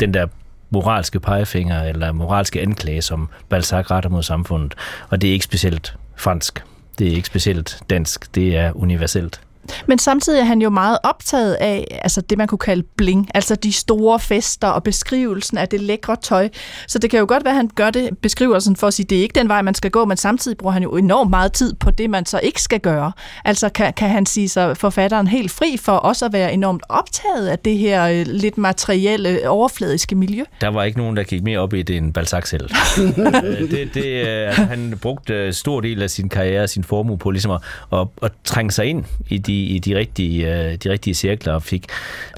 den 0.00 0.14
der 0.14 0.26
moralske 0.70 1.20
pegefinger 1.20 1.82
eller 1.82 2.12
moralske 2.12 2.60
anklage, 2.60 3.02
som 3.02 3.28
Balzac 3.48 3.90
retter 3.90 4.10
mod 4.10 4.22
samfundet. 4.22 4.74
Og 5.08 5.20
det 5.20 5.28
er 5.28 5.32
ikke 5.32 5.44
specielt 5.44 5.96
fransk. 6.16 6.64
Det 6.98 7.06
er 7.06 7.12
ikke 7.12 7.26
specielt 7.26 7.78
dansk. 7.90 8.34
Det 8.34 8.56
er 8.56 8.72
universelt. 8.76 9.40
Men 9.86 9.98
samtidig 9.98 10.40
er 10.40 10.44
han 10.44 10.62
jo 10.62 10.70
meget 10.70 10.98
optaget 11.02 11.54
af 11.54 11.98
altså 12.02 12.20
det, 12.20 12.38
man 12.38 12.46
kunne 12.46 12.58
kalde 12.58 12.82
bling, 12.96 13.28
altså 13.34 13.54
de 13.54 13.72
store 13.72 14.20
fester 14.20 14.68
og 14.68 14.82
beskrivelsen 14.82 15.58
af 15.58 15.68
det 15.68 15.80
lækre 15.80 16.16
tøj. 16.16 16.48
Så 16.88 16.98
det 16.98 17.10
kan 17.10 17.18
jo 17.18 17.26
godt 17.28 17.44
være, 17.44 17.52
at 17.52 17.56
han 17.56 17.70
gør 17.74 17.90
det, 17.90 18.18
beskrivelsen 18.22 18.76
for 18.76 18.86
at 18.86 18.94
sige, 18.94 19.06
det 19.06 19.18
er 19.18 19.22
ikke 19.22 19.38
den 19.38 19.48
vej, 19.48 19.62
man 19.62 19.74
skal 19.74 19.90
gå, 19.90 20.04
men 20.04 20.16
samtidig 20.16 20.58
bruger 20.58 20.72
han 20.72 20.82
jo 20.82 20.96
enormt 20.96 21.30
meget 21.30 21.52
tid 21.52 21.74
på 21.74 21.90
det, 21.90 22.10
man 22.10 22.26
så 22.26 22.40
ikke 22.42 22.62
skal 22.62 22.80
gøre. 22.80 23.12
Altså 23.44 23.68
kan, 23.68 23.92
kan 23.92 24.10
han 24.10 24.26
sige 24.26 24.48
sig 24.48 24.76
forfatteren 24.76 25.26
helt 25.26 25.50
fri 25.50 25.76
for 25.76 25.92
også 25.92 26.24
at 26.24 26.32
være 26.32 26.52
enormt 26.52 26.82
optaget 26.88 27.48
af 27.48 27.58
det 27.58 27.78
her 27.78 28.08
øh, 28.08 28.26
lidt 28.26 28.58
materielle, 28.58 29.48
overfladiske 29.48 30.14
miljø? 30.14 30.44
Der 30.60 30.68
var 30.68 30.84
ikke 30.84 30.98
nogen, 30.98 31.16
der 31.16 31.22
gik 31.22 31.42
mere 31.42 31.58
op 31.58 31.74
i 31.74 31.82
det 31.82 31.96
end 31.96 32.12
Balzac 32.12 32.48
selv. 32.48 32.70
Øh, 33.18 33.70
det, 33.70 33.94
det, 33.94 34.04
øh, 34.04 34.52
han 34.52 34.98
brugte 35.02 35.52
stor 35.52 35.80
del 35.80 36.02
af 36.02 36.10
sin 36.10 36.28
karriere, 36.28 36.68
sin 36.68 36.84
formue 36.84 37.18
på 37.18 37.30
ligesom 37.30 37.50
at, 37.50 37.60
at, 37.92 38.06
at 38.22 38.32
trænge 38.44 38.70
sig 38.70 38.86
ind 38.86 39.04
i 39.28 39.38
de 39.38 39.57
i, 39.66 39.78
de, 39.78 39.98
rigtige, 39.98 40.54
øh, 40.54 40.74
de 40.74 40.90
rigtige 40.90 41.14
cirkler, 41.14 41.52
og 41.52 41.62
fik 41.62 41.84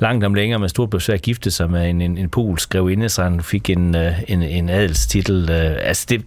langt 0.01 0.25
om 0.25 0.35
længere 0.35 0.61
med 0.61 0.69
stort 0.69 0.91
besvær 0.91 1.17
gifte 1.17 1.51
sig 1.51 1.71
med 1.71 1.91
en, 1.91 2.01
en, 2.01 2.19
en 2.19 2.29
polsk 2.29 2.71
grevinde, 2.71 3.09
så 3.09 3.23
han 3.23 3.41
fik 3.43 3.71
en, 3.71 3.97
øh, 3.97 4.13
en, 4.29 4.43
en 4.43 4.69
adelstitel. 4.69 5.51
Øh, 5.51 5.77
altså 5.83 6.07
det, 6.09 6.23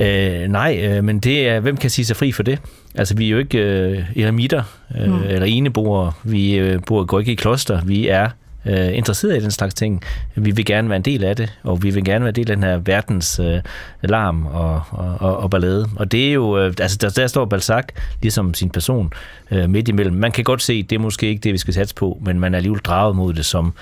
øh, 0.00 0.48
nej, 0.48 1.00
men 1.00 1.18
det 1.18 1.48
er, 1.48 1.60
hvem 1.60 1.76
kan 1.76 1.90
sige 1.90 2.04
sig 2.04 2.16
fri 2.16 2.32
for 2.32 2.42
det? 2.42 2.58
Altså, 2.94 3.16
vi 3.16 3.26
er 3.26 3.30
jo 3.30 3.38
ikke 3.38 3.58
øh, 3.58 4.04
eremitter 4.16 4.62
øh, 5.00 5.12
mm. 5.12 5.22
eller 5.22 5.46
eneboere. 5.46 6.12
Vi 6.24 6.54
øh, 6.54 6.80
bor, 6.86 7.04
går 7.04 7.20
ikke 7.20 7.32
i 7.32 7.34
kloster. 7.34 7.84
Vi 7.84 8.08
er 8.08 8.28
øh, 8.66 8.96
interesseret 8.96 9.36
i 9.36 9.42
den 9.42 9.50
slags 9.50 9.74
ting. 9.74 10.02
Vi 10.34 10.50
vil 10.50 10.64
gerne 10.64 10.88
være 10.88 10.96
en 10.96 11.02
del 11.02 11.24
af 11.24 11.36
det, 11.36 11.58
og 11.62 11.82
vi 11.82 11.90
vil 11.90 12.04
gerne 12.04 12.24
være 12.24 12.28
en 12.28 12.34
del 12.34 12.50
af 12.50 12.56
den 12.56 12.64
her 12.64 12.78
verdens 12.78 13.38
øh, 13.38 13.60
larm 14.02 14.46
og, 14.46 14.82
og, 14.90 15.36
og 15.36 15.50
ballade. 15.50 15.88
Og 15.96 16.12
det 16.12 16.28
er 16.28 16.32
jo, 16.32 16.58
øh, 16.58 16.74
altså 16.80 16.98
der, 17.00 17.08
der 17.08 17.26
står 17.26 17.44
Balzac 17.44 17.84
ligesom 18.22 18.54
sin 18.54 18.70
person 18.70 19.12
øh, 19.50 19.70
midt 19.70 19.88
imellem. 19.88 20.14
Man 20.16 20.32
kan 20.32 20.44
godt 20.44 20.62
se, 20.62 20.82
det 20.82 20.96
er 20.96 21.00
måske 21.00 21.26
ikke 21.28 21.40
det, 21.40 21.52
vi 21.52 21.58
skal 21.58 21.74
satse 21.74 21.94
på, 21.94 22.18
men 22.24 22.40
man 22.40 22.54
er 22.54 22.56
alligevel 22.56 22.80
draget 22.80 23.16
mod 23.16 23.34
det 23.34 23.44
som 23.44 23.74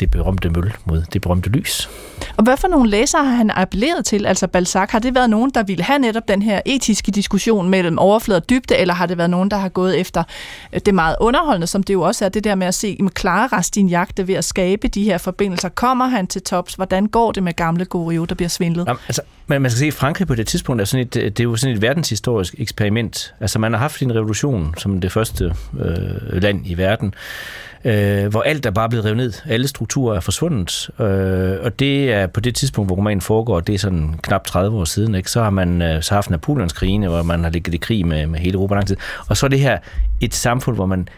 det 0.00 0.10
berømte 0.10 0.50
møl 0.50 0.72
mod 0.84 1.02
det 1.12 1.22
berømte 1.22 1.50
lys. 1.50 1.88
Og 2.36 2.44
hvad 2.44 2.56
for 2.56 2.68
nogle 2.68 2.90
læsere 2.90 3.24
har 3.24 3.34
han 3.34 3.50
appelleret 3.50 4.04
til? 4.04 4.26
Altså 4.26 4.46
Balzac, 4.46 4.90
har 4.90 4.98
det 4.98 5.14
været 5.14 5.30
nogen, 5.30 5.50
der 5.50 5.62
ville 5.62 5.84
have 5.84 5.98
netop 5.98 6.28
den 6.28 6.42
her 6.42 6.60
etiske 6.66 7.12
diskussion 7.12 7.68
mellem 7.68 7.98
overflade 7.98 8.38
og 8.38 8.50
dybde, 8.50 8.76
eller 8.76 8.94
har 8.94 9.06
det 9.06 9.18
været 9.18 9.30
nogen, 9.30 9.50
der 9.50 9.56
har 9.56 9.68
gået 9.68 10.00
efter 10.00 10.22
øh, 10.72 10.80
det 10.86 10.94
meget 10.94 11.16
underholdende, 11.20 11.66
som 11.66 11.82
det 11.82 11.94
jo 11.94 12.02
også 12.02 12.24
er, 12.24 12.28
det 12.28 12.44
der 12.44 12.54
med 12.54 12.66
at 12.66 12.74
se 12.74 12.96
med 13.00 13.10
klare 13.10 13.88
jagte 13.90 14.28
ved 14.28 14.34
at 14.34 14.44
skabe 14.44 14.88
de 14.88 15.04
her 15.04 15.18
forbindelser. 15.18 15.68
Kommer 15.68 16.06
han 16.06 16.26
til 16.26 16.42
tops? 16.42 16.74
Hvordan 16.74 17.06
går 17.06 17.32
det 17.32 17.42
med 17.42 17.52
gamle 17.52 17.84
Goriot, 17.84 18.28
der 18.28 18.34
bliver 18.34 18.48
svindlet? 18.48 18.86
Jamen, 18.86 19.00
altså, 19.08 19.22
men 19.46 19.62
man 19.62 19.70
skal 19.70 19.78
se, 19.78 19.86
at 19.86 19.94
Frankrig 19.94 20.26
på 20.26 20.34
det 20.34 20.46
tidspunkt 20.46 20.80
er, 20.80 20.84
sådan 20.84 21.06
et, 21.06 21.16
øh, 21.16 21.24
det 21.24 21.40
er 21.40 21.44
jo 21.44 21.56
sådan 21.56 21.76
et 21.76 21.82
verdenshistorisk 21.82 22.54
eksperiment. 22.58 23.34
Altså 23.40 23.58
man 23.58 23.72
har 23.72 23.78
haft 23.78 24.02
en 24.02 24.14
revolution 24.14 24.74
som 24.78 25.00
det 25.00 25.12
første 25.12 25.54
øh, 25.80 26.42
land 26.42 26.60
i 26.64 26.74
verden, 26.74 27.14
øh, 27.86 28.26
hvor 28.26 28.42
alt 28.42 28.66
er 28.66 28.70
bare 28.70 28.88
blevet 28.88 29.04
revet 29.04 29.16
ned. 29.16 29.32
Alle 29.48 29.68
strukturer 29.68 30.16
er 30.16 30.20
forsvundet. 30.20 30.90
Øh, 31.00 31.64
og 31.64 31.78
det 31.78 32.12
er 32.12 32.26
på 32.26 32.40
det 32.40 32.54
tidspunkt, 32.54 32.88
hvor 32.88 32.96
romanen 32.96 33.20
foregår, 33.20 33.60
det 33.60 33.74
er 33.74 33.78
sådan 33.78 34.14
knap 34.22 34.44
30 34.44 34.78
år 34.78 34.84
siden, 34.84 35.14
ikke? 35.14 35.30
så 35.30 35.42
har 35.42 35.50
man 35.50 35.82
øh, 35.82 36.02
så 36.02 36.14
haft 36.14 36.30
Napoleonskrigene, 36.30 37.08
hvor 37.08 37.22
man 37.22 37.42
har 37.42 37.50
ligget 37.50 37.74
i 37.74 37.76
krig 37.76 38.06
med, 38.06 38.26
med 38.26 38.38
hele 38.38 38.54
Europa 38.54 38.74
lang 38.74 38.86
tid. 38.86 38.96
Og 39.28 39.36
så 39.36 39.46
er 39.46 39.50
det 39.50 39.60
her 39.60 39.78
et 40.20 40.34
samfund, 40.34 40.76
hvor 40.76 40.86
man 40.86 41.08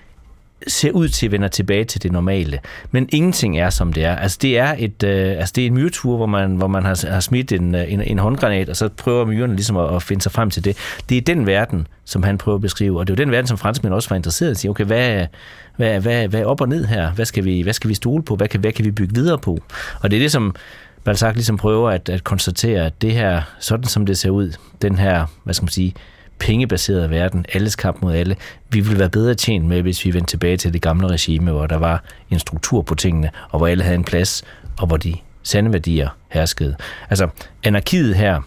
ser 0.66 0.92
ud 0.92 1.08
til 1.08 1.26
at 1.26 1.32
vende 1.32 1.48
tilbage 1.48 1.84
til 1.84 2.02
det 2.02 2.12
normale. 2.12 2.58
Men 2.90 3.08
ingenting 3.12 3.58
er, 3.58 3.70
som 3.70 3.92
det 3.92 4.04
er. 4.04 4.16
Altså, 4.16 4.38
det 4.42 4.58
er, 4.58 4.74
et, 4.78 5.02
øh, 5.02 5.30
altså, 5.30 5.52
det 5.56 5.62
er 5.62 5.66
en 5.66 5.74
myretur, 5.74 6.16
hvor 6.16 6.26
man, 6.26 6.56
hvor 6.56 6.66
man 6.66 6.84
har, 6.84 7.10
har 7.10 7.20
smidt 7.20 7.52
en, 7.52 7.74
øh, 7.74 7.92
en, 7.92 8.02
en 8.02 8.18
håndgranat, 8.18 8.68
og 8.68 8.76
så 8.76 8.88
prøver 8.88 9.24
myrerne 9.24 9.54
ligesom 9.54 9.76
at, 9.76 9.94
at 9.94 10.02
finde 10.02 10.22
sig 10.22 10.32
frem 10.32 10.50
til 10.50 10.64
det. 10.64 10.76
Det 11.08 11.16
er 11.16 11.20
den 11.22 11.46
verden, 11.46 11.86
som 12.04 12.22
han 12.22 12.38
prøver 12.38 12.56
at 12.56 12.62
beskrive, 12.62 12.98
og 12.98 13.06
det 13.06 13.12
er 13.12 13.16
jo 13.16 13.24
den 13.24 13.32
verden, 13.32 13.46
som 13.46 13.58
franskmænd 13.58 13.94
også 13.94 14.08
var 14.08 14.16
interesseret 14.16 14.48
i. 14.48 14.50
At 14.50 14.56
sige, 14.56 14.70
okay, 14.70 14.84
hvad, 14.84 15.26
hvad, 15.76 16.00
hvad, 16.00 16.28
hvad 16.28 16.40
er 16.40 16.46
op 16.46 16.60
og 16.60 16.68
ned 16.68 16.84
her? 16.84 17.10
Hvad 17.10 17.24
skal 17.24 17.44
vi, 17.44 17.60
hvad 17.60 17.72
skal 17.72 17.90
vi 17.90 17.94
stole 17.94 18.22
på? 18.22 18.36
Hvad 18.36 18.48
kan, 18.48 18.60
hvad 18.60 18.72
kan 18.72 18.84
vi 18.84 18.90
bygge 18.90 19.14
videre 19.14 19.38
på? 19.38 19.58
Og 20.00 20.10
det 20.10 20.16
er 20.16 20.20
det, 20.20 20.32
som 20.32 20.54
Balzac 21.04 21.34
ligesom 21.34 21.56
prøver 21.56 21.90
at, 21.90 22.08
at 22.08 22.24
konstatere, 22.24 22.86
at 22.86 23.02
det 23.02 23.12
her, 23.12 23.42
sådan 23.58 23.84
som 23.84 24.06
det 24.06 24.18
ser 24.18 24.30
ud, 24.30 24.52
den 24.82 24.98
her, 24.98 25.26
hvad 25.44 25.54
skal 25.54 25.64
man 25.64 25.70
sige, 25.70 25.94
pengebaserede 26.38 27.10
verden, 27.10 27.46
alles 27.52 27.76
kamp 27.76 28.02
mod 28.02 28.14
alle, 28.14 28.36
vi 28.70 28.80
ville 28.80 28.98
være 28.98 29.10
bedre 29.10 29.34
tjent 29.34 29.64
med, 29.64 29.82
hvis 29.82 30.04
vi 30.04 30.14
vendte 30.14 30.30
tilbage 30.30 30.56
til 30.56 30.72
det 30.72 30.82
gamle 30.82 31.08
regime, 31.08 31.50
hvor 31.50 31.66
der 31.66 31.76
var 31.76 32.04
en 32.30 32.38
struktur 32.38 32.82
på 32.82 32.94
tingene, 32.94 33.30
og 33.50 33.58
hvor 33.58 33.66
alle 33.66 33.84
havde 33.84 33.96
en 33.96 34.04
plads, 34.04 34.44
og 34.78 34.86
hvor 34.86 34.96
de 34.96 35.14
sande 35.42 35.72
værdier 35.72 36.08
herskede. 36.28 36.76
Altså, 37.10 37.28
anarkiet 37.64 38.14
her 38.14 38.40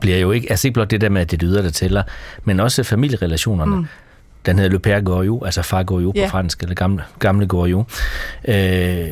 bliver 0.00 0.18
jo 0.18 0.30
ikke, 0.30 0.50
altså 0.50 0.68
ikke 0.68 0.74
blot 0.74 0.90
det 0.90 1.00
der 1.00 1.08
med, 1.08 1.20
at 1.20 1.30
det 1.30 1.42
lyder, 1.42 1.62
der 1.62 1.70
tæller, 1.70 2.02
men 2.44 2.60
også 2.60 2.82
familierelationerne. 2.82 3.76
Mm 3.76 3.86
den 4.46 4.58
hedder 4.58 4.78
Le 4.78 4.96
Père 4.96 5.00
Goriot, 5.00 5.44
altså 5.44 5.62
far 5.62 5.82
Goriot 5.82 6.14
yeah. 6.16 6.26
på 6.26 6.30
fransk, 6.30 6.62
eller 6.62 6.74
gamle, 6.74 7.04
gamle 7.18 7.46
Goriot. 7.46 7.86
Øh, 8.48 9.08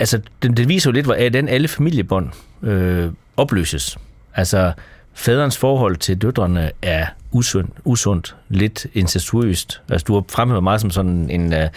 altså, 0.00 0.20
den, 0.42 0.56
den 0.56 0.68
viser 0.68 0.90
jo 0.90 0.92
lidt, 0.92 1.06
hvordan 1.06 1.48
alle 1.48 1.68
familiebånd 1.68 2.30
øh, 2.62 3.10
opløses. 3.36 3.98
Altså, 4.34 4.72
faderens 5.14 5.58
forhold 5.58 5.96
til 5.96 6.22
døtrene 6.22 6.70
er 6.82 7.06
usund, 7.32 7.68
usundt, 7.84 8.36
lidt 8.48 8.86
incestuøst. 8.94 9.80
Altså, 9.88 10.04
du 10.04 10.14
har 10.14 10.24
fremhævet 10.30 10.62
meget 10.62 10.80
som 10.80 10.90
sådan 10.90 11.30
en, 11.30 11.52
øh, 11.52 11.68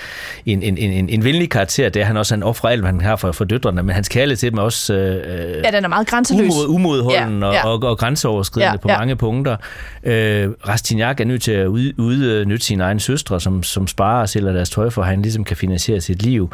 en, 0.45 0.63
en, 0.63 0.77
en, 0.77 1.09
en 1.09 1.23
venlig 1.23 1.49
karakter. 1.49 1.89
Det 1.89 2.01
er 2.01 2.05
han 2.05 2.17
også, 2.17 2.35
han 2.35 2.43
offrer 2.43 2.69
alt, 2.69 2.81
hvad 2.81 2.91
han 2.91 3.01
har 3.01 3.15
for, 3.15 3.31
for 3.31 3.45
døtrene, 3.45 3.83
men 3.83 3.95
hans 3.95 4.09
kærlighed 4.09 4.37
til 4.37 4.51
dem 4.51 4.57
er 4.57 4.61
også... 4.61 4.93
Øh, 4.93 5.63
ja, 5.63 5.71
den 5.71 5.83
er 5.83 5.87
meget 5.87 6.07
grænseløs. 6.07 6.53
Umod, 6.53 6.67
umodholden 6.67 7.41
ja, 7.41 7.51
ja. 7.51 7.67
Og, 7.67 7.73
og, 7.73 7.89
og 7.89 7.97
grænseoverskridende 7.97 8.71
ja, 8.71 8.77
på 8.77 8.89
ja. 8.89 8.97
mange 8.97 9.15
punkter. 9.15 9.57
Øh, 10.03 10.49
Rastignac 10.67 11.19
er 11.19 11.25
nødt 11.25 11.41
til 11.41 11.51
at 11.51 11.67
ud, 11.67 11.93
udnytte 11.97 12.65
sine 12.65 12.83
egne 12.83 12.99
søstre, 12.99 13.41
som, 13.41 13.63
som 13.63 13.87
sparer 13.87 14.21
og 14.21 14.29
sælger 14.29 14.51
deres 14.53 14.69
tøj 14.69 14.89
for, 14.89 15.01
at 15.01 15.07
han 15.07 15.21
ligesom 15.21 15.43
kan 15.43 15.57
finansiere 15.57 16.01
sit 16.01 16.23
liv. 16.23 16.51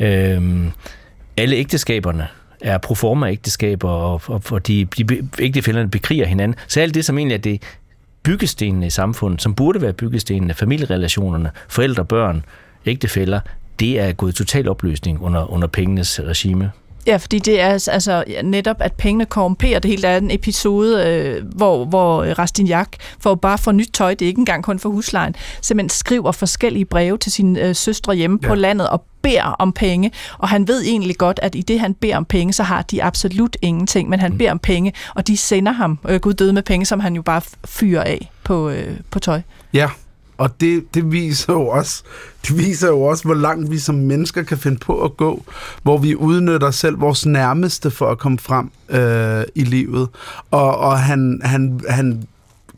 Øh, 0.00 0.42
alle 1.36 1.56
ægteskaberne 1.56 2.28
er 2.62 2.78
proforma 2.78 3.30
ægteskaber, 3.30 3.88
og, 3.90 4.22
og, 4.26 4.42
og 4.50 4.66
de, 4.66 4.84
de 4.84 5.28
ægtefælderne 5.38 5.90
bekriger 5.90 6.26
hinanden. 6.26 6.58
Så 6.68 6.80
alt 6.80 6.94
det, 6.94 7.04
som 7.04 7.18
egentlig 7.18 7.34
er 7.34 7.38
det 7.38 7.62
byggestenene 8.22 8.86
i 8.86 8.90
samfundet, 8.90 9.42
som 9.42 9.54
burde 9.54 9.82
være 9.82 9.92
byggestenene, 9.92 10.54
familierelationerne, 10.54 11.50
forældre, 11.68 12.04
børn, 12.04 12.44
ægtefæller, 12.86 13.40
det 13.80 14.00
er 14.00 14.12
gået 14.12 14.34
total 14.34 14.68
opløsning 14.68 15.22
under, 15.22 15.52
under 15.52 15.68
pengenes 15.68 16.20
regime. 16.20 16.70
Ja, 17.06 17.16
fordi 17.16 17.38
det 17.38 17.60
er 17.60 17.68
altså 17.68 18.24
netop, 18.44 18.76
at 18.80 18.92
pengene 18.92 19.26
korrumperer. 19.26 19.78
Det 19.78 19.90
hele 19.90 20.08
er 20.08 20.16
en 20.16 20.30
episode, 20.30 21.06
øh, 21.06 21.46
hvor, 21.46 21.84
hvor 21.84 22.22
Rastignac 22.38 22.88
får 23.20 23.34
bare 23.34 23.58
for 23.58 23.72
nyt 23.72 23.90
tøj, 23.92 24.14
det 24.14 24.22
er 24.22 24.26
ikke 24.26 24.38
engang 24.38 24.64
kun 24.64 24.78
for 24.78 24.88
huslejen, 24.88 25.34
simpelthen 25.60 25.88
skriver 25.88 26.32
forskellige 26.32 26.84
breve 26.84 27.18
til 27.18 27.32
sine 27.32 27.60
øh, 27.60 27.76
søstre 27.76 28.14
hjemme 28.14 28.38
ja. 28.42 28.48
på 28.48 28.54
landet 28.54 28.88
og 28.88 29.04
beder 29.22 29.42
om 29.42 29.72
penge, 29.72 30.10
og 30.38 30.48
han 30.48 30.68
ved 30.68 30.82
egentlig 30.82 31.16
godt, 31.16 31.40
at 31.42 31.54
i 31.54 31.60
det, 31.60 31.80
han 31.80 31.94
beder 31.94 32.16
om 32.16 32.24
penge, 32.24 32.52
så 32.52 32.62
har 32.62 32.82
de 32.82 33.02
absolut 33.02 33.56
ingenting, 33.62 34.08
men 34.08 34.20
han 34.20 34.32
mm. 34.32 34.38
beder 34.38 34.50
om 34.50 34.58
penge, 34.58 34.92
og 35.14 35.26
de 35.26 35.36
sender 35.36 35.72
ham, 35.72 35.98
øh, 36.08 36.20
Gud 36.20 36.32
døde 36.32 36.52
med 36.52 36.62
penge, 36.62 36.86
som 36.86 37.00
han 37.00 37.14
jo 37.14 37.22
bare 37.22 37.42
fyrer 37.64 38.04
af 38.04 38.30
på, 38.44 38.68
øh, 38.68 38.96
på 39.10 39.18
tøj. 39.18 39.40
Ja, 39.74 39.88
og 40.42 40.60
det, 40.60 40.94
det, 40.94 41.12
viser 41.12 41.52
jo 41.52 41.68
også, 41.68 42.02
det 42.46 42.58
viser 42.58 42.88
jo 42.88 43.02
også, 43.02 43.24
hvor 43.24 43.34
langt 43.34 43.70
vi 43.70 43.78
som 43.78 43.94
mennesker 43.94 44.42
kan 44.42 44.58
finde 44.58 44.78
på 44.78 45.04
at 45.04 45.16
gå, 45.16 45.44
hvor 45.82 45.98
vi 45.98 46.16
udnytter 46.16 46.70
selv 46.70 47.00
vores 47.00 47.26
nærmeste 47.26 47.90
for 47.90 48.06
at 48.10 48.18
komme 48.18 48.38
frem 48.38 48.70
øh, 48.88 49.44
i 49.54 49.64
livet. 49.64 50.08
Og, 50.50 50.78
og 50.78 50.98
han, 50.98 51.40
han, 51.44 51.80
han 51.88 52.28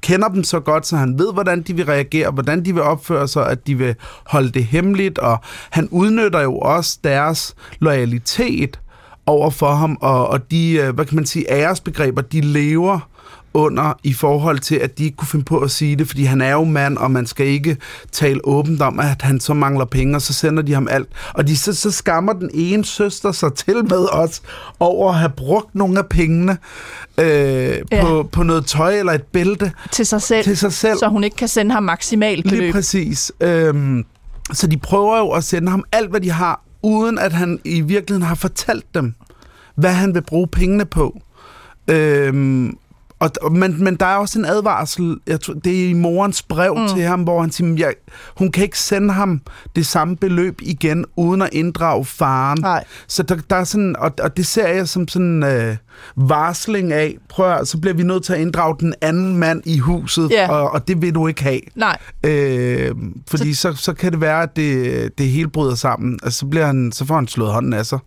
kender 0.00 0.28
dem 0.28 0.44
så 0.44 0.60
godt, 0.60 0.86
så 0.86 0.96
han 0.96 1.18
ved, 1.18 1.32
hvordan 1.32 1.62
de 1.62 1.76
vil 1.76 1.84
reagere, 1.84 2.30
hvordan 2.30 2.64
de 2.64 2.74
vil 2.74 2.82
opføre 2.82 3.28
sig, 3.28 3.48
at 3.48 3.66
de 3.66 3.74
vil 3.78 3.94
holde 4.26 4.50
det 4.50 4.64
hemmeligt, 4.64 5.18
og 5.18 5.40
han 5.70 5.88
udnytter 5.90 6.40
jo 6.40 6.58
også 6.58 6.98
deres 7.04 7.54
loyalitet 7.78 8.80
over 9.26 9.50
for 9.50 9.74
ham, 9.74 9.98
og, 10.00 10.28
og 10.28 10.50
de, 10.50 10.72
øh, 10.72 10.94
hvad 10.94 11.04
kan 11.04 11.16
man 11.16 11.26
sige, 11.26 11.50
æresbegreber, 11.50 12.22
de 12.22 12.40
lever 12.40 13.08
under 13.54 13.92
i 14.02 14.12
forhold 14.12 14.58
til, 14.58 14.74
at 14.74 14.98
de 14.98 15.04
ikke 15.04 15.16
kunne 15.16 15.28
finde 15.28 15.44
på 15.44 15.58
at 15.58 15.70
sige 15.70 15.96
det, 15.96 16.08
fordi 16.08 16.24
han 16.24 16.40
er 16.40 16.52
jo 16.52 16.64
mand, 16.64 16.98
og 16.98 17.10
man 17.10 17.26
skal 17.26 17.46
ikke 17.46 17.76
tale 18.12 18.40
åbent 18.44 18.82
om, 18.82 19.00
at 19.00 19.22
han 19.22 19.40
så 19.40 19.54
mangler 19.54 19.84
penge, 19.84 20.16
og 20.16 20.22
så 20.22 20.32
sender 20.32 20.62
de 20.62 20.74
ham 20.74 20.88
alt. 20.90 21.08
Og 21.34 21.48
de, 21.48 21.56
så, 21.56 21.74
så 21.74 21.90
skammer 21.90 22.32
den 22.32 22.50
ene 22.54 22.84
søster 22.84 23.32
sig 23.32 23.54
til 23.54 23.84
med 23.84 24.12
os 24.12 24.42
over 24.80 25.12
at 25.12 25.18
have 25.18 25.32
brugt 25.36 25.74
nogle 25.74 25.98
af 25.98 26.06
pengene 26.06 26.58
øh, 27.18 27.26
ja. 27.26 28.04
på, 28.04 28.28
på 28.32 28.42
noget 28.42 28.66
tøj 28.66 28.98
eller 28.98 29.12
et 29.12 29.22
bælte. 29.22 29.72
Til 29.92 30.06
sig 30.06 30.22
selv. 30.22 30.44
Til 30.44 30.56
sig 30.56 30.72
selv. 30.72 30.98
Så 30.98 31.08
hun 31.08 31.24
ikke 31.24 31.36
kan 31.36 31.48
sende 31.48 31.72
ham 31.72 31.82
maksimalt 31.82 32.44
beløb. 32.44 32.60
Lige 32.60 32.72
præcis. 32.72 33.32
Øhm, 33.40 34.04
så 34.52 34.66
de 34.66 34.76
prøver 34.76 35.18
jo 35.18 35.30
at 35.30 35.44
sende 35.44 35.70
ham 35.70 35.84
alt, 35.92 36.10
hvad 36.10 36.20
de 36.20 36.30
har, 36.30 36.62
uden 36.82 37.18
at 37.18 37.32
han 37.32 37.58
i 37.64 37.80
virkeligheden 37.80 38.28
har 38.28 38.34
fortalt 38.34 38.94
dem, 38.94 39.14
hvad 39.74 39.92
han 39.92 40.14
vil 40.14 40.22
bruge 40.22 40.46
pengene 40.46 40.84
på. 40.84 41.20
Øhm, 41.88 42.76
og, 43.18 43.52
men, 43.52 43.84
men 43.84 43.96
der 43.96 44.06
er 44.06 44.16
også 44.16 44.38
en 44.38 44.44
advarsel, 44.44 45.16
jeg 45.26 45.40
tror, 45.40 45.54
det 45.54 45.84
er 45.84 45.88
i 45.88 45.92
morens 45.92 46.42
brev 46.42 46.76
mm. 46.78 46.88
til 46.88 47.02
ham, 47.02 47.22
hvor 47.22 47.40
han 47.40 47.50
siger, 47.50 47.74
jeg, 47.78 47.94
hun 48.36 48.52
kan 48.52 48.62
ikke 48.62 48.78
sende 48.78 49.12
ham 49.12 49.40
det 49.76 49.86
samme 49.86 50.16
beløb 50.16 50.58
igen, 50.62 51.04
uden 51.16 51.42
at 51.42 51.48
inddrage 51.52 52.04
faren. 52.04 52.58
Nej. 52.60 52.84
Så 53.08 53.22
der, 53.22 53.36
der 53.50 53.56
er 53.56 53.64
sådan, 53.64 53.96
og, 53.98 54.12
og 54.22 54.36
det 54.36 54.46
ser 54.46 54.68
jeg 54.68 54.88
som 54.88 55.08
sådan 55.08 55.42
øh, 55.42 55.76
varsling 56.16 56.92
af, 56.92 57.16
prøv 57.28 57.50
at, 57.50 57.68
så 57.68 57.78
bliver 57.78 57.94
vi 57.94 58.02
nødt 58.02 58.24
til 58.24 58.32
at 58.32 58.40
inddrage 58.40 58.76
den 58.80 58.94
anden 59.00 59.36
mand 59.36 59.62
i 59.66 59.78
huset, 59.78 60.30
yeah. 60.34 60.50
og, 60.50 60.70
og 60.70 60.88
det 60.88 61.02
vil 61.02 61.14
du 61.14 61.26
ikke 61.26 61.42
have. 61.42 61.60
Nej. 61.74 61.98
Øh, 62.24 62.94
fordi 63.30 63.54
så, 63.54 63.72
så, 63.72 63.82
så 63.82 63.92
kan 63.92 64.12
det 64.12 64.20
være, 64.20 64.42
at 64.42 64.56
det, 64.56 65.18
det 65.18 65.28
hele 65.28 65.48
bryder 65.48 65.74
sammen. 65.74 66.18
Altså, 66.22 66.38
så, 66.38 66.46
bliver 66.46 66.66
han, 66.66 66.92
så 66.92 67.04
får 67.04 67.14
han 67.14 67.28
slået 67.28 67.52
hånden 67.52 67.72
af 67.72 67.86
sig. 67.86 67.98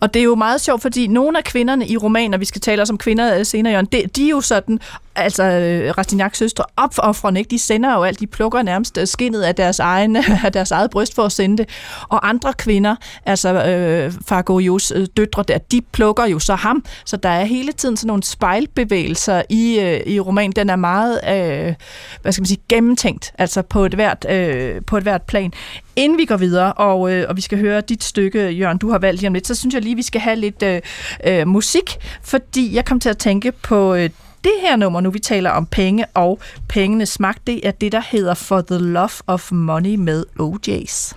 Og 0.00 0.14
det 0.14 0.20
er 0.20 0.24
jo 0.24 0.34
meget 0.34 0.60
sjovt, 0.60 0.82
fordi 0.82 1.06
nogle 1.06 1.38
af 1.38 1.44
kvinderne 1.44 1.88
i 1.88 1.96
romaner, 1.96 2.38
vi 2.38 2.44
skal 2.44 2.60
tale 2.60 2.82
også 2.82 2.92
om 2.92 2.98
kvinder 2.98 3.38
øh, 3.38 3.46
senere, 3.46 3.72
Jørgen, 3.72 3.86
de, 3.86 4.02
de 4.16 4.24
er 4.24 4.30
jo 4.30 4.40
sådan, 4.40 4.80
altså 5.20 5.42
øh, 5.42 5.98
Rastignacs 5.98 6.38
søstre, 6.38 6.64
opoffrende, 6.76 7.40
ikke? 7.40 7.50
De 7.50 7.58
sender 7.58 7.94
jo 7.94 8.02
alt, 8.02 8.20
de 8.20 8.26
plukker 8.26 8.62
nærmest 8.62 8.98
øh, 8.98 9.06
skinnet 9.06 9.42
af 9.42 9.54
deres, 9.54 9.78
egen, 9.78 10.16
af 10.44 10.52
deres 10.52 10.70
eget 10.70 10.90
bryst 10.90 11.14
for 11.14 11.22
at 11.22 11.32
sende 11.32 11.58
det. 11.58 11.68
Og 12.08 12.28
andre 12.28 12.52
kvinder, 12.52 12.96
altså 13.26 13.64
øh, 13.64 14.12
Fargorios 14.28 14.92
øh, 14.96 15.06
døtre 15.16 15.44
der, 15.48 15.58
de 15.58 15.80
plukker 15.92 16.26
jo 16.26 16.38
så 16.38 16.54
ham. 16.54 16.84
Så 17.04 17.16
der 17.16 17.28
er 17.28 17.44
hele 17.44 17.72
tiden 17.72 17.96
sådan 17.96 18.06
nogle 18.06 18.22
spejlbevægelser 18.22 19.42
i, 19.48 19.80
øh, 19.80 20.00
i 20.06 20.20
romanen. 20.20 20.52
Den 20.52 20.70
er 20.70 20.76
meget, 20.76 21.20
øh, 21.28 21.74
hvad 22.22 22.32
skal 22.32 22.42
man 22.42 22.46
sige, 22.46 22.62
gennemtænkt, 22.68 23.32
altså 23.38 23.62
på 23.62 23.84
et 23.84 23.94
hvert, 23.94 24.26
øh, 24.30 24.82
på 24.86 24.96
et 24.96 25.02
hvert 25.02 25.22
plan. 25.22 25.52
Inden 25.96 26.18
vi 26.18 26.24
går 26.24 26.36
videre, 26.36 26.72
og, 26.72 27.12
øh, 27.12 27.26
og 27.28 27.36
vi 27.36 27.40
skal 27.40 27.58
høre 27.58 27.80
dit 27.80 28.04
stykke, 28.04 28.50
Jørgen, 28.50 28.78
du 28.78 28.90
har 28.90 28.98
valgt 28.98 29.20
lige 29.20 29.28
om 29.28 29.34
lidt, 29.34 29.46
så 29.46 29.54
synes 29.54 29.74
jeg 29.74 29.82
lige, 29.82 29.96
vi 29.96 30.02
skal 30.02 30.20
have 30.20 30.36
lidt 30.36 30.62
øh, 30.62 30.80
øh, 31.26 31.46
musik, 31.46 31.96
fordi 32.22 32.74
jeg 32.74 32.84
kom 32.84 33.00
til 33.00 33.08
at 33.08 33.18
tænke 33.18 33.52
på 33.52 33.94
øh, 33.94 34.10
det 34.44 34.52
her 34.60 34.76
nummer, 34.76 35.00
nu 35.00 35.10
vi 35.10 35.18
taler 35.18 35.50
om 35.50 35.66
penge 35.66 36.06
og 36.14 36.40
pengenes 36.68 37.20
magt, 37.20 37.46
det 37.46 37.66
er 37.66 37.70
det, 37.70 37.92
der 37.92 38.02
hedder 38.10 38.34
For 38.34 38.60
the 38.60 38.78
Love 38.78 39.10
of 39.26 39.52
Money 39.52 39.94
med 39.94 40.24
OJ's. 40.40 41.16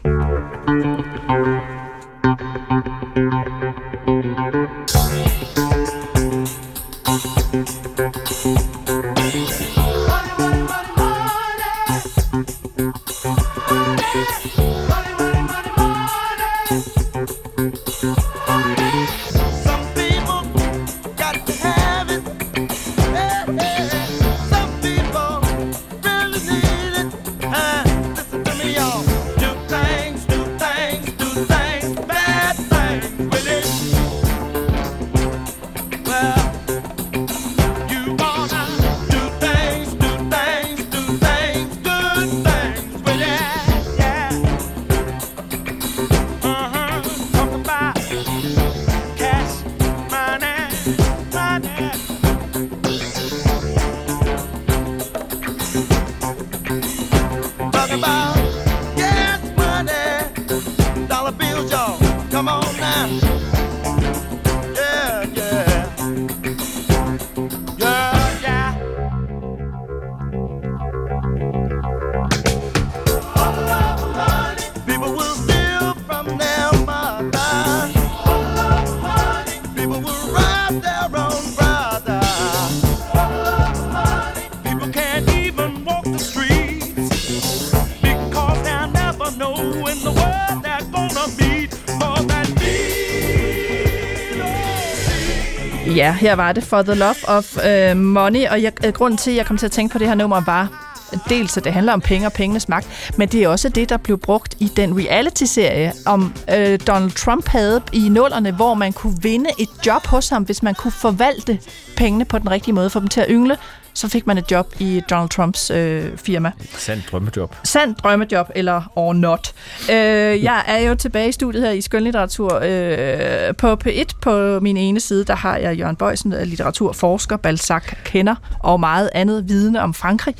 Ja, 95.96 96.12
her 96.12 96.36
var 96.36 96.52
det 96.52 96.64
For 96.64 96.82
the 96.82 96.96
Love 96.96 97.16
of 97.28 97.58
uh, 97.58 97.98
Money, 97.98 98.48
og 98.48 98.62
jeg, 98.62 98.86
uh, 98.88 98.94
grunden 98.94 99.18
til, 99.18 99.32
at 99.32 99.38
jeg 99.38 99.46
kom 99.46 99.58
til 99.58 99.66
at 99.66 99.72
tænke 99.72 99.94
på 99.94 100.00
det 100.00 100.08
her 100.08 100.16
nummer, 100.16 100.42
var 100.42 100.90
dels 101.30 101.58
at 101.58 101.64
det 101.64 101.74
handler 101.74 101.94
om 101.94 102.02
penge 102.02 102.28
og 102.28 102.34
pengenes 102.34 102.70
magt, 102.70 103.14
men 103.18 103.28
det 103.28 103.44
er 103.44 103.48
også 103.48 103.70
det, 103.70 103.90
der 103.90 103.98
blev 103.98 104.18
brugt 104.18 104.56
i 104.60 104.72
den 104.76 104.98
reality-serie, 104.98 105.94
om 106.06 106.34
øh, 106.58 106.80
Donald 106.88 107.12
Trump 107.12 107.48
havde 107.48 107.82
i 107.94 108.10
nullerne, 108.10 108.52
hvor 108.52 108.74
man 108.74 108.94
kunne 108.94 109.22
vinde 109.22 109.50
et 109.60 109.70
job 109.86 110.06
hos 110.08 110.30
ham, 110.30 110.44
hvis 110.44 110.64
man 110.64 110.76
kunne 110.76 110.92
forvalte 110.92 111.60
pengene 111.98 112.26
på 112.26 112.40
den 112.40 112.52
rigtige 112.52 112.74
måde, 112.74 112.90
få 112.90 113.00
dem 113.00 113.08
til 113.08 113.22
at 113.22 113.28
yngle, 113.30 113.58
så 113.94 114.08
fik 114.10 114.28
man 114.28 114.38
et 114.38 114.52
job 114.52 114.74
i 114.80 115.02
Donald 115.10 115.30
Trumps 115.30 115.72
øh, 115.72 116.18
firma. 116.18 116.52
Sand 116.78 117.02
drømmejob. 117.12 117.56
Sand 117.64 117.96
drømmejob, 117.96 118.50
eller 118.56 118.92
or 118.96 119.14
not. 119.14 119.54
Øh, 119.92 119.96
jeg 120.44 120.64
er 120.68 120.78
jo 120.78 120.96
tilbage 120.96 121.30
i 121.30 121.32
studiet 121.32 121.64
her 121.64 121.72
i 121.72 121.82
skønlitteratur 121.82 122.60
øh, 122.64 123.56
på 123.56 123.74
P1. 123.88 124.04
På 124.22 124.60
min 124.60 124.78
ene 124.78 125.00
side, 125.00 125.26
der 125.26 125.36
har 125.36 125.58
jeg 125.58 125.76
Jørgen 125.78 125.96
Bøjsen, 125.96 126.34
litteraturforsker, 126.44 127.38
Balzac 127.38 127.84
kender 128.04 128.36
og 128.60 128.80
meget 128.80 129.10
andet 129.14 129.50
vidne 129.50 129.82
om 129.82 129.94
Frankrig. 129.94 130.36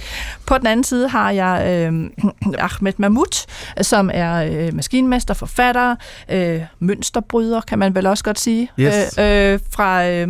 På 0.46 0.58
den 0.58 0.68
anden 0.68 0.84
side 0.84 1.10
har 1.10 1.32
jeg 1.32 1.68
øh, 1.70 2.10
Ahmed 2.60 2.94
Mahmoud, 2.98 3.48
som 3.82 4.10
er 4.14 4.44
øh, 4.52 4.74
maskinmester, 4.76 5.34
forfatter, 5.34 5.96
øh, 6.32 6.62
mønsterbryder, 6.80 7.62
kan 7.62 7.80
man 7.80 7.96
vel 7.96 8.06
også 8.06 8.24
godt 8.24 8.40
sige, 8.40 8.70
Yes. 8.80 9.18
øh, 9.20 9.54
øh, 9.54 9.60
fra, 9.72 10.08
øh, 10.10 10.28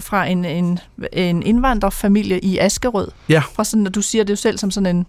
fra 0.00 0.26
en, 0.26 0.44
en, 0.44 0.78
en 1.12 1.42
indvandrerfamilie 1.42 2.39
i 2.42 2.58
Askerød. 2.58 3.08
Ja. 3.28 3.42
Fra 3.54 3.64
sådan, 3.64 3.86
og 3.86 3.94
du 3.94 4.02
siger 4.02 4.24
det 4.24 4.30
jo 4.30 4.36
selv 4.36 4.58
som 4.58 4.70
sådan 4.70 4.96
en, 4.96 5.06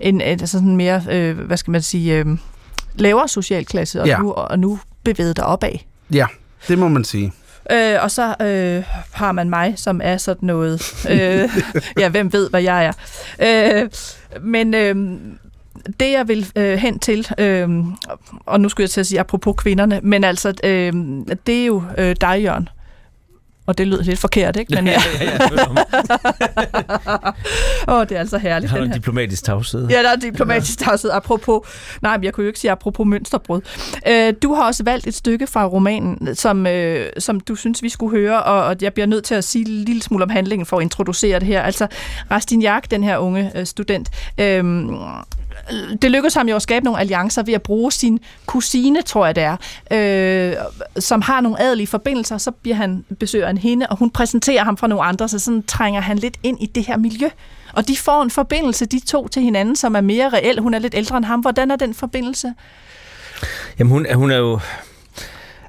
en, 0.00 0.14
en 0.14 0.20
altså 0.20 0.46
sådan 0.46 0.76
mere, 0.76 1.02
øh, 1.10 1.38
hvad 1.38 1.56
skal 1.56 1.70
man 1.70 1.82
sige, 1.82 2.14
øh, 2.18 2.26
lavere 2.94 3.28
socialklasse, 3.28 4.00
og, 4.00 4.06
Ja. 4.06 4.18
nu, 4.18 4.32
og 4.32 4.58
nu 4.58 4.78
bevæget 5.04 5.36
dig 5.36 5.44
opad. 5.46 5.72
Ja, 6.12 6.26
det 6.68 6.78
må 6.78 6.88
man 6.88 7.04
sige. 7.04 7.32
Øh, 7.72 7.96
og 8.02 8.10
så 8.10 8.34
øh, 8.42 8.84
har 9.12 9.32
man 9.32 9.50
mig, 9.50 9.74
som 9.76 10.00
er 10.04 10.16
sådan 10.16 10.46
noget, 10.46 11.06
øh, 11.10 11.48
ja, 12.02 12.08
hvem 12.08 12.32
ved, 12.32 12.50
hvad 12.50 12.62
jeg 12.62 12.84
er. 12.86 12.92
Øh, 13.82 13.88
men 14.40 14.74
øh, 14.74 14.96
det, 16.00 16.12
jeg 16.12 16.28
vil 16.28 16.46
øh, 16.56 16.78
hen 16.78 16.98
til, 16.98 17.28
øh, 17.38 17.68
og 18.46 18.60
nu 18.60 18.68
skulle 18.68 18.84
jeg 18.84 18.90
til 18.90 19.00
at 19.00 19.06
sige 19.06 19.20
apropos 19.20 19.54
kvinderne, 19.58 20.00
men 20.02 20.24
altså, 20.24 20.48
øh, 20.64 20.92
det 21.46 21.62
er 21.62 21.66
jo 21.66 21.82
øh, 21.98 22.16
dig, 22.20 22.42
Jørgen. 22.42 22.68
Og 23.68 23.78
det 23.78 23.86
lyder 23.86 24.02
lidt 24.02 24.18
forkert, 24.18 24.56
ikke? 24.56 24.74
Men, 24.74 24.86
ja. 24.88 25.02
ja, 25.20 25.24
ja. 25.24 25.38
Åh, 27.94 28.02
det 28.08 28.12
er 28.12 28.18
altså 28.18 28.38
herligt. 28.38 28.72
Jeg 28.72 28.78
har 28.78 28.78
den 28.78 28.86
en 28.86 28.94
diplomatisk 28.94 29.44
tavshed. 29.44 29.88
Ja, 29.88 30.02
der 30.02 30.10
er 30.10 30.16
diplomatisk 30.16 30.78
tavshed. 30.78 31.10
Apropos, 31.10 31.60
nej, 32.02 32.16
men 32.16 32.24
jeg 32.24 32.32
kunne 32.32 32.44
jo 32.44 32.48
ikke 32.48 32.58
sige 32.58 32.70
apropos 32.70 33.06
mønsterbrud. 33.06 33.60
Øh, 34.08 34.34
du 34.42 34.54
har 34.54 34.66
også 34.66 34.84
valgt 34.84 35.06
et 35.06 35.14
stykke 35.14 35.46
fra 35.46 35.66
romanen, 35.66 36.34
som, 36.34 36.66
øh, 36.66 37.10
som 37.18 37.40
du 37.40 37.54
synes, 37.54 37.82
vi 37.82 37.88
skulle 37.88 38.18
høre, 38.18 38.42
og, 38.42 38.64
og 38.64 38.76
jeg 38.80 38.94
bliver 38.94 39.06
nødt 39.06 39.24
til 39.24 39.34
at 39.34 39.44
sige 39.44 39.68
en 39.68 39.84
lille 39.84 40.02
smule 40.02 40.24
om 40.24 40.30
handlingen 40.30 40.66
for 40.66 40.76
at 40.76 40.82
introducere 40.82 41.38
det 41.38 41.48
her. 41.48 41.62
Altså, 41.62 41.86
Rastignac, 42.30 42.82
den 42.90 43.04
her 43.04 43.18
unge 43.18 43.52
øh, 43.54 43.66
student, 43.66 44.10
øh, 44.38 44.64
Øh, 45.72 45.96
det 46.02 46.10
lykkedes 46.10 46.34
ham 46.34 46.48
jo 46.48 46.56
at 46.56 46.62
skabe 46.62 46.84
nogle 46.84 47.00
alliancer 47.00 47.42
ved 47.42 47.54
at 47.54 47.62
bruge 47.62 47.92
sin 47.92 48.20
kusine, 48.46 49.02
tror 49.02 49.26
jeg 49.26 49.36
det 49.36 49.42
er, 49.42 49.56
øh, 49.90 50.56
som 50.98 51.22
har 51.22 51.40
nogle 51.40 51.60
adelige 51.60 51.86
forbindelser, 51.86 52.38
så 52.38 52.50
bliver 52.50 52.76
han 52.76 53.04
besøger 53.20 53.48
en 53.48 53.58
hende, 53.58 53.86
og 53.86 53.96
hun 53.96 54.10
præsenterer 54.10 54.64
ham 54.64 54.76
for 54.76 54.86
nogle 54.86 55.04
andre, 55.04 55.28
så 55.28 55.38
sådan 55.38 55.62
trænger 55.62 56.00
han 56.00 56.18
lidt 56.18 56.36
ind 56.42 56.62
i 56.62 56.66
det 56.66 56.84
her 56.86 56.96
miljø. 56.96 57.28
Og 57.72 57.88
de 57.88 57.96
får 57.96 58.22
en 58.22 58.30
forbindelse, 58.30 58.86
de 58.86 59.00
to 59.06 59.28
til 59.28 59.42
hinanden, 59.42 59.76
som 59.76 59.94
er 59.96 60.00
mere 60.00 60.28
reel. 60.28 60.58
Hun 60.60 60.74
er 60.74 60.78
lidt 60.78 60.94
ældre 60.94 61.16
end 61.16 61.24
ham. 61.24 61.40
Hvordan 61.40 61.70
er 61.70 61.76
den 61.76 61.94
forbindelse? 61.94 62.52
Jamen 63.78 63.90
hun, 63.90 64.06
hun 64.14 64.30
er 64.30 64.36
jo... 64.36 64.60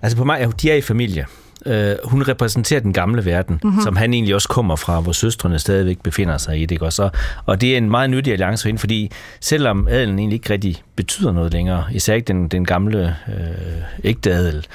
Altså 0.01 0.17
på 0.17 0.23
mig, 0.23 0.41
er- 0.41 0.51
de 0.51 0.71
er 0.71 0.75
i 0.75 0.81
familie. 0.81 1.25
Uh, 1.65 1.73
hun 2.03 2.23
repræsenterer 2.27 2.79
den 2.79 2.93
gamle 2.93 3.25
verden, 3.25 3.59
mm-hmm. 3.63 3.81
som 3.81 3.95
han 3.95 4.13
egentlig 4.13 4.35
også 4.35 4.47
kommer 4.47 4.75
fra, 4.75 4.99
hvor 4.99 5.11
søstrene 5.11 5.59
stadigvæk 5.59 5.97
befinder 6.03 6.37
sig 6.37 6.61
i 6.61 6.65
det. 6.65 6.81
Og, 6.81 6.93
så, 6.93 7.09
og 7.45 7.61
det 7.61 7.73
er 7.73 7.77
en 7.77 7.89
meget 7.89 8.09
nyttig 8.09 8.33
alliance 8.33 8.63
for 8.63 8.67
hende, 8.67 8.79
fordi 8.79 9.11
selvom 9.39 9.87
adelen 9.87 10.19
egentlig 10.19 10.35
ikke 10.35 10.53
rigtig 10.53 10.83
betyder 10.95 11.31
noget 11.31 11.53
længere, 11.53 11.85
især 11.91 12.13
ikke 12.13 12.27
den, 12.27 12.47
den 12.47 12.65
gamle 12.65 13.15
øh, 13.27 13.81
ægte 14.03 14.31
adel, 14.31 14.67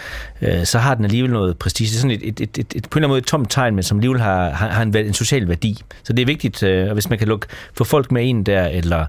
øh, 0.43 0.65
så 0.65 0.79
har 0.79 0.95
den 0.95 1.05
alligevel 1.05 1.33
noget 1.33 1.59
prestige. 1.59 1.89
Det 1.89 1.95
er 1.95 2.01
sådan 2.01 2.11
et, 2.11 2.29
et, 2.29 2.41
et, 2.41 2.59
et, 2.59 2.73
et, 2.77 2.89
på 2.91 2.99
en 2.99 3.03
eller 3.03 3.07
anden 3.07 3.09
måde 3.09 3.19
et 3.19 3.27
tomt 3.27 3.51
tegn, 3.51 3.75
men 3.75 3.83
som 3.83 3.99
alligevel 3.99 4.21
har, 4.21 4.51
har, 4.51 4.69
har 4.69 4.83
en, 4.83 4.97
en 4.97 5.15
social 5.15 5.49
værdi. 5.49 5.83
Så 6.05 6.13
det 6.13 6.23
er 6.23 6.27
vigtigt, 6.27 6.63
øh, 6.63 6.89
og 6.89 6.93
hvis 6.93 7.11
man 7.11 7.19
kan 7.19 7.29
lukke, 7.29 7.47
få 7.75 7.85
folk 7.85 8.13
med 8.13 8.25
ind 8.25 8.45
der, 8.45 8.67
eller 8.67 9.07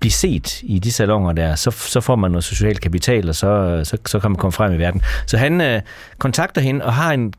blive 0.00 0.12
set 0.12 0.62
i 0.62 0.78
de 0.78 0.92
salonger 0.92 1.32
der, 1.32 1.54
så, 1.54 1.70
så 1.70 2.00
får 2.00 2.16
man 2.16 2.30
noget 2.30 2.44
social 2.44 2.76
kapital, 2.76 3.28
og 3.28 3.34
så, 3.34 3.80
så, 3.84 3.96
så 4.06 4.18
kan 4.18 4.30
man 4.30 4.38
komme 4.38 4.52
frem 4.52 4.72
i 4.72 4.78
verden. 4.78 5.02
Så 5.26 5.36
han 5.36 5.60
øh, 5.60 5.80
kontakter 6.18 6.60
hende 6.60 6.84
og 6.84 6.94
har 6.94 7.12
en, 7.12 7.32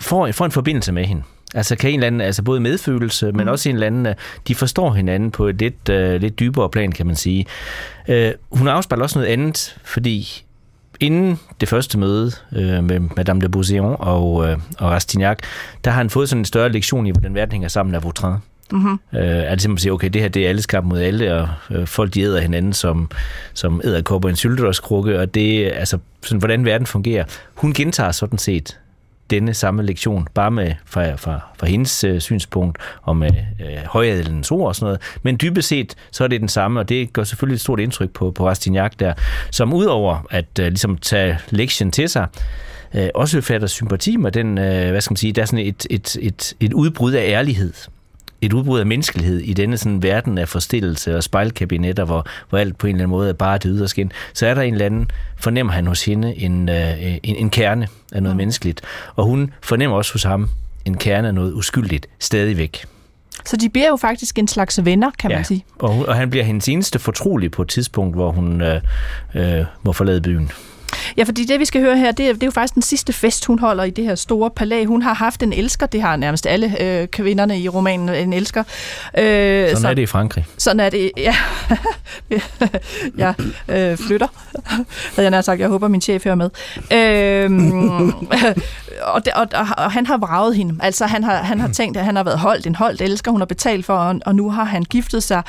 får, 0.00 0.32
får 0.32 0.44
en 0.44 0.50
forbindelse 0.50 0.92
med 0.92 1.04
hende. 1.04 1.22
Altså 1.54 1.76
kan 1.76 1.90
en 1.90 1.94
eller 1.94 2.06
anden, 2.06 2.20
altså 2.20 2.42
både 2.42 2.60
medfølelse, 2.60 3.32
men 3.32 3.48
også 3.48 3.68
en 3.68 3.74
eller 3.74 3.86
anden, 3.86 4.06
øh, 4.06 4.14
de 4.48 4.54
forstår 4.54 4.92
hinanden 4.92 5.30
på 5.30 5.46
et 5.46 5.58
lidt, 5.58 5.88
øh, 5.88 6.20
lidt 6.20 6.38
dybere 6.38 6.70
plan, 6.70 6.92
kan 6.92 7.06
man 7.06 7.16
sige. 7.16 7.46
Øh, 8.08 8.32
hun 8.50 8.68
afspejler 8.68 9.02
også 9.02 9.18
noget 9.18 9.32
andet, 9.32 9.76
fordi 9.84 10.44
inden 11.00 11.40
det 11.60 11.68
første 11.68 11.98
møde 11.98 12.32
øh, 12.52 12.84
med 12.84 13.00
Madame 13.16 13.40
de 13.40 13.58
Beauséant 13.58 13.96
og, 13.96 14.48
øh, 14.48 14.58
og 14.78 14.90
Rastignac, 14.90 15.38
der 15.84 15.90
har 15.90 15.98
han 15.98 16.10
fået 16.10 16.28
sådan 16.28 16.40
en 16.40 16.44
større 16.44 16.68
lektion 16.68 17.06
i, 17.06 17.10
hvordan 17.10 17.34
verden 17.34 17.52
hænger 17.52 17.68
sammen 17.68 17.94
af 17.94 18.02
Vautrin. 18.02 18.36
Mm-hmm. 18.72 18.98
Øh, 19.12 19.20
er 19.20 19.50
det 19.50 19.62
simpelthen 19.62 19.72
at 19.74 19.80
sige, 19.80 19.92
okay, 19.92 20.08
det 20.08 20.22
her 20.22 20.28
det 20.28 20.44
er 20.44 20.48
alles 20.48 20.66
kamp 20.66 20.86
mod 20.86 21.00
alle, 21.00 21.34
og 21.34 21.48
øh, 21.70 21.86
folk 21.86 22.14
de 22.14 22.20
æder 22.20 22.40
hinanden 22.40 22.72
som, 22.72 23.10
som 23.54 23.80
æderkopper 23.84 24.28
i 24.28 24.30
en 24.30 24.36
syltetøjskrukke, 24.36 25.20
og 25.20 25.34
det 25.34 25.66
er 25.66 25.78
altså 25.78 25.98
sådan, 26.22 26.38
hvordan 26.38 26.64
verden 26.64 26.86
fungerer. 26.86 27.24
Hun 27.54 27.72
gentager 27.72 28.12
sådan 28.12 28.38
set 28.38 28.78
denne 29.30 29.54
samme 29.54 29.82
lektion, 29.82 30.28
bare 30.34 30.50
med 30.50 30.72
fra, 30.84 31.14
fra, 31.14 31.40
fra 31.58 31.66
hendes 31.66 32.04
øh, 32.04 32.20
synspunkt 32.20 32.78
og 33.02 33.16
med 33.16 33.30
øh, 33.60 33.76
højadelens 33.86 34.50
ord 34.50 34.68
og 34.68 34.76
sådan 34.76 34.84
noget. 34.84 35.00
Men 35.22 35.38
dybest 35.42 35.68
set, 35.68 35.94
så 36.10 36.24
er 36.24 36.28
det 36.28 36.40
den 36.40 36.48
samme, 36.48 36.80
og 36.80 36.88
det 36.88 37.12
gør 37.12 37.24
selvfølgelig 37.24 37.54
et 37.54 37.60
stort 37.60 37.80
indtryk 37.80 38.10
på, 38.10 38.30
på 38.30 38.48
Rastignac 38.48 38.92
der, 38.98 39.12
som 39.50 39.72
udover 39.72 40.26
at 40.30 40.58
øh, 40.60 40.66
ligesom 40.66 40.98
tage 40.98 41.38
lektien 41.50 41.90
til 41.90 42.08
sig, 42.08 42.26
øh, 42.94 43.08
også 43.14 43.40
fatter 43.40 43.66
sympati 43.66 44.16
med 44.16 44.32
den, 44.32 44.58
øh, 44.58 44.90
hvad 44.90 45.00
skal 45.00 45.12
man 45.12 45.16
sige, 45.16 45.32
der 45.32 45.42
er 45.42 45.46
sådan 45.46 45.66
et, 45.66 45.86
et, 45.90 46.16
et, 46.20 46.54
et 46.60 46.72
udbrud 46.72 47.12
af 47.12 47.22
ærlighed 47.30 47.72
et 48.40 48.52
udbrud 48.52 48.80
af 48.80 48.86
menneskelighed 48.86 49.40
i 49.40 49.52
denne 49.52 49.76
sådan 49.76 50.02
verden 50.02 50.38
af 50.38 50.48
forstillelse 50.48 51.16
og 51.16 51.22
spejlkabinetter, 51.22 52.04
hvor, 52.04 52.26
hvor 52.48 52.58
alt 52.58 52.78
på 52.78 52.86
en 52.86 52.94
eller 52.94 53.04
anden 53.04 53.10
måde 53.10 53.28
er 53.28 53.32
bare 53.32 53.58
det 53.58 53.64
ydre 53.64 53.88
skin, 53.88 54.12
så 54.34 54.46
er 54.46 54.54
der 54.54 54.62
en 54.62 54.74
eller 54.74 54.86
anden, 54.86 55.10
fornemmer 55.36 55.72
han 55.72 55.86
hos 55.86 56.04
hende, 56.04 56.36
en, 56.36 56.68
øh, 56.68 57.02
en, 57.02 57.18
en 57.22 57.50
kerne 57.50 57.88
af 58.12 58.22
noget 58.22 58.36
mm. 58.36 58.38
menneskeligt. 58.38 58.80
Og 59.16 59.24
hun 59.24 59.52
fornemmer 59.62 59.96
også 59.96 60.12
hos 60.12 60.22
ham 60.22 60.48
en 60.84 60.96
kerne 60.96 61.28
af 61.28 61.34
noget 61.34 61.52
uskyldigt 61.52 62.06
stadigvæk. 62.18 62.84
Så 63.44 63.56
de 63.56 63.68
bliver 63.68 63.88
jo 63.88 63.96
faktisk 63.96 64.38
en 64.38 64.48
slags 64.48 64.84
venner, 64.84 65.10
kan 65.18 65.30
man 65.30 65.44
sige. 65.44 65.64
Og, 65.78 66.04
og 66.08 66.16
han 66.16 66.30
bliver 66.30 66.44
hendes 66.44 66.68
eneste 66.68 66.98
fortrolig 66.98 67.50
på 67.50 67.62
et 67.62 67.68
tidspunkt, 67.68 68.16
hvor 68.16 68.32
hun 68.32 68.62
øh, 68.62 68.80
øh, 69.34 69.64
må 69.82 69.92
forlade 69.92 70.20
byen. 70.20 70.50
Ja, 71.16 71.22
fordi 71.22 71.44
det, 71.44 71.60
vi 71.60 71.64
skal 71.64 71.80
høre 71.80 71.96
her, 71.96 72.12
det 72.12 72.28
er, 72.28 72.32
det 72.32 72.42
er 72.42 72.46
jo 72.46 72.50
faktisk 72.50 72.74
den 72.74 72.82
sidste 72.82 73.12
fest, 73.12 73.46
hun 73.46 73.58
holder 73.58 73.84
i 73.84 73.90
det 73.90 74.04
her 74.04 74.14
store 74.14 74.50
palæ. 74.50 74.84
Hun 74.84 75.02
har 75.02 75.14
haft 75.14 75.42
en 75.42 75.52
elsker, 75.52 75.86
det 75.86 76.02
har 76.02 76.16
nærmest 76.16 76.46
alle 76.46 76.82
øh, 76.82 77.08
kvinderne 77.08 77.60
i 77.60 77.68
romanen, 77.68 78.08
en 78.08 78.32
elsker. 78.32 78.64
Øh, 79.18 79.70
Sådan 79.70 79.84
er 79.84 79.94
det 79.94 80.02
i 80.02 80.06
Frankrig. 80.06 80.46
Sådan 80.58 80.80
er 80.80 80.90
det, 80.90 81.10
ja. 81.16 81.34
jeg 83.18 83.34
øh, 83.68 83.96
flytter, 83.96 84.26
havde 84.66 85.22
jeg 85.24 85.30
nær 85.30 85.40
sagt. 85.40 85.60
Jeg 85.60 85.68
håber, 85.68 85.88
min 85.88 86.00
chef 86.00 86.24
hører 86.24 86.34
med. 86.34 86.50
Øhm, 86.92 88.08
og, 89.14 89.24
det, 89.24 89.32
og, 89.32 89.46
og, 89.54 89.66
og 89.78 89.92
han 89.92 90.06
har 90.06 90.16
vraget 90.16 90.56
hende. 90.56 90.74
Altså, 90.80 91.06
han 91.06 91.24
har, 91.24 91.36
han 91.36 91.60
har 91.60 91.68
tænkt, 91.68 91.96
at 91.96 92.04
han 92.04 92.16
har 92.16 92.24
været 92.24 92.38
holdt 92.38 92.66
en 92.66 92.74
holdt 92.74 93.00
elsker, 93.00 93.30
hun 93.30 93.40
har 93.40 93.46
betalt 93.46 93.86
for, 93.86 93.94
og, 93.94 94.20
og 94.26 94.34
nu 94.34 94.50
har 94.50 94.64
han 94.64 94.82
giftet 94.82 95.22
sig. 95.22 95.42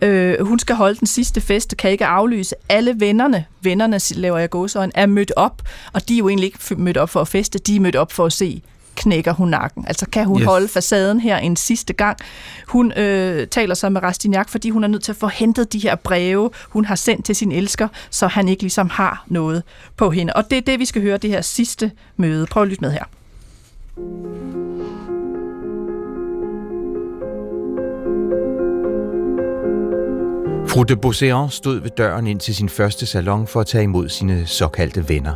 Øh, 0.00 0.46
hun 0.46 0.58
skal 0.58 0.76
holde 0.76 0.98
den 0.98 1.06
sidste 1.06 1.40
fest, 1.40 1.76
kan 1.76 1.90
ikke 1.90 2.06
aflyse. 2.06 2.54
Alle 2.68 2.94
vennerne, 2.98 3.44
vennerne 3.60 4.00
laver 4.14 4.38
jeg 4.38 4.50
gåsøjne, 4.50 4.92
er 4.98 5.06
mødt 5.06 5.32
op, 5.36 5.62
og 5.92 6.08
de 6.08 6.14
er 6.14 6.18
jo 6.18 6.28
egentlig 6.28 6.46
ikke 6.46 6.74
mødt 6.76 6.96
op 6.96 7.10
for 7.10 7.20
at 7.20 7.28
feste, 7.28 7.58
de 7.58 7.76
er 7.76 7.80
mødt 7.80 7.96
op 7.96 8.12
for 8.12 8.26
at 8.26 8.32
se 8.32 8.62
knækker 8.96 9.32
hun 9.32 9.48
nakken. 9.48 9.84
Altså 9.86 10.06
kan 10.12 10.24
hun 10.24 10.40
Yes. 10.40 10.46
holde 10.46 10.68
facaden 10.68 11.20
her 11.20 11.36
en 11.36 11.56
sidste 11.56 11.92
gang. 11.92 12.18
Hun 12.68 12.92
øh, 12.92 13.46
taler 13.46 13.74
så 13.74 13.88
med 13.88 14.02
Rastignac, 14.02 14.48
fordi 14.48 14.70
hun 14.70 14.84
er 14.84 14.88
nødt 14.88 15.02
til 15.02 15.12
at 15.12 15.16
få 15.16 15.26
hentet 15.26 15.72
de 15.72 15.78
her 15.78 15.94
breve, 15.94 16.50
hun 16.68 16.84
har 16.84 16.94
sendt 16.94 17.24
til 17.24 17.36
sin 17.36 17.52
elsker, 17.52 17.88
så 18.10 18.26
han 18.26 18.48
ikke 18.48 18.62
ligesom 18.62 18.88
har 18.90 19.24
noget 19.26 19.62
på 19.96 20.10
hende. 20.10 20.32
Og 20.32 20.50
det 20.50 20.58
er 20.58 20.62
det, 20.62 20.78
vi 20.78 20.84
skal 20.84 21.02
høre 21.02 21.16
det 21.16 21.30
her 21.30 21.40
sidste 21.40 21.90
møde. 22.16 22.46
Prøv 22.46 22.62
at 22.62 22.68
lytte 22.68 22.80
med 22.80 22.92
her. 22.92 24.67
Fru 30.68 30.82
de 30.82 30.96
Beauséant 30.96 31.50
stod 31.50 31.80
ved 31.80 31.90
døren 31.90 32.26
ind 32.26 32.40
til 32.40 32.54
sin 32.54 32.68
første 32.68 33.06
salon 33.06 33.46
for 33.46 33.60
at 33.60 33.66
tage 33.66 33.84
imod 33.84 34.08
sine 34.08 34.46
såkaldte 34.46 35.08
venner. 35.08 35.34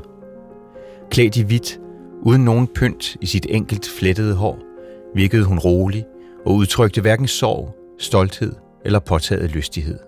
Klædt 1.11 1.37
i 1.37 1.43
hvidt, 1.43 1.81
uden 2.23 2.45
nogen 2.45 2.69
pynt 2.75 3.17
i 3.21 3.27
sit 3.27 3.47
enkelt 3.49 3.89
flettede 3.99 4.35
hår, 4.35 4.59
virkede 5.15 5.45
hun 5.45 5.59
rolig 5.59 6.05
og 6.47 6.55
udtrykte 6.55 7.01
hverken 7.01 7.27
sorg, 7.27 7.75
stolthed 7.99 8.53
eller 8.85 8.99
påtaget 8.99 9.51
lystighed. 9.51 9.99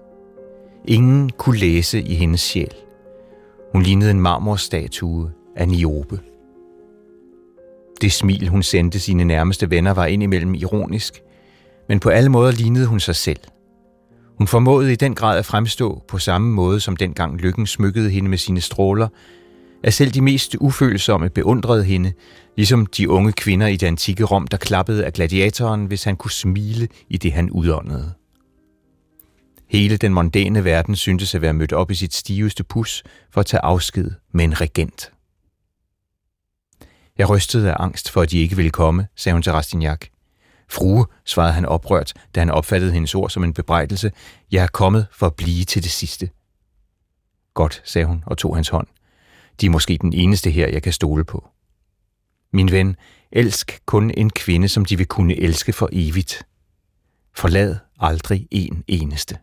Ingen 0.89 1.31
kunne 1.31 1.59
læse 1.59 2.03
i 2.03 2.14
hendes 2.14 2.41
sjæl. 2.41 2.75
Hun 3.72 3.83
lignede 3.83 4.11
en 4.11 4.20
marmorstatue 4.20 5.31
af 5.57 5.68
Niobe. 5.68 6.20
Det 8.01 8.12
smil, 8.12 8.49
hun 8.49 8.62
sendte 8.62 9.01
sine 9.01 9.25
nærmeste 9.25 9.70
venner, 9.70 9.95
var 9.95 10.07
indimellem 10.07 10.55
ironisk, 10.55 11.22
men 11.89 12.01
på 12.01 12.09
alle 12.09 12.31
måder 12.31 12.53
lignede 12.53 12.87
hun 12.87 13.01
sig 13.01 13.16
selv. 13.16 13.41
Hun 14.39 14.47
formåede 14.47 14.93
i 14.93 14.97
den 14.97 15.14
grad 15.14 15.39
at 15.39 15.47
fremstå 15.47 16.03
på 16.09 16.18
samme 16.18 16.53
måde, 16.53 16.80
som 16.80 16.97
dengang 16.97 17.37
lykken 17.37 17.66
smykkede 17.66 18.11
hende 18.11 18.30
med 18.30 18.39
sine 18.39 18.61
stråler, 18.61 19.09
at 19.82 19.95
selv 19.95 20.11
de 20.11 20.20
mest 20.20 20.57
ufølsomme 20.61 21.30
beundrede 21.30 21.85
hende, 21.85 22.12
ligesom 22.57 22.87
de 22.87 23.11
unge 23.11 23.32
kvinder 23.32 23.66
i 23.66 23.76
det 23.76 23.87
antikke 23.87 24.24
Rom, 24.24 24.47
der 24.47 24.57
klappede 24.57 25.05
af 25.05 25.12
gladiatoren, 25.12 25.87
hvis 25.87 26.05
han 26.05 26.16
kunne 26.16 26.30
smile 26.30 26.89
i 27.09 27.16
det, 27.16 27.32
han 27.32 27.51
udåndede. 27.51 28.12
Hele 29.68 29.97
den 29.97 30.14
mondæne 30.14 30.64
verden 30.64 30.97
syntes 30.97 31.35
at 31.35 31.43
være 31.43 31.53
mødt 31.53 31.72
op 31.72 31.91
i 31.91 31.95
sit 31.95 32.14
stiveste 32.14 32.64
pus 32.64 33.03
for 33.30 33.41
at 33.41 33.47
tage 33.47 33.61
afsked 33.61 34.11
med 34.32 34.45
en 34.45 34.61
regent. 34.61 35.12
Jeg 37.18 37.30
rystede 37.30 37.70
af 37.70 37.76
angst 37.78 38.11
for, 38.11 38.22
at 38.22 38.30
de 38.30 38.39
ikke 38.39 38.57
ville 38.57 38.70
komme, 38.70 39.07
sagde 39.16 39.35
hun 39.35 39.43
til 39.43 39.53
Rastignac. 39.53 40.14
Frue, 40.69 41.07
svarede 41.25 41.53
han 41.53 41.65
oprørt, 41.65 42.12
da 42.35 42.41
han 42.41 42.51
opfattede 42.51 42.93
hendes 42.93 43.15
ord 43.15 43.31
som 43.31 43.45
en 43.45 43.53
bebrejdelse. 43.53 44.12
Jeg 44.53 44.62
er 44.62 44.69
kommet 44.69 45.07
for 45.12 45.27
at 45.27 45.35
blive 45.35 45.65
til 45.65 45.83
det 45.83 45.91
sidste. 45.91 46.31
Godt, 47.55 47.83
sagde 47.85 48.07
hun 48.07 48.25
og 48.27 48.39
tog 48.39 48.57
hans 48.57 48.69
hånd. 48.69 48.87
De 49.61 49.67
er 49.67 49.71
måske 49.71 49.99
den 50.01 50.12
eneste 50.12 50.51
her, 50.51 50.69
jeg 50.69 50.83
kan 50.83 50.93
stole 50.93 51.25
på. 51.25 51.49
Min 52.53 52.71
ven, 52.71 52.97
elsk 53.33 53.81
kun 53.87 54.11
en 54.11 54.31
kvinde, 54.31 54.69
som 54.69 54.85
de 54.85 54.97
vil 54.97 55.07
kunne 55.07 55.37
elske 55.37 55.73
for 55.73 55.89
evigt. 55.93 56.47
Forlad 57.37 57.77
aldrig 58.01 58.49
en 58.51 58.85
eneste. 58.87 59.39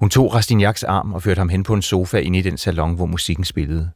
Hun 0.00 0.10
tog 0.10 0.34
Rastignacs 0.34 0.82
arm 0.82 1.12
og 1.12 1.22
førte 1.22 1.38
ham 1.38 1.48
hen 1.48 1.62
på 1.62 1.74
en 1.74 1.82
sofa 1.82 2.18
ind 2.18 2.36
i 2.36 2.40
den 2.40 2.58
salon, 2.58 2.94
hvor 2.94 3.06
musikken 3.06 3.44
spillede. 3.44 3.90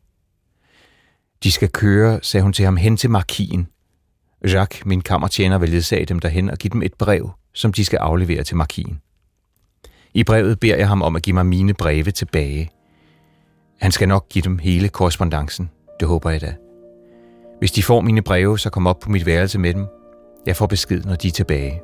De 1.43 1.53
skal 1.53 1.69
køre, 1.69 2.21
sagde 2.23 2.43
hun 2.43 2.53
til 2.53 2.65
ham, 2.65 2.77
hen 2.77 2.97
til 2.97 3.11
markien. 3.11 3.69
Jacques, 4.47 4.87
min 4.87 5.01
kammertjener, 5.01 5.59
vil 5.59 5.69
ledsage 5.69 6.07
dem 6.07 6.19
derhen 6.19 6.51
og 6.51 6.59
give 6.59 6.71
dem 6.71 6.83
et 6.83 6.95
brev, 6.95 7.31
som 7.55 7.73
de 7.73 7.85
skal 7.85 7.97
aflevere 7.97 8.45
til 8.45 8.57
markien. 8.57 9.01
I 10.15 10.25
brevet 10.25 10.61
beder 10.61 10.77
jeg 10.77 10.89
ham 10.89 11.03
om 11.03 11.17
at 11.17 11.23
give 11.23 11.35
mig 11.35 11.47
mine 11.47 11.75
breve 11.75 12.11
tilbage. 12.11 12.71
Han 13.81 13.93
skal 13.93 14.09
nok 14.09 14.29
give 14.29 14.43
dem 14.43 14.59
hele 14.59 14.89
korrespondancen. 14.89 15.71
Det 16.01 16.09
håber 16.09 16.31
jeg 16.31 16.41
da. 16.41 16.55
Hvis 17.59 17.73
de 17.73 17.83
får 17.83 18.01
mine 18.01 18.23
breve, 18.23 18.59
så 18.59 18.71
kom 18.71 18.87
op 18.87 19.01
på 19.01 19.11
mit 19.11 19.27
værelse 19.27 19.59
med 19.59 19.75
dem. 19.75 19.87
Jeg 20.47 20.57
får 20.57 20.67
besked, 20.67 21.03
når 21.03 21.15
de 21.15 21.29
er 21.29 21.33
tilbage. 21.33 21.83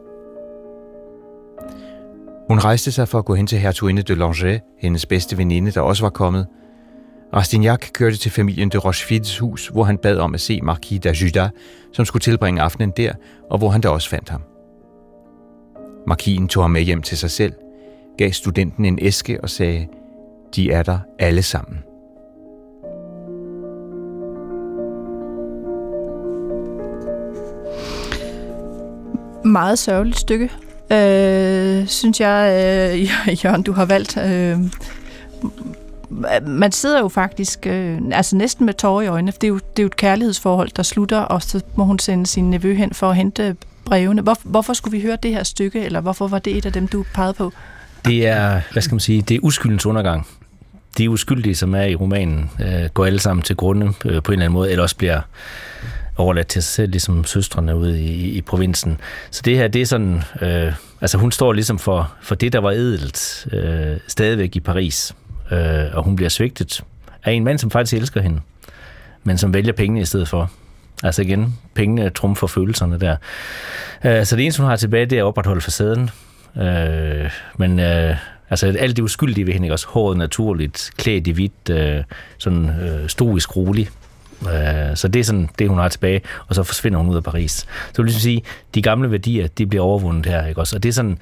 Hun 2.48 2.58
rejste 2.58 2.92
sig 2.92 3.08
for 3.08 3.18
at 3.18 3.24
gå 3.24 3.34
hen 3.34 3.46
til 3.46 3.58
hertuginde 3.58 4.02
de 4.02 4.14
Langeais, 4.14 4.60
hendes 4.78 5.06
bedste 5.06 5.38
veninde, 5.38 5.70
der 5.70 5.80
også 5.80 6.04
var 6.04 6.10
kommet. 6.10 6.46
Rastignac 7.34 7.92
kørte 7.92 8.16
til 8.16 8.30
familien 8.30 8.68
de 8.68 8.78
Rochefides 8.78 9.38
hus, 9.38 9.68
hvor 9.68 9.84
han 9.84 9.98
bad 9.98 10.18
om 10.18 10.34
at 10.34 10.40
se 10.40 10.60
Marquis 10.62 11.06
d'Ajuda, 11.06 11.48
som 11.92 12.04
skulle 12.04 12.20
tilbringe 12.20 12.62
aftenen 12.62 12.90
der, 12.96 13.12
og 13.50 13.58
hvor 13.58 13.68
han 13.68 13.80
da 13.80 13.88
også 13.88 14.08
fandt 14.08 14.28
ham. 14.28 14.42
Markien 16.06 16.48
tog 16.48 16.62
ham 16.62 16.70
med 16.70 16.82
hjem 16.82 17.02
til 17.02 17.18
sig 17.18 17.30
selv, 17.30 17.52
gav 18.18 18.32
studenten 18.32 18.84
en 18.84 18.98
æske 19.02 19.40
og 19.40 19.50
sagde, 19.50 19.86
de 20.56 20.70
er 20.70 20.82
der 20.82 20.98
alle 21.18 21.42
sammen. 21.42 21.78
Meget 29.44 29.78
sørgeligt 29.78 30.18
stykke, 30.18 30.50
øh, 30.92 31.86
synes 31.86 32.20
jeg, 32.20 32.52
øh, 32.94 33.00
Jørgen, 33.44 33.62
du 33.62 33.72
har 33.72 33.84
valgt. 33.84 34.16
Øh, 34.16 34.58
man 36.46 36.72
sidder 36.72 37.00
jo 37.00 37.08
faktisk 37.08 37.66
øh, 37.66 37.98
altså 38.12 38.36
næsten 38.36 38.66
med 38.66 38.74
tårer 38.74 39.02
i 39.02 39.06
øjnene. 39.06 39.32
Det 39.32 39.44
er, 39.44 39.48
jo, 39.48 39.54
det 39.54 39.78
er 39.78 39.82
jo 39.82 39.86
et 39.86 39.96
kærlighedsforhold, 39.96 40.70
der 40.76 40.82
slutter, 40.82 41.18
og 41.18 41.42
så 41.42 41.60
må 41.76 41.84
hun 41.84 41.98
sende 41.98 42.26
sin 42.26 42.50
nevø 42.50 42.74
hen 42.74 42.94
for 42.94 43.10
at 43.10 43.16
hente 43.16 43.56
brevene. 43.84 44.22
Hvor, 44.22 44.36
hvorfor 44.44 44.72
skulle 44.72 44.98
vi 44.98 45.02
høre 45.02 45.18
det 45.22 45.30
her 45.30 45.42
stykke, 45.42 45.84
eller 45.84 46.00
hvorfor 46.00 46.28
var 46.28 46.38
det 46.38 46.56
et 46.56 46.66
af 46.66 46.72
dem, 46.72 46.88
du 46.88 47.04
pegede 47.14 47.34
på? 47.34 47.52
Det 48.04 48.26
er, 48.26 48.60
hvad 48.72 48.82
skal 48.82 48.94
man 48.94 49.00
sige, 49.00 49.22
det 49.22 49.34
er 49.34 49.38
uskyldens 49.42 49.86
undergang. 49.86 50.26
De 50.98 51.10
uskyldige, 51.10 51.54
som 51.54 51.74
er 51.74 51.82
i 51.82 51.94
romanen, 51.94 52.50
øh, 52.60 52.88
går 52.94 53.06
alle 53.06 53.20
sammen 53.20 53.42
til 53.42 53.56
grunde 53.56 53.86
øh, 53.86 53.92
på 53.94 54.04
en 54.04 54.12
eller 54.12 54.44
anden 54.44 54.52
måde, 54.52 54.70
eller 54.70 54.82
også 54.82 54.96
bliver 54.96 55.20
overladt 56.16 56.46
til 56.46 56.62
sig 56.62 56.72
selv, 56.74 56.90
ligesom 56.90 57.24
søstrene 57.24 57.76
ude 57.76 58.02
i, 58.02 58.30
i 58.30 58.40
provinsen. 58.40 59.00
Så 59.30 59.42
det 59.44 59.56
her, 59.56 59.68
det 59.68 59.82
er 59.82 59.86
sådan, 59.86 60.22
øh, 60.42 60.72
altså 61.00 61.18
hun 61.18 61.32
står 61.32 61.52
ligesom 61.52 61.78
for, 61.78 62.12
for 62.22 62.34
det, 62.34 62.52
der 62.52 62.58
var 62.58 62.70
edelt 62.70 63.46
øh, 63.52 63.96
stadigvæk 64.08 64.56
i 64.56 64.60
Paris, 64.60 65.14
øh, 65.50 65.84
og 65.92 66.04
hun 66.04 66.16
bliver 66.16 66.28
svigtet 66.28 66.84
af 67.24 67.32
en 67.32 67.44
mand, 67.44 67.58
som 67.58 67.70
faktisk 67.70 67.94
elsker 67.94 68.20
hende, 68.20 68.40
men 69.24 69.38
som 69.38 69.54
vælger 69.54 69.72
pengene 69.72 70.00
i 70.00 70.04
stedet 70.04 70.28
for. 70.28 70.50
Altså 71.02 71.22
igen, 71.22 71.58
pengene 71.74 72.10
trumfer 72.10 72.46
følelserne 72.46 73.00
der. 73.00 73.16
Øh, 74.04 74.24
så 74.24 74.36
det 74.36 74.42
eneste, 74.44 74.62
hun 74.62 74.70
har 74.70 74.76
tilbage, 74.76 75.06
det 75.06 75.18
er 75.18 75.22
at 75.22 75.26
opretholde 75.26 75.60
facaden. 75.60 76.10
Øh, 76.56 77.30
men 77.56 77.80
øh, 77.80 78.16
altså 78.50 78.66
alt 78.78 78.96
det 78.96 79.02
uskyldige 79.02 79.46
ved 79.46 79.52
hende, 79.52 79.66
ikke? 79.66 79.74
også 79.74 79.86
håret 79.88 80.18
naturligt, 80.18 80.90
klædt 80.96 81.26
i 81.26 81.30
hvidt, 81.30 81.70
øh, 81.70 82.02
sådan 82.38 82.68
øh, 82.68 83.08
stoisk 83.08 83.56
rolig. 83.56 83.88
Øh, 84.42 84.96
så 84.96 85.08
det 85.08 85.20
er 85.20 85.24
sådan 85.24 85.48
det, 85.58 85.68
hun 85.68 85.78
har 85.78 85.88
tilbage, 85.88 86.20
og 86.46 86.54
så 86.54 86.62
forsvinder 86.62 86.98
hun 86.98 87.08
ud 87.08 87.16
af 87.16 87.24
Paris. 87.24 87.52
Så 87.52 87.66
vil 87.96 88.04
ligesom 88.04 88.20
sige, 88.20 88.42
de 88.74 88.82
gamle 88.82 89.10
værdier, 89.10 89.46
de 89.46 89.66
bliver 89.66 89.84
overvundet 89.84 90.26
her, 90.26 90.46
ikke 90.46 90.60
også? 90.60 90.76
Og 90.76 90.82
det 90.82 90.88
er 90.88 90.92
sådan, 90.92 91.18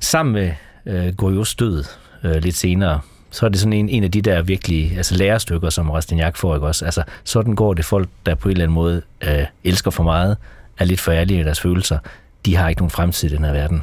sammen 0.00 0.32
med 0.32 0.52
øh, 0.86 1.14
Gorios 1.14 1.54
død 1.54 1.84
øh, 2.24 2.36
lidt 2.36 2.56
senere, 2.56 3.00
så 3.30 3.46
er 3.46 3.50
det 3.50 3.60
sådan 3.60 3.72
en, 3.72 3.88
en 3.88 4.04
af 4.04 4.10
de 4.10 4.22
der 4.22 4.42
virkelig 4.42 4.96
altså 4.96 5.14
lærestykker, 5.14 5.70
som 5.70 5.90
Rastignac 5.90 6.36
får, 6.36 6.54
ikke 6.54 6.66
også? 6.66 6.84
Altså, 6.84 7.02
sådan 7.24 7.54
går 7.54 7.74
det 7.74 7.84
folk, 7.84 8.08
der 8.26 8.34
på 8.34 8.48
en 8.48 8.52
eller 8.52 8.64
anden 8.64 8.74
måde 8.74 9.02
øh, 9.24 9.44
elsker 9.64 9.90
for 9.90 10.02
meget, 10.02 10.36
er 10.78 10.84
lidt 10.84 11.00
for 11.00 11.12
ærlige 11.12 11.40
i 11.40 11.44
deres 11.44 11.60
følelser. 11.60 11.98
De 12.46 12.56
har 12.56 12.68
ikke 12.68 12.80
nogen 12.80 12.90
fremtid 12.90 13.30
i 13.30 13.36
den 13.36 13.44
her 13.44 13.52
verden. 13.52 13.82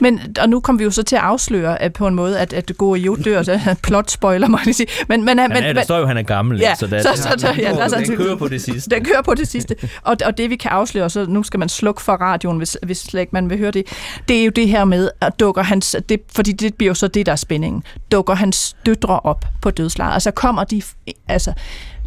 Men, 0.00 0.20
og 0.40 0.48
nu 0.48 0.60
kom 0.60 0.78
vi 0.78 0.84
jo 0.84 0.90
så 0.90 1.02
til 1.02 1.16
at 1.16 1.22
afsløre 1.22 1.82
at 1.82 1.92
på 1.92 2.06
en 2.06 2.14
måde, 2.14 2.38
at, 2.38 2.52
at 2.52 2.72
gode 2.78 3.00
jo 3.00 3.16
dør, 3.24 3.42
så 3.42 3.74
plot 3.82 4.10
spoiler, 4.10 4.48
må 4.48 4.58
jeg 4.66 4.74
sige. 4.74 4.86
Men, 5.08 5.24
men, 5.24 5.36
men, 5.36 5.50
men, 5.52 5.76
der 5.76 5.82
står 5.82 5.96
jo, 5.96 6.02
at 6.02 6.08
han 6.08 6.16
er 6.16 6.22
gammel, 6.22 6.58
ja, 6.58 6.74
så, 6.74 6.86
der, 6.86 7.02
så, 7.02 7.08
så, 7.14 7.28
så, 7.38 7.54
ja, 7.58 7.72
der, 7.72 7.88
den 7.88 8.16
kører 8.16 8.36
på 8.36 8.48
det 8.48 8.62
sidste. 8.62 8.90
Den 8.90 9.04
kører 9.04 9.22
på 9.22 9.34
det 9.34 9.48
sidste. 9.48 9.76
Og, 10.02 10.16
og 10.24 10.38
det 10.38 10.50
vi 10.50 10.56
kan 10.56 10.70
afsløre, 10.70 11.10
så 11.10 11.26
nu 11.28 11.42
skal 11.42 11.60
man 11.60 11.68
slukke 11.68 12.02
for 12.02 12.12
radioen, 12.12 12.58
hvis, 12.58 12.76
hvis 12.82 12.98
slet 12.98 13.20
ikke 13.20 13.30
man 13.32 13.50
vil 13.50 13.58
høre 13.58 13.70
det, 13.70 13.86
det 14.28 14.40
er 14.40 14.44
jo 14.44 14.50
det 14.50 14.68
her 14.68 14.84
med, 14.84 15.10
at 15.20 15.40
dukker 15.40 15.62
hans, 15.62 15.96
det, 16.08 16.20
fordi 16.34 16.52
det 16.52 16.74
bliver 16.74 16.90
jo 16.90 16.94
så 16.94 17.08
det, 17.08 17.26
der 17.26 17.32
er 17.32 17.36
spændingen, 17.36 17.82
dukker 18.12 18.34
hans 18.34 18.76
døtre 18.86 19.20
op 19.20 19.44
på 19.62 19.70
dødslaget. 19.70 20.14
Altså 20.14 20.30
kommer 20.30 20.64
de, 20.64 20.82
altså, 21.28 21.52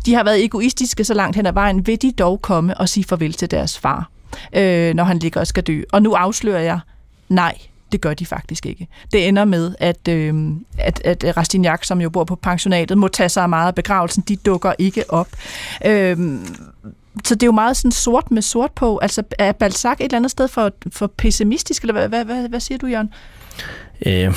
de 0.05 0.13
har 0.13 0.23
været 0.23 0.43
egoistiske 0.43 1.03
så 1.03 1.13
langt 1.13 1.35
hen 1.35 1.45
ad 1.45 1.53
vejen, 1.53 1.87
vil 1.87 2.01
de 2.01 2.11
dog 2.11 2.41
komme 2.41 2.77
og 2.77 2.89
sige 2.89 3.03
farvel 3.03 3.33
til 3.33 3.51
deres 3.51 3.79
far, 3.79 4.09
øh, 4.55 4.93
når 4.93 5.03
han 5.03 5.19
ligger 5.19 5.39
og 5.39 5.47
skal 5.47 5.63
dø. 5.63 5.81
Og 5.91 6.01
nu 6.01 6.13
afslører 6.13 6.61
jeg, 6.61 6.79
nej, 7.29 7.57
det 7.91 8.01
gør 8.01 8.13
de 8.13 8.25
faktisk 8.25 8.65
ikke. 8.65 8.87
Det 9.11 9.27
ender 9.27 9.45
med, 9.45 9.75
at, 9.79 10.07
øh, 10.07 10.51
at, 10.77 11.01
at 11.03 11.37
Rastignac, 11.37 11.87
som 11.87 12.01
jo 12.01 12.09
bor 12.09 12.23
på 12.23 12.35
pensionatet, 12.35 12.97
må 12.97 13.07
tage 13.07 13.29
sig 13.29 13.43
af 13.43 13.49
meget 13.49 13.67
af 13.67 13.75
begravelsen. 13.75 14.23
De 14.27 14.35
dukker 14.35 14.73
ikke 14.79 15.03
op. 15.09 15.27
Øh, 15.85 16.17
så 17.25 17.35
det 17.35 17.43
er 17.43 17.47
jo 17.47 17.51
meget 17.51 17.77
sådan 17.77 17.91
sort 17.91 18.31
med 18.31 18.41
sort 18.41 18.71
på. 18.71 18.97
Altså 18.97 19.23
er 19.39 19.51
Balzac 19.51 19.97
et 19.99 20.03
eller 20.03 20.17
andet 20.17 20.31
sted 20.31 20.47
for, 20.47 20.71
for 20.91 21.07
pessimistisk, 21.07 21.81
eller 21.83 21.93
hvad, 21.93 22.09
hvad, 22.09 22.25
hvad, 22.25 22.49
hvad 22.49 22.59
siger 22.59 22.77
du, 22.77 22.87
Jørgen? 22.87 23.13
Øh, 24.05 24.35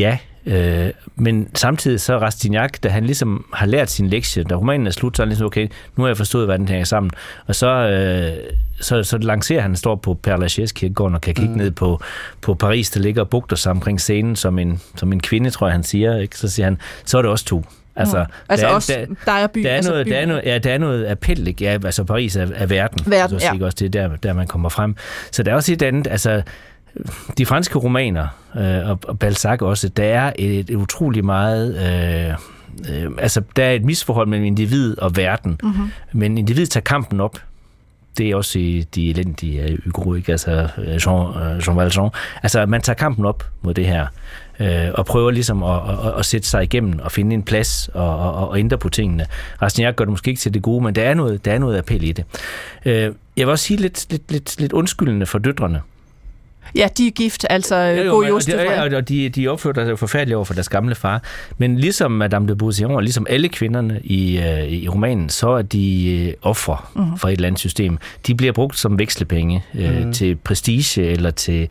ja, 0.00 0.18
Øh, 0.46 0.90
men 1.16 1.48
samtidig 1.54 2.00
så 2.00 2.18
Rastignac, 2.18 2.70
da 2.82 2.88
han 2.88 3.04
ligesom 3.04 3.46
har 3.52 3.66
lært 3.66 3.90
sin 3.90 4.06
lektie, 4.06 4.44
da 4.44 4.54
romanen 4.54 4.86
er 4.86 4.90
slut, 4.90 5.16
så 5.16 5.22
er 5.22 5.24
han 5.24 5.28
ligesom, 5.28 5.46
okay, 5.46 5.68
nu 5.96 6.02
har 6.02 6.08
jeg 6.08 6.16
forstået, 6.16 6.46
hvad 6.46 6.58
den 6.58 6.68
hænger 6.68 6.84
sammen. 6.84 7.10
Og 7.46 7.54
så, 7.54 7.66
øh, 7.68 8.52
så, 8.80 9.02
så 9.02 9.18
lancerer 9.18 9.62
han, 9.62 9.76
står 9.76 9.94
på 9.94 10.18
Père 10.26 10.36
Lachaise 10.36 10.74
kirkegården 10.74 11.14
og 11.14 11.20
kan 11.20 11.34
kigge 11.34 11.52
mm. 11.52 11.58
ned 11.58 11.70
på, 11.70 12.00
på 12.40 12.54
Paris, 12.54 12.90
der 12.90 13.00
ligger 13.00 13.22
og 13.22 13.28
bugter 13.28 13.56
sig 13.56 13.70
omkring 13.70 14.00
scenen 14.00 14.36
som 14.36 14.58
en, 14.58 14.80
som 14.96 15.12
en 15.12 15.20
kvinde, 15.20 15.50
tror 15.50 15.66
jeg, 15.66 15.74
han 15.74 15.84
siger. 15.84 16.18
Ikke? 16.18 16.38
Så 16.38 16.48
siger 16.48 16.66
han, 16.66 16.78
så 17.04 17.18
er 17.18 17.22
det 17.22 17.30
også 17.30 17.44
to. 17.44 17.64
Altså, 17.96 18.18
mm. 18.18 18.32
altså 18.48 18.66
der, 18.66 18.72
også 18.72 18.92
der, 18.92 19.14
der 19.24 19.32
er 19.32 19.46
by. 19.46 19.62
Der 19.62 19.70
er, 19.70 19.76
altså 19.76 19.90
noget, 19.90 20.06
by. 20.06 20.10
der, 20.10 20.16
er 20.16 20.26
noget, 20.26 20.42
ja, 20.44 20.58
der 20.58 20.72
er 20.72 20.78
noget 20.78 21.06
appel, 21.06 21.48
ikke? 21.48 21.64
Ja, 21.64 21.78
altså 21.84 22.04
Paris 22.04 22.36
er, 22.36 22.46
er 22.54 22.66
verden. 22.66 23.10
Verden, 23.10 23.40
så, 23.40 23.46
ja. 23.46 23.64
Også 23.64 23.76
det 23.80 23.96
er 23.96 24.08
der, 24.08 24.16
der, 24.16 24.32
man 24.32 24.46
kommer 24.46 24.68
frem. 24.68 24.96
Så 25.32 25.42
der 25.42 25.50
er 25.50 25.54
også 25.54 25.72
et 25.72 25.82
andet, 25.82 26.06
altså 26.06 26.42
de 27.38 27.46
franske 27.46 27.78
romaner, 27.78 28.26
øh, 28.56 28.90
og, 28.90 28.98
og 29.08 29.18
Balzac 29.18 29.62
også, 29.62 29.88
der 29.88 30.04
er 30.04 30.32
et, 30.38 30.70
et 30.70 30.74
utrolig 30.74 31.24
meget... 31.24 31.76
Øh, 31.76 33.04
øh, 33.04 33.10
altså, 33.18 33.42
der 33.56 33.64
er 33.64 33.72
et 33.72 33.84
misforhold 33.84 34.28
mellem 34.28 34.46
individ 34.46 34.98
og 34.98 35.16
verden, 35.16 35.60
mm-hmm. 35.62 35.90
men 36.12 36.38
individet 36.38 36.70
tager 36.70 36.84
kampen 36.84 37.20
op. 37.20 37.38
Det 38.18 38.30
er 38.30 38.36
også 38.36 38.58
i 38.58 38.86
de 38.94 39.10
elendige 39.10 39.78
Hugo, 39.84 40.14
ikke? 40.14 40.32
altså 40.32 40.68
øh, 40.78 40.86
Jean, 40.88 41.56
øh, 41.56 41.66
Jean 41.66 41.76
Valjean. 41.76 42.10
Altså, 42.42 42.66
man 42.66 42.82
tager 42.82 42.94
kampen 42.94 43.24
op 43.24 43.44
mod 43.62 43.74
det 43.74 43.86
her, 43.86 44.06
øh, 44.60 44.88
og 44.94 45.06
prøver 45.06 45.30
ligesom 45.30 45.62
at, 45.62 45.80
at, 46.06 46.18
at 46.18 46.24
sætte 46.24 46.48
sig 46.48 46.62
igennem 46.62 46.98
og 47.02 47.12
finde 47.12 47.34
en 47.34 47.42
plads 47.42 47.90
og, 47.94 48.18
og, 48.18 48.48
og 48.48 48.58
ændre 48.58 48.78
på 48.78 48.88
tingene. 48.88 49.26
Rastignac 49.62 49.94
gør 49.94 50.04
det 50.04 50.10
måske 50.10 50.28
ikke 50.28 50.40
til 50.40 50.54
det 50.54 50.62
gode, 50.62 50.84
men 50.84 50.94
der 50.94 51.02
er 51.02 51.14
noget, 51.14 51.44
der 51.44 51.52
er 51.52 51.58
noget 51.58 51.78
appel 51.78 52.02
i 52.02 52.12
det. 52.12 52.24
Øh, 52.84 53.12
jeg 53.36 53.46
vil 53.46 53.48
også 53.48 53.64
sige 53.64 53.80
lidt, 53.80 54.06
lidt, 54.10 54.32
lidt, 54.32 54.60
lidt 54.60 54.72
undskyldende 54.72 55.26
for 55.26 55.38
døtrene, 55.38 55.80
Ja, 56.74 56.88
de 56.98 57.06
er 57.06 57.10
gift, 57.10 57.46
altså 57.50 57.76
jo, 57.76 58.22
jo, 58.22 58.34
og, 58.34 58.46
de, 58.46 58.96
og 58.96 59.08
de, 59.08 59.28
de 59.28 59.48
opfører 59.48 59.86
sig 59.86 59.98
forfærdeligt 59.98 60.36
over 60.36 60.44
for 60.44 60.54
deres 60.54 60.68
gamle 60.68 60.94
far. 60.94 61.22
Men 61.58 61.78
ligesom 61.78 62.10
Madame 62.10 62.48
de 62.48 62.56
Beauseant, 62.56 63.00
ligesom 63.00 63.26
alle 63.30 63.48
kvinderne 63.48 64.00
i, 64.04 64.38
uh, 64.38 64.72
i 64.72 64.88
romanen, 64.88 65.28
så 65.28 65.48
er 65.48 65.62
de 65.62 66.34
uh, 66.42 66.50
ofre 66.50 66.76
mm. 66.94 67.18
for 67.18 67.28
et 67.28 67.32
eller 67.32 67.46
andet 67.46 67.60
system. 67.60 67.98
De 68.26 68.34
bliver 68.34 68.52
brugt 68.52 68.78
som 68.78 68.98
vekselpenge 68.98 69.64
uh, 69.74 70.04
mm. 70.04 70.12
til 70.12 70.36
prestige, 70.36 71.02
eller 71.02 71.30
til 71.30 71.68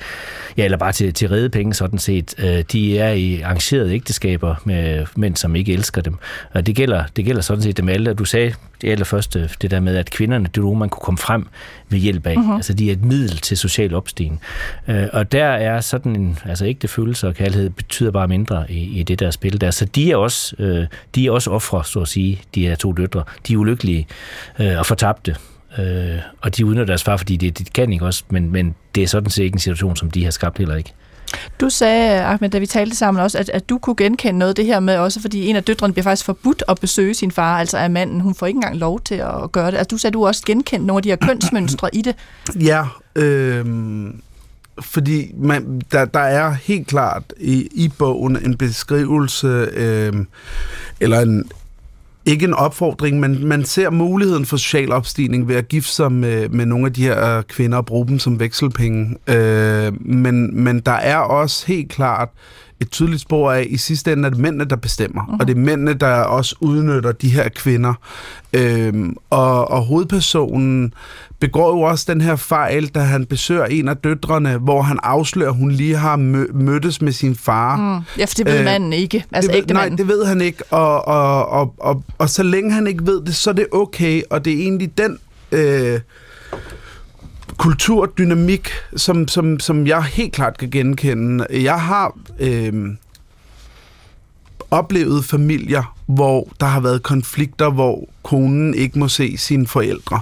ja, 0.58 0.66
eller 0.66 0.78
bare 0.78 0.92
til, 0.92 1.14
til 1.14 1.30
redepenge 1.30 1.74
sådan 1.74 2.00
set. 2.00 2.36
Uh, 2.44 2.60
de 2.72 3.00
er 3.00 3.12
i 3.12 3.42
arrangerede 3.42 3.94
ægteskaber 3.94 4.56
med 4.64 5.06
mænd, 5.16 5.36
som 5.36 5.56
ikke 5.56 5.74
elsker 5.74 6.02
dem. 6.02 6.18
Og 6.54 6.66
det 6.66 6.76
gælder, 6.76 7.04
det 7.16 7.26
gælder 7.26 7.42
sådan 7.42 7.64
set 7.64 7.78
dem 7.78 7.90
alle. 7.90 8.14
Du 8.14 8.26
sagde 8.26 8.54
det 8.82 8.92
allerførste, 8.92 9.50
det 9.62 9.72
der 9.72 9.80
med, 9.80 9.96
at 9.96 10.10
kvinderne, 10.10 10.46
det 10.46 10.58
er 10.58 10.62
nogen, 10.62 10.80
man 10.80 10.90
kunne 10.90 11.04
komme 11.04 11.18
frem 11.18 11.48
ved 11.90 12.00
hjælp 12.00 12.28
af. 12.28 12.36
Uh-huh. 12.36 12.56
Altså, 12.56 12.74
de 12.74 12.88
er 12.88 12.92
et 12.92 13.04
middel 13.04 13.38
til 13.38 13.58
social 13.58 13.94
opstigning. 13.94 14.42
Uh, 14.88 14.96
og 15.14 15.32
der 15.32 15.46
er 15.46 15.82
sådan 15.82 16.16
en, 16.16 16.38
altså 16.46 16.66
ægte 16.66 16.88
følelse 16.88 17.28
og 17.28 17.36
kærlighed 17.36 17.70
betyder 17.70 18.12
bare 18.12 18.28
mindre 18.28 18.72
i, 18.72 19.00
i 19.00 19.04
det 19.04 19.20
der 19.20 19.32
spil 19.32 19.62
der. 19.62 19.72
Så 19.72 19.86
de 19.86 20.12
er 20.12 20.16
også, 20.16 20.56
uh, 20.60 20.98
de 21.16 21.28
er 21.28 21.32
også 21.32 21.52
ofre, 21.52 21.84
så 21.86 22.00
at 22.00 22.08
sige, 22.08 22.42
de 22.56 22.68
her 22.68 22.76
to 22.76 22.92
døtre. 22.92 23.24
De 23.48 23.54
er 23.54 23.58
ulykkelige 23.58 24.08
uh, 24.60 24.66
og 24.78 24.86
fortabte. 24.86 25.36
Uh, 25.78 25.86
og 26.42 26.58
de 26.58 26.66
udnytter 26.66 26.86
deres 26.86 27.04
far, 27.04 27.18
fordi 27.18 27.38
det, 27.38 27.60
det 27.60 27.74
kan 27.74 27.94
ikke 27.94 28.06
også, 28.06 28.24
men, 28.30 28.52
men 28.52 28.76
det 28.96 29.04
er 29.04 29.08
sådan 29.08 29.30
set 29.30 29.44
ikke 29.44 29.56
en 29.56 29.60
situation, 29.60 29.96
som 29.96 30.12
de 30.12 30.24
har 30.24 30.32
skabt 30.32 30.58
heller 30.58 30.76
ikke. 30.76 30.94
Du 31.62 31.70
sagde, 31.70 32.20
øh, 32.20 32.32
Ahmed, 32.32 32.50
da 32.50 32.60
vi 32.60 32.66
talte 32.66 32.96
sammen 32.96 33.24
også, 33.24 33.38
at, 33.38 33.50
at 33.50 33.70
du 33.70 33.78
kunne 33.78 33.96
genkende 33.96 34.40
noget 34.40 34.50
af 34.50 34.56
det 34.56 34.66
her 34.66 34.80
med 34.80 34.98
også, 34.98 35.22
fordi 35.22 35.48
en 35.48 35.56
af 35.56 35.64
døtrene 35.64 35.94
bliver 35.94 36.04
faktisk 36.04 36.26
forbudt 36.26 36.64
at 36.68 36.80
besøge 36.82 37.14
sin 37.14 37.32
far, 37.32 37.60
altså 37.60 37.78
af 37.78 37.90
manden. 37.90 38.22
Hun 38.22 38.36
får 38.36 38.46
ikke 38.46 38.58
engang 38.58 38.78
lov 38.78 39.02
til 39.02 39.16
at 39.16 39.52
gøre 39.52 39.72
det. 39.72 39.78
Altså, 39.78 39.90
du 39.92 39.98
sagde, 39.98 40.14
du 40.14 40.26
også 40.28 40.44
genkendte 40.46 40.88
nogle 40.88 41.00
af 41.00 41.04
de 41.04 41.10
her 41.10 41.16
kønsmønstre 41.16 41.96
i 41.96 42.02
det. 42.02 42.16
Ja, 42.60 42.84
øh, 43.16 43.66
fordi 44.82 45.32
man, 45.38 45.82
der, 45.92 46.06
der 46.06 46.20
er 46.20 46.52
helt 46.52 46.88
klart 46.88 47.24
i, 47.38 47.68
i 47.72 47.92
bogen 47.98 48.46
en 48.46 48.58
beskrivelse, 48.58 49.48
øh, 49.74 50.14
eller 51.00 51.20
en, 51.20 51.52
ikke 52.26 52.46
en 52.46 52.54
opfordring, 52.54 53.20
men 53.20 53.48
man 53.48 53.66
ser 53.66 53.90
muligheden 53.90 54.46
for 54.46 54.58
social 54.58 54.92
opstigning 54.92 55.48
ved 55.48 55.56
at 55.56 55.68
gifte 55.68 55.92
sig 55.92 56.12
med, 56.12 56.50
med 56.50 56.66
nogle 56.66 56.86
af 56.86 56.94
de 56.94 57.04
her 57.04 57.38
øh, 57.38 57.44
kvinder 57.44 57.78
og 57.78 57.86
bruge 57.86 58.08
dem 58.08 58.20
som 58.20 58.40
vekselpenge. 58.40 59.16
Øh, 59.28 59.94
men, 60.02 60.64
men 60.64 60.80
der 60.80 60.92
er 60.92 61.18
også 61.18 61.68
helt 61.68 61.92
klart 61.92 62.30
et 62.80 62.92
tydeligt 62.92 63.22
spor 63.22 63.52
af, 63.52 63.68
i 63.70 63.78
sidste 63.78 64.14
ende 64.14 64.26
er 64.26 64.30
det 64.30 64.40
mændene, 64.40 64.66
der 64.66 64.76
bestemmer, 64.76 65.22
uh-huh. 65.22 65.38
og 65.40 65.48
det 65.48 65.58
er 65.58 65.60
mændene, 65.60 65.94
der 65.94 66.14
også 66.14 66.56
udnytter 66.60 67.12
de 67.12 67.30
her 67.30 67.50
kvinder. 67.50 67.94
Øhm, 68.54 69.16
og, 69.30 69.72
og 69.72 69.82
hovedpersonen 69.82 70.94
begår 71.40 71.70
jo 71.70 71.82
også 71.82 72.06
den 72.08 72.22
her 72.22 72.36
fejl, 72.36 72.88
da 72.88 73.00
han 73.00 73.26
besøger 73.26 73.66
en 73.66 73.88
af 73.88 73.98
døtrene, 73.98 74.58
hvor 74.58 74.82
han 74.82 75.00
afslører, 75.04 75.50
at 75.50 75.56
hun 75.56 75.72
lige 75.72 75.96
har 75.96 76.18
mø- 76.18 76.54
mødtes 76.54 77.02
med 77.02 77.12
sin 77.12 77.36
far. 77.36 77.76
Mm. 77.76 78.04
Ja, 78.18 78.26
for 78.26 78.36
det 78.36 78.46
ved 78.46 78.60
øh, 78.60 78.66
manden 78.66 78.94
ikke. 78.94 79.26
Altså 79.32 79.52
det 79.52 79.70
ved, 79.70 79.76
nej, 79.76 79.90
det 79.90 80.08
ved 80.08 80.26
han 80.26 80.42
ikke, 80.42 80.64
og, 80.70 81.08
og, 81.08 81.50
og, 81.50 81.74
og, 81.78 82.04
og 82.18 82.30
så 82.30 82.44
længe 82.44 82.72
han 82.72 82.88
ikke 82.88 83.06
ved 83.06 83.22
det, 83.26 83.36
så 83.36 83.50
er 83.50 83.54
det 83.54 83.68
okay, 83.72 84.22
og 84.30 84.46
det 84.46 84.54
er 84.54 84.58
egentlig 84.58 84.98
den... 84.98 85.20
Øh, 85.52 86.00
kulturdynamik, 87.58 88.70
som, 88.96 89.28
som, 89.28 89.60
som 89.60 89.88
jeg 89.88 90.04
helt 90.04 90.34
klart 90.34 90.58
kan 90.58 90.70
genkende. 90.70 91.48
Jeg 91.50 91.82
har 91.82 92.18
øh, 92.40 92.74
oplevet 94.72 95.26
familier, 95.26 95.96
hvor 96.06 96.50
der 96.60 96.66
har 96.66 96.80
været 96.80 97.04
konflikter, 97.04 97.70
hvor 97.70 98.10
konen 98.24 98.74
ikke 98.74 99.00
må 99.00 99.08
se 99.08 99.38
sine 99.38 99.68
forældre. 99.68 100.20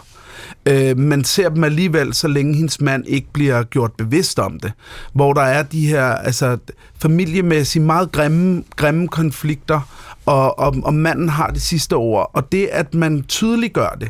Øh, 0.65 0.97
man 0.97 1.23
ser 1.23 1.49
dem 1.49 1.63
alligevel, 1.63 2.13
så 2.13 2.27
længe 2.27 2.55
hendes 2.55 2.81
mand 2.81 3.03
ikke 3.07 3.27
bliver 3.33 3.63
gjort 3.63 3.91
bevidst 3.93 4.39
om 4.39 4.59
det. 4.59 4.71
Hvor 5.13 5.33
der 5.33 5.41
er 5.41 5.63
de 5.63 5.87
her 5.87 6.05
altså, 6.05 6.57
familiemæssige, 7.01 7.83
meget 7.83 8.11
grimme, 8.11 8.63
grimme 8.75 9.07
konflikter, 9.07 9.81
og, 10.25 10.59
og, 10.59 10.75
og 10.83 10.93
manden 10.93 11.29
har 11.29 11.47
det 11.47 11.61
sidste 11.61 11.93
ord. 11.93 12.31
Og 12.33 12.51
det, 12.51 12.69
at 12.71 12.93
man 12.93 13.23
tydeliggør 13.23 13.97
det, 14.01 14.09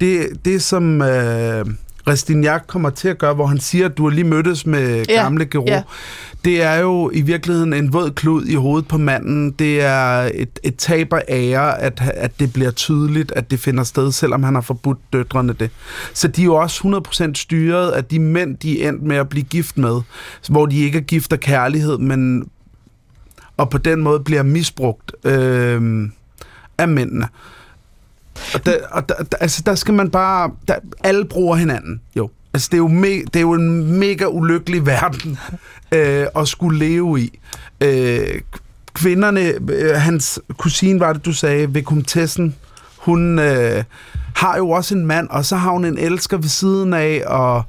det, 0.00 0.44
det 0.44 0.62
som... 0.62 1.02
Øh, 1.02 1.66
Rastignac 2.06 2.62
kommer 2.66 2.90
til 2.90 3.08
at 3.08 3.18
gøre, 3.18 3.34
hvor 3.34 3.46
han 3.46 3.60
siger, 3.60 3.86
at 3.86 3.98
du 3.98 4.08
har 4.08 4.10
lige 4.10 4.24
mødtes 4.24 4.66
med 4.66 5.04
ja. 5.08 5.22
gamle 5.22 5.46
Gero. 5.46 5.64
Ja. 5.66 5.82
Det 6.44 6.62
er 6.62 6.74
jo 6.74 7.10
i 7.14 7.20
virkeligheden 7.20 7.72
en 7.72 7.92
våd 7.92 8.10
klud 8.10 8.46
i 8.46 8.54
hovedet 8.54 8.88
på 8.88 8.98
manden. 8.98 9.50
Det 9.50 9.82
er 9.82 10.30
et, 10.34 10.58
et 10.62 10.76
tab 10.76 11.12
af 11.12 11.24
ære, 11.28 11.80
at, 11.80 12.02
at 12.14 12.40
det 12.40 12.52
bliver 12.52 12.70
tydeligt, 12.70 13.32
at 13.36 13.50
det 13.50 13.60
finder 13.60 13.84
sted, 13.84 14.12
selvom 14.12 14.42
han 14.42 14.54
har 14.54 14.62
forbudt 14.62 14.98
døtrene 15.12 15.52
det. 15.52 15.70
Så 16.14 16.28
de 16.28 16.40
er 16.40 16.44
jo 16.44 16.54
også 16.54 17.02
100% 17.28 17.34
styret 17.34 17.90
af 17.90 18.04
de 18.04 18.18
mænd, 18.18 18.56
de 18.56 18.82
er 18.82 18.88
endt 18.88 19.02
med 19.02 19.16
at 19.16 19.28
blive 19.28 19.44
gift 19.44 19.78
med, 19.78 20.00
hvor 20.48 20.66
de 20.66 20.78
ikke 20.78 20.98
er 20.98 21.02
gift 21.02 21.32
af 21.32 21.40
kærlighed, 21.40 21.98
men 21.98 22.48
og 23.56 23.70
på 23.70 23.78
den 23.78 24.02
måde 24.02 24.20
bliver 24.20 24.42
misbrugt 24.42 25.12
øh, 25.24 26.08
af 26.78 26.88
mændene. 26.88 27.28
Og, 28.54 28.66
der, 28.66 28.76
og 28.90 29.08
der, 29.08 29.14
der, 29.14 29.36
altså, 29.40 29.62
der 29.66 29.74
skal 29.74 29.94
man 29.94 30.10
bare... 30.10 30.50
Der, 30.68 30.74
alle 31.04 31.24
bruger 31.24 31.56
hinanden, 31.56 32.00
jo. 32.16 32.30
Altså, 32.54 32.68
det 32.70 32.74
er 32.74 32.78
jo, 32.78 32.88
me, 32.88 33.08
det 33.08 33.36
er 33.36 33.40
jo 33.40 33.52
en 33.52 33.98
mega 33.98 34.26
ulykkelig 34.26 34.86
verden 34.86 35.38
øh, 35.94 36.26
at 36.36 36.48
skulle 36.48 36.78
leve 36.78 37.20
i. 37.20 37.38
Øh, 37.80 38.40
kvinderne, 38.94 39.40
øh, 39.70 39.94
hans 39.94 40.40
kusine 40.58 41.00
var 41.00 41.12
det, 41.12 41.24
du 41.24 41.32
sagde, 41.32 41.74
ved 41.74 41.82
komtessen, 41.82 42.54
hun 42.96 43.38
øh, 43.38 43.84
har 44.34 44.56
jo 44.56 44.70
også 44.70 44.94
en 44.94 45.06
mand, 45.06 45.28
og 45.28 45.44
så 45.44 45.56
har 45.56 45.70
hun 45.70 45.84
en 45.84 45.98
elsker 45.98 46.36
ved 46.36 46.48
siden 46.48 46.94
af, 46.94 47.22
og 47.26 47.62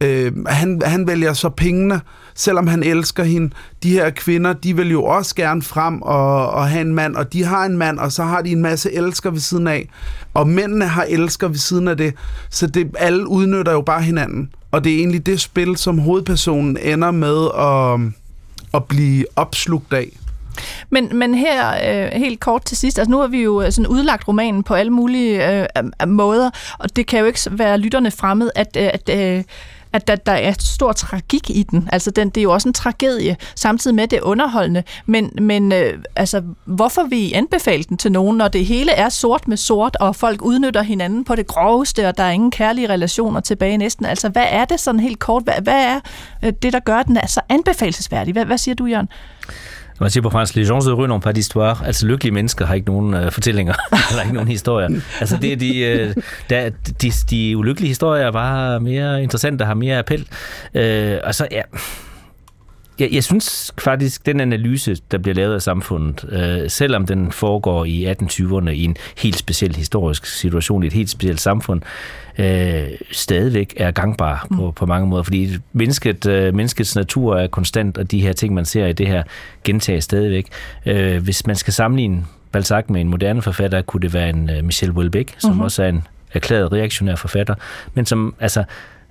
øh, 0.00 0.46
han, 0.46 0.82
han 0.84 1.06
vælger 1.06 1.32
så 1.32 1.48
pengene 1.48 2.00
selvom 2.38 2.66
han 2.66 2.82
elsker 2.82 3.24
hende. 3.24 3.50
De 3.82 3.90
her 3.90 4.10
kvinder, 4.10 4.52
de 4.52 4.76
vil 4.76 4.90
jo 4.90 5.04
også 5.04 5.34
gerne 5.34 5.62
frem 5.62 6.02
og, 6.02 6.50
og 6.50 6.68
have 6.68 6.80
en 6.80 6.94
mand, 6.94 7.16
og 7.16 7.32
de 7.32 7.44
har 7.44 7.64
en 7.64 7.76
mand, 7.76 7.98
og 7.98 8.12
så 8.12 8.24
har 8.24 8.42
de 8.42 8.50
en 8.50 8.62
masse 8.62 8.92
elsker 8.92 9.30
ved 9.30 9.40
siden 9.40 9.66
af. 9.66 9.88
Og 10.34 10.48
mændene 10.48 10.84
har 10.84 11.06
elsker 11.08 11.48
ved 11.48 11.56
siden 11.56 11.88
af 11.88 11.96
det, 11.96 12.14
så 12.50 12.66
det, 12.66 12.90
alle 12.98 13.28
udnytter 13.28 13.72
jo 13.72 13.80
bare 13.80 14.02
hinanden. 14.02 14.50
Og 14.70 14.84
det 14.84 14.92
er 14.92 14.98
egentlig 14.98 15.26
det 15.26 15.40
spil, 15.40 15.76
som 15.76 15.98
hovedpersonen 15.98 16.76
ender 16.82 17.10
med 17.10 17.48
at, 17.58 18.00
at 18.74 18.84
blive 18.84 19.24
opslugt 19.36 19.92
af. 19.92 20.08
Men, 20.90 21.18
men 21.18 21.34
her 21.34 21.70
øh, 21.70 22.20
helt 22.20 22.40
kort 22.40 22.64
til 22.64 22.76
sidst, 22.76 22.98
altså 22.98 23.10
nu 23.10 23.18
har 23.18 23.26
vi 23.26 23.42
jo 23.42 23.62
øh, 23.62 23.72
sådan 23.72 23.86
udlagt 23.86 24.28
romanen 24.28 24.62
på 24.62 24.74
alle 24.74 24.92
mulige 24.92 25.60
øh, 25.60 25.66
måder, 26.08 26.50
og 26.78 26.96
det 26.96 27.06
kan 27.06 27.20
jo 27.20 27.26
ikke 27.26 27.40
være 27.50 27.78
lytterne 27.78 28.10
fremmed, 28.10 28.50
at, 28.54 28.76
øh, 28.76 28.90
at 28.94 29.36
øh, 29.36 29.44
at 29.92 30.08
der, 30.08 30.16
der 30.16 30.32
er 30.32 30.52
stor 30.58 30.92
tragik 30.92 31.50
i 31.50 31.62
den. 31.62 31.88
Altså, 31.92 32.10
den, 32.10 32.28
det 32.28 32.40
er 32.40 32.42
jo 32.42 32.52
også 32.52 32.68
en 32.68 32.72
tragedie, 32.72 33.36
samtidig 33.54 33.94
med 33.94 34.08
det 34.08 34.20
underholdende. 34.20 34.82
Men, 35.06 35.30
men 35.40 35.72
øh, 35.72 35.98
altså, 36.16 36.42
hvorfor 36.64 37.02
vil 37.02 37.32
anbefale 37.34 37.82
den 37.82 37.96
til 37.96 38.12
nogen, 38.12 38.36
når 38.36 38.48
det 38.48 38.66
hele 38.66 38.92
er 38.92 39.08
sort 39.08 39.48
med 39.48 39.56
sort, 39.56 39.96
og 40.00 40.16
folk 40.16 40.42
udnytter 40.42 40.82
hinanden 40.82 41.24
på 41.24 41.34
det 41.34 41.46
groveste, 41.46 42.08
og 42.08 42.18
der 42.18 42.24
er 42.24 42.30
ingen 42.30 42.50
kærlige 42.50 42.88
relationer 42.88 43.40
tilbage 43.40 43.76
næsten? 43.76 44.06
Altså, 44.06 44.28
hvad 44.28 44.46
er 44.48 44.64
det 44.64 44.80
sådan 44.80 45.00
helt 45.00 45.18
kort? 45.18 45.42
Hvad, 45.42 45.54
hvad 45.62 45.84
er 45.84 46.00
øh, 46.44 46.52
det, 46.62 46.72
der 46.72 46.80
gør 46.80 47.02
den 47.02 47.16
er 47.16 47.26
så 47.26 47.40
anbefalesværdig? 47.48 48.32
Hvad, 48.32 48.44
hvad 48.44 48.58
siger 48.58 48.74
du, 48.74 48.86
Jørgen? 48.86 49.08
Man 50.00 50.10
siger 50.10 50.22
på 50.22 50.30
fransk, 50.30 50.54
les 50.54 50.68
gens 50.68 50.86
heureux 50.86 51.08
n'ont 51.08 51.20
pas 51.20 51.32
d'histoire. 51.32 51.86
Altså 51.86 52.06
lykkelige 52.06 52.34
mennesker 52.34 52.66
har 52.66 52.74
ikke 52.74 52.86
nogen 52.86 53.14
uh, 53.14 53.32
fortællinger, 53.32 53.74
eller 54.10 54.22
ikke 54.22 54.34
nogen 54.34 54.48
historier. 54.48 54.88
Altså 55.20 55.36
det 55.42 55.52
er 55.52 55.56
de, 55.56 56.04
uh, 56.16 56.22
der, 56.50 56.70
de, 57.02 57.12
de 57.30 57.56
ulykkelige 57.56 57.88
historier 57.88 58.26
er 58.26 58.32
bare 58.32 58.80
mere 58.80 59.22
interessante, 59.22 59.64
har 59.64 59.74
mere 59.74 59.98
appel. 59.98 60.20
Uh, 60.74 60.80
og 61.24 61.34
så, 61.34 61.48
ja, 61.50 61.62
jeg, 62.98 63.08
jeg 63.12 63.24
synes 63.24 63.74
faktisk, 63.78 64.26
den 64.26 64.40
analyse, 64.40 64.96
der 65.10 65.18
bliver 65.18 65.34
lavet 65.34 65.54
af 65.54 65.62
samfundet, 65.62 66.24
øh, 66.32 66.70
selvom 66.70 67.06
den 67.06 67.32
foregår 67.32 67.84
i 67.84 68.12
1820'erne 68.12 68.70
i 68.70 68.84
en 68.84 68.96
helt 69.18 69.38
speciel 69.38 69.76
historisk 69.76 70.26
situation, 70.26 70.82
i 70.82 70.86
et 70.86 70.92
helt 70.92 71.10
specielt 71.10 71.40
samfund, 71.40 71.82
øh, 72.38 72.88
stadigvæk 73.12 73.74
er 73.76 73.90
gangbar 73.90 74.46
på, 74.56 74.66
mm. 74.66 74.72
på 74.72 74.86
mange 74.86 75.08
måder, 75.08 75.22
fordi 75.22 75.56
mennesket, 75.72 76.26
øh, 76.26 76.54
menneskets 76.54 76.96
natur 76.96 77.36
er 77.36 77.46
konstant, 77.46 77.98
og 77.98 78.10
de 78.10 78.20
her 78.20 78.32
ting, 78.32 78.54
man 78.54 78.64
ser 78.64 78.86
i 78.86 78.92
det 78.92 79.06
her, 79.06 79.22
gentager 79.64 80.00
stadigvæk. 80.00 80.46
Øh, 80.86 81.22
hvis 81.22 81.46
man 81.46 81.56
skal 81.56 81.72
sammenligne 81.72 82.24
Balzac 82.52 82.84
med 82.88 83.00
en 83.00 83.08
moderne 83.08 83.42
forfatter, 83.42 83.82
kunne 83.82 84.00
det 84.00 84.14
være 84.14 84.30
en 84.30 84.50
uh, 84.58 84.64
Michel 84.64 84.90
Houellebecq, 84.90 85.34
som 85.38 85.50
mm-hmm. 85.50 85.64
også 85.64 85.82
er 85.82 85.88
en 85.88 86.06
erklæret 86.32 86.72
reaktionær 86.72 87.16
forfatter, 87.16 87.54
men 87.94 88.06
som 88.06 88.34
altså 88.40 88.64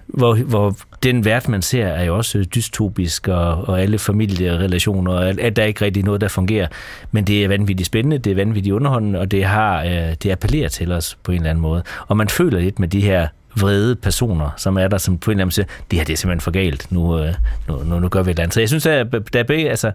hvor, 0.08 0.36
hvor 0.36 0.78
den 1.04 1.26
verden, 1.26 1.52
man 1.52 1.62
ser, 1.62 1.86
er 1.86 2.04
jo 2.04 2.18
også 2.18 2.44
dystopisk, 2.56 3.28
og, 3.28 3.68
og 3.68 3.82
alle 3.82 4.00
familierelationer, 4.00 5.12
og 5.12 5.30
at 5.30 5.56
der 5.56 5.62
er 5.62 5.68
ikke 5.68 5.86
rigtig 5.86 6.04
noget, 6.04 6.22
der 6.22 6.28
fungerer. 6.28 6.68
Men 7.12 7.24
det 7.24 7.44
er 7.44 7.48
vanvittigt 7.48 7.88
spændende, 7.88 8.18
det 8.18 8.32
er 8.32 8.36
vanvittigt 8.36 8.74
underholdende, 8.74 9.20
og 9.20 9.32
det, 9.32 9.46
har, 9.46 9.84
øh, 9.84 10.16
det 10.24 10.32
appellerer 10.32 10.70
til 10.70 10.92
os 10.92 11.18
på 11.24 11.32
en 11.32 11.38
eller 11.38 11.50
anden 11.50 11.62
måde. 11.62 11.84
Og 12.08 12.18
man 12.18 12.30
føler 12.30 12.60
lidt 12.60 12.80
med 12.80 12.88
de 12.88 13.02
her 13.02 13.28
vrede 13.60 13.96
personer, 13.96 14.50
som 14.58 14.78
er 14.78 14.88
der, 14.88 14.98
som 14.98 15.18
på 15.18 15.32
en 15.32 15.36
eller 15.36 15.42
anden 15.42 15.46
måde 15.46 15.54
siger, 15.54 15.66
det 15.92 16.00
her 16.00 16.06
det 16.06 16.14
er 16.14 16.18
simpelthen 16.18 16.42
for 16.42 16.52
galt, 16.52 16.92
nu, 16.92 17.20
øh, 17.20 17.34
nu, 17.68 17.84
nu, 17.84 18.00
nu 18.00 18.10
gør 18.10 18.24
vi 18.24 18.32
et 18.32 18.34
eller 18.34 18.44
andet. 18.44 18.54
Så 18.54 18.60
jeg 18.60 18.70
synes, 18.70 18.86
at 18.86 19.08
der 19.34 19.40
er 19.40 19.44
begge, 19.44 19.70
altså, 19.70 19.92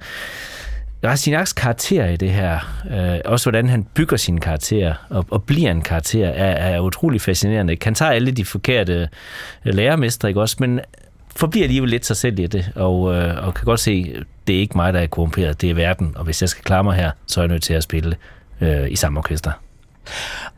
Rastignacs 1.05 1.53
karakter 1.53 2.09
i 2.09 2.17
det 2.17 2.31
her, 2.31 2.83
øh, 2.91 3.21
også 3.25 3.51
hvordan 3.51 3.69
han 3.69 3.85
bygger 3.95 4.17
sin 4.17 4.41
karakter 4.41 4.95
og, 5.11 5.27
og 5.31 5.43
bliver 5.43 5.71
en 5.71 5.83
karakter, 5.83 6.29
er, 6.29 6.75
er 6.75 6.81
utrolig 6.81 7.21
fascinerende. 7.21 7.77
Han 7.83 7.95
tager 7.95 8.13
alle 8.13 8.31
de 8.31 8.45
forkerte 8.45 9.09
øh, 9.65 9.75
lærermestre, 9.75 10.29
ikke 10.29 10.41
også? 10.41 10.57
Men 10.61 10.81
forbliver 11.37 11.65
alligevel 11.65 11.91
lidt 11.91 12.07
sig 12.07 12.17
selv 12.17 12.39
i 12.39 12.47
det, 12.47 12.73
og, 12.75 13.15
øh, 13.15 13.47
og 13.47 13.55
kan 13.55 13.65
godt 13.65 13.81
se, 13.81 14.15
det 14.47 14.57
er 14.57 14.61
ikke 14.61 14.77
mig, 14.77 14.93
der 14.93 15.01
er 15.01 15.07
korrumperet, 15.07 15.61
det 15.61 15.71
er 15.71 15.75
verden, 15.75 16.13
og 16.17 16.25
hvis 16.25 16.43
jeg 16.43 16.49
skal 16.49 16.65
klare 16.65 16.85
mig 16.85 16.97
her, 16.97 17.11
så 17.27 17.41
er 17.41 17.45
jeg 17.45 17.49
nødt 17.49 17.63
til 17.63 17.75
at 17.75 17.83
spille 17.83 18.17
øh, 18.61 18.91
i 18.91 18.97
samme 18.97 19.19
orkester. 19.19 19.53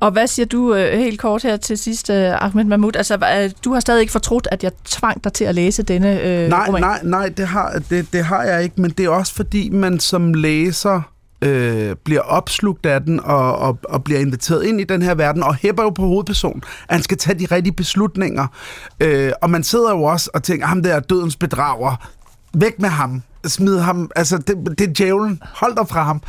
Og 0.01 0.11
hvad 0.11 0.27
siger 0.27 0.47
du 0.47 0.75
øh, 0.75 0.99
helt 0.99 1.21
kort 1.21 1.43
her 1.43 1.57
til 1.57 1.79
sidst, 1.79 2.11
øh, 2.11 2.45
Ahmed 2.45 2.65
Mahmoud? 2.65 2.97
Altså, 2.97 3.15
øh, 3.15 3.51
du 3.65 3.73
har 3.73 3.81
stadig 3.81 4.01
ikke 4.01 4.13
fortrudt, 4.13 4.49
at 4.51 4.65
jeg 4.65 4.73
tvang 4.85 5.25
dig 5.25 5.33
til 5.33 5.45
at 5.45 5.55
læse 5.55 5.83
denne 5.83 6.21
øh, 6.21 6.49
nej, 6.49 6.65
roman? 6.69 6.81
Nej, 6.81 7.01
nej, 7.03 7.29
det 7.29 7.47
har, 7.47 7.83
det, 7.91 8.13
det 8.13 8.25
har 8.25 8.43
jeg 8.43 8.63
ikke, 8.63 8.81
men 8.81 8.91
det 8.91 9.07
er 9.07 9.11
også 9.11 9.35
fordi, 9.35 9.69
man 9.69 10.01
som 10.01 10.35
læser 10.35 11.03
øh, 11.43 11.97
bliver 12.05 12.21
opslugt 12.21 12.87
af 12.87 13.03
den 13.03 13.21
og, 13.21 13.59
og, 13.59 13.79
og 13.85 14.05
bliver 14.05 14.21
inviteret 14.21 14.65
ind 14.65 14.81
i 14.81 14.85
den 14.85 15.03
her 15.03 15.15
verden 15.15 15.43
og 15.43 15.55
hæpper 15.55 15.83
jo 15.83 15.91
på 15.91 16.03
hovedpersonen, 16.03 16.63
at 16.89 16.95
han 16.95 17.03
skal 17.03 17.17
tage 17.17 17.39
de 17.39 17.47
rigtige 17.55 17.75
beslutninger. 17.75 18.47
Øh, 19.01 19.33
og 19.43 19.51
man 19.51 19.65
sidder 19.65 19.91
jo 19.91 20.03
også 20.03 20.31
og 20.35 20.43
tænker, 20.43 20.67
ham 20.67 20.83
der 20.83 20.95
er 20.95 21.01
dødens 21.01 21.37
bedrager, 21.37 22.09
væk 22.55 22.79
med 22.79 22.89
ham, 22.89 23.23
smid 23.47 23.79
ham, 23.79 24.11
altså 24.17 24.39
det, 24.39 24.79
det 24.79 24.89
er 24.89 24.93
djævlen, 24.93 25.43
hold 25.55 25.77
dig 25.77 25.89
fra 25.89 26.03
ham. 26.03 26.23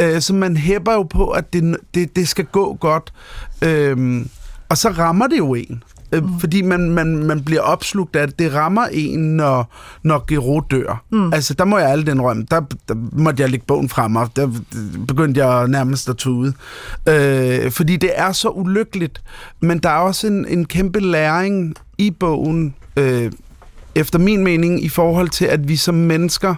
Øh, 0.00 0.20
så 0.20 0.34
man 0.34 0.56
hæpper 0.56 0.92
jo 0.92 1.02
på, 1.02 1.30
at 1.30 1.52
det, 1.52 1.76
det, 1.94 2.16
det 2.16 2.28
skal 2.28 2.44
gå 2.44 2.74
godt. 2.80 3.12
Øh, 3.62 4.24
og 4.68 4.78
så 4.78 4.88
rammer 4.88 5.26
det 5.26 5.38
jo 5.38 5.54
en. 5.54 5.82
Øh, 6.12 6.24
mm. 6.24 6.40
Fordi 6.40 6.62
man, 6.62 6.90
man, 6.90 7.16
man 7.16 7.44
bliver 7.44 7.60
opslugt 7.60 8.16
af 8.16 8.26
det. 8.26 8.38
Det 8.38 8.54
rammer 8.54 8.86
en, 8.92 9.36
når, 9.36 9.74
når 10.02 10.24
Gero 10.28 10.60
dør. 10.60 11.04
Mm. 11.10 11.32
Altså, 11.32 11.54
der 11.54 11.64
må 11.64 11.78
jeg 11.78 11.90
alle 11.90 12.06
den 12.06 12.22
rømme. 12.22 12.46
Der, 12.50 12.60
der 12.88 12.94
måtte 13.12 13.42
jeg 13.42 13.50
lægge 13.50 13.66
bogen 13.66 13.88
frem, 13.88 14.16
og 14.16 14.30
der 14.36 14.50
begyndte 15.08 15.46
jeg 15.46 15.68
nærmest 15.68 16.08
at 16.08 16.16
tude. 16.16 16.52
Øh, 17.08 17.70
fordi 17.70 17.96
det 17.96 18.10
er 18.14 18.32
så 18.32 18.48
ulykkeligt. 18.48 19.22
Men 19.60 19.78
der 19.78 19.88
er 19.88 19.98
også 19.98 20.26
en, 20.26 20.46
en 20.48 20.64
kæmpe 20.64 21.00
læring 21.00 21.74
i 21.98 22.10
bogen, 22.10 22.74
øh, 22.96 23.32
efter 23.94 24.18
min 24.18 24.44
mening, 24.44 24.84
i 24.84 24.88
forhold 24.88 25.28
til, 25.28 25.44
at 25.44 25.68
vi 25.68 25.76
som 25.76 25.94
mennesker 25.94 26.54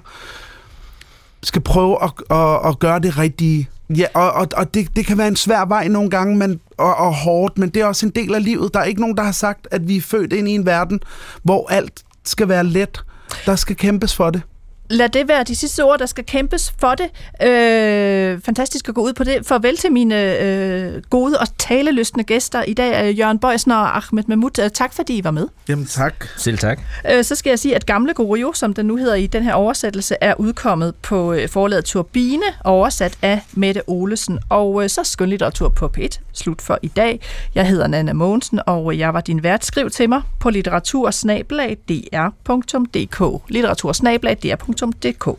skal 1.42 1.62
prøve 1.62 2.02
at, 2.02 2.10
at, 2.30 2.68
at 2.68 2.78
gøre 2.78 2.98
det 2.98 3.18
rigtige. 3.18 3.68
Ja, 3.96 4.06
og, 4.14 4.32
og, 4.32 4.48
og 4.56 4.74
det, 4.74 4.96
det 4.96 5.06
kan 5.06 5.18
være 5.18 5.28
en 5.28 5.36
svær 5.36 5.64
vej 5.64 5.88
nogle 5.88 6.10
gange, 6.10 6.36
men, 6.36 6.60
og, 6.76 6.96
og 6.96 7.14
hårdt, 7.14 7.58
men 7.58 7.68
det 7.68 7.82
er 7.82 7.86
også 7.86 8.06
en 8.06 8.12
del 8.12 8.34
af 8.34 8.44
livet. 8.44 8.74
Der 8.74 8.80
er 8.80 8.84
ikke 8.84 9.00
nogen, 9.00 9.16
der 9.16 9.22
har 9.22 9.32
sagt, 9.32 9.68
at 9.70 9.88
vi 9.88 9.96
er 9.96 10.00
født 10.00 10.32
ind 10.32 10.48
i 10.48 10.52
en 10.52 10.66
verden, 10.66 11.00
hvor 11.42 11.70
alt 11.70 12.04
skal 12.24 12.48
være 12.48 12.64
let. 12.64 13.04
Der 13.46 13.56
skal 13.56 13.76
kæmpes 13.76 14.16
for 14.16 14.30
det. 14.30 14.42
Lad 14.90 15.08
det 15.08 15.28
være 15.28 15.44
de 15.44 15.56
sidste 15.56 15.84
ord, 15.84 15.98
der 15.98 16.06
skal 16.06 16.24
kæmpes 16.24 16.74
for 16.80 16.94
det. 16.94 17.06
Øh, 17.48 18.40
fantastisk 18.40 18.88
at 18.88 18.94
gå 18.94 19.00
ud 19.00 19.12
på 19.12 19.24
det. 19.24 19.46
Farvel 19.46 19.76
til 19.76 19.92
mine 19.92 20.38
øh, 20.40 21.02
gode 21.10 21.38
og 21.38 21.46
talelystende 21.58 22.24
gæster 22.24 22.62
i 22.62 22.74
dag, 22.74 23.08
øh, 23.08 23.18
Jørgen 23.18 23.38
Bøjsen 23.38 23.72
og 23.72 23.96
Ahmed 23.96 24.24
Mahmoud. 24.26 24.58
Øh, 24.58 24.70
tak 24.70 24.94
fordi 24.94 25.18
I 25.18 25.24
var 25.24 25.30
med. 25.30 25.48
Jamen 25.68 25.86
tak. 25.86 26.26
Selv 26.36 26.58
tak. 26.58 26.80
Øh, 27.12 27.24
så 27.24 27.34
skal 27.34 27.50
jeg 27.50 27.58
sige, 27.58 27.74
at 27.74 27.86
Gamle 27.86 28.14
Gorio, 28.14 28.52
som 28.54 28.74
den 28.74 28.86
nu 28.86 28.96
hedder 28.96 29.14
i 29.14 29.26
den 29.26 29.42
her 29.42 29.54
oversættelse, 29.54 30.16
er 30.20 30.34
udkommet 30.34 30.94
på 30.94 31.32
øh, 31.32 31.48
forlaget 31.48 31.84
Turbine, 31.84 32.44
oversat 32.64 33.18
af 33.22 33.42
Mette 33.52 33.82
Olesen. 33.86 34.38
Og 34.48 34.82
øh, 34.82 34.88
så 34.88 35.04
skønlitteratur 35.04 35.68
på 35.68 35.90
P1. 35.98 36.18
Slut 36.32 36.62
for 36.62 36.78
i 36.82 36.88
dag. 36.88 37.20
Jeg 37.54 37.66
hedder 37.66 37.86
Nana 37.86 38.12
Mogensen, 38.12 38.60
og 38.66 38.98
jeg 38.98 39.14
var 39.14 39.20
din 39.20 39.42
vært. 39.42 39.64
Skriv 39.64 39.90
til 39.90 40.08
mig 40.08 40.22
på 40.40 40.50
litteratursnablag.dr.dk 40.50 43.42
litteratursnablag.dr.dk 43.48 44.77
www.nota.dk. 44.82 45.38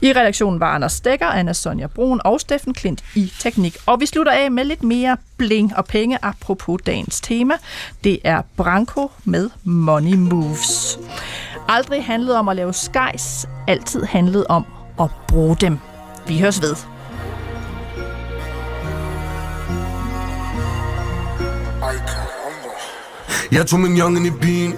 I 0.00 0.12
redaktionen 0.12 0.60
var 0.60 0.74
Anders 0.74 0.92
Stegger, 0.92 1.26
Anna 1.26 1.52
Sonja 1.52 1.86
Brun 1.86 2.20
og 2.24 2.40
Steffen 2.40 2.74
Klint 2.74 3.04
i 3.14 3.32
teknik. 3.38 3.76
Og 3.86 4.00
vi 4.00 4.06
slutter 4.06 4.32
af 4.32 4.50
med 4.50 4.64
lidt 4.64 4.82
mere 4.82 5.16
bling 5.36 5.76
og 5.76 5.84
penge 5.84 6.18
apropos 6.22 6.80
dagens 6.86 7.20
tema. 7.20 7.54
Det 8.04 8.18
er 8.24 8.42
Branko 8.56 9.10
med 9.24 9.50
Money 9.64 10.14
Moves. 10.14 10.98
Aldrig 11.68 12.04
handlede 12.04 12.38
om 12.38 12.48
at 12.48 12.56
lave 12.56 12.72
skejs, 12.72 13.48
altid 13.68 14.04
handlede 14.04 14.46
om 14.48 14.64
at 15.00 15.10
bruge 15.28 15.56
dem. 15.56 15.78
Vi 16.26 16.38
høres 16.38 16.62
ved. 16.62 16.76
Jeg 23.52 23.66
tog 23.66 23.80
min 23.80 23.98
youngen 23.98 24.26
i 24.26 24.30
bil 24.30 24.74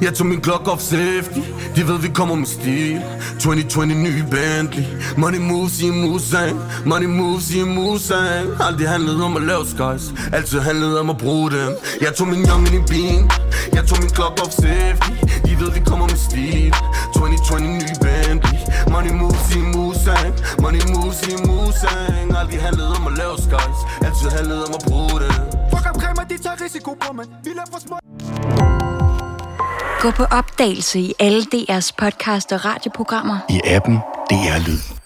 Jeg 0.00 0.14
tog 0.14 0.26
min 0.26 0.40
Glock 0.40 0.68
off 0.68 0.80
safety. 0.80 1.40
De 1.76 1.88
ved 1.88 1.98
vi 1.98 2.08
kommer 2.08 2.34
med 2.34 2.46
stil. 2.46 3.00
2020 3.40 3.86
ny 3.86 4.22
Bentley. 4.30 4.84
Money 5.16 5.38
moves 5.38 5.80
i 5.80 5.86
en 5.86 6.10
Mustang. 6.10 6.60
Money 6.86 7.06
moves 7.06 7.50
i 7.50 7.60
en 7.60 7.74
Mustang. 7.74 8.46
Aldrig 8.60 8.88
handlede 8.88 9.24
om 9.24 9.36
at 9.36 9.42
lave 9.42 9.64
skies. 9.66 10.14
Altid 10.32 10.60
handlede 10.60 11.00
om 11.00 11.10
at 11.10 11.16
bruge 11.16 11.50
dem. 11.50 11.70
Jeg 12.00 12.14
tog 12.14 12.28
min 12.28 12.46
youngen 12.48 12.74
i 12.74 12.82
bil 12.88 13.30
Jeg 13.72 13.86
tog 13.86 13.98
min 14.00 14.10
Glock 14.10 14.40
off 14.42 14.52
safety. 14.52 15.12
De 15.46 15.60
ved 15.60 15.70
vi 15.72 15.80
kommer 15.86 16.06
med 16.06 16.20
stil. 16.28 16.74
2020 17.14 17.60
ny 17.60 17.90
Bentley. 18.04 18.58
Money 18.92 19.12
moves 19.20 19.54
i 19.54 19.58
en 19.58 19.68
Mustang. 19.76 20.34
Money 20.62 20.82
moves 20.94 21.22
i 21.28 21.32
en 21.32 21.42
Mustang. 21.50 22.36
Aldrig 22.40 22.60
handlede 22.60 22.92
om 22.98 23.06
at 23.06 23.12
lave 23.18 23.36
skies. 23.36 23.78
Altid 24.06 24.28
handlede 24.36 24.64
om 24.64 24.74
at 24.74 24.82
bruge 24.88 25.20
dem 25.20 25.49
de 26.30 26.42
tager 26.42 26.64
risiko 26.64 26.94
på, 26.94 27.12
man 27.12 27.26
Vi 27.44 27.50
løber 27.50 27.70
for 27.72 27.80
små 27.80 27.96
Gå 30.00 30.10
på 30.10 30.24
opdagelse 30.24 31.00
i 31.00 31.14
alle 31.18 31.42
DR's 31.54 31.90
podcast 31.98 32.52
og 32.52 32.64
radioprogrammer. 32.64 33.38
I 33.48 33.60
appen 33.64 33.94
DR 34.30 34.66
Lyd. 34.66 34.99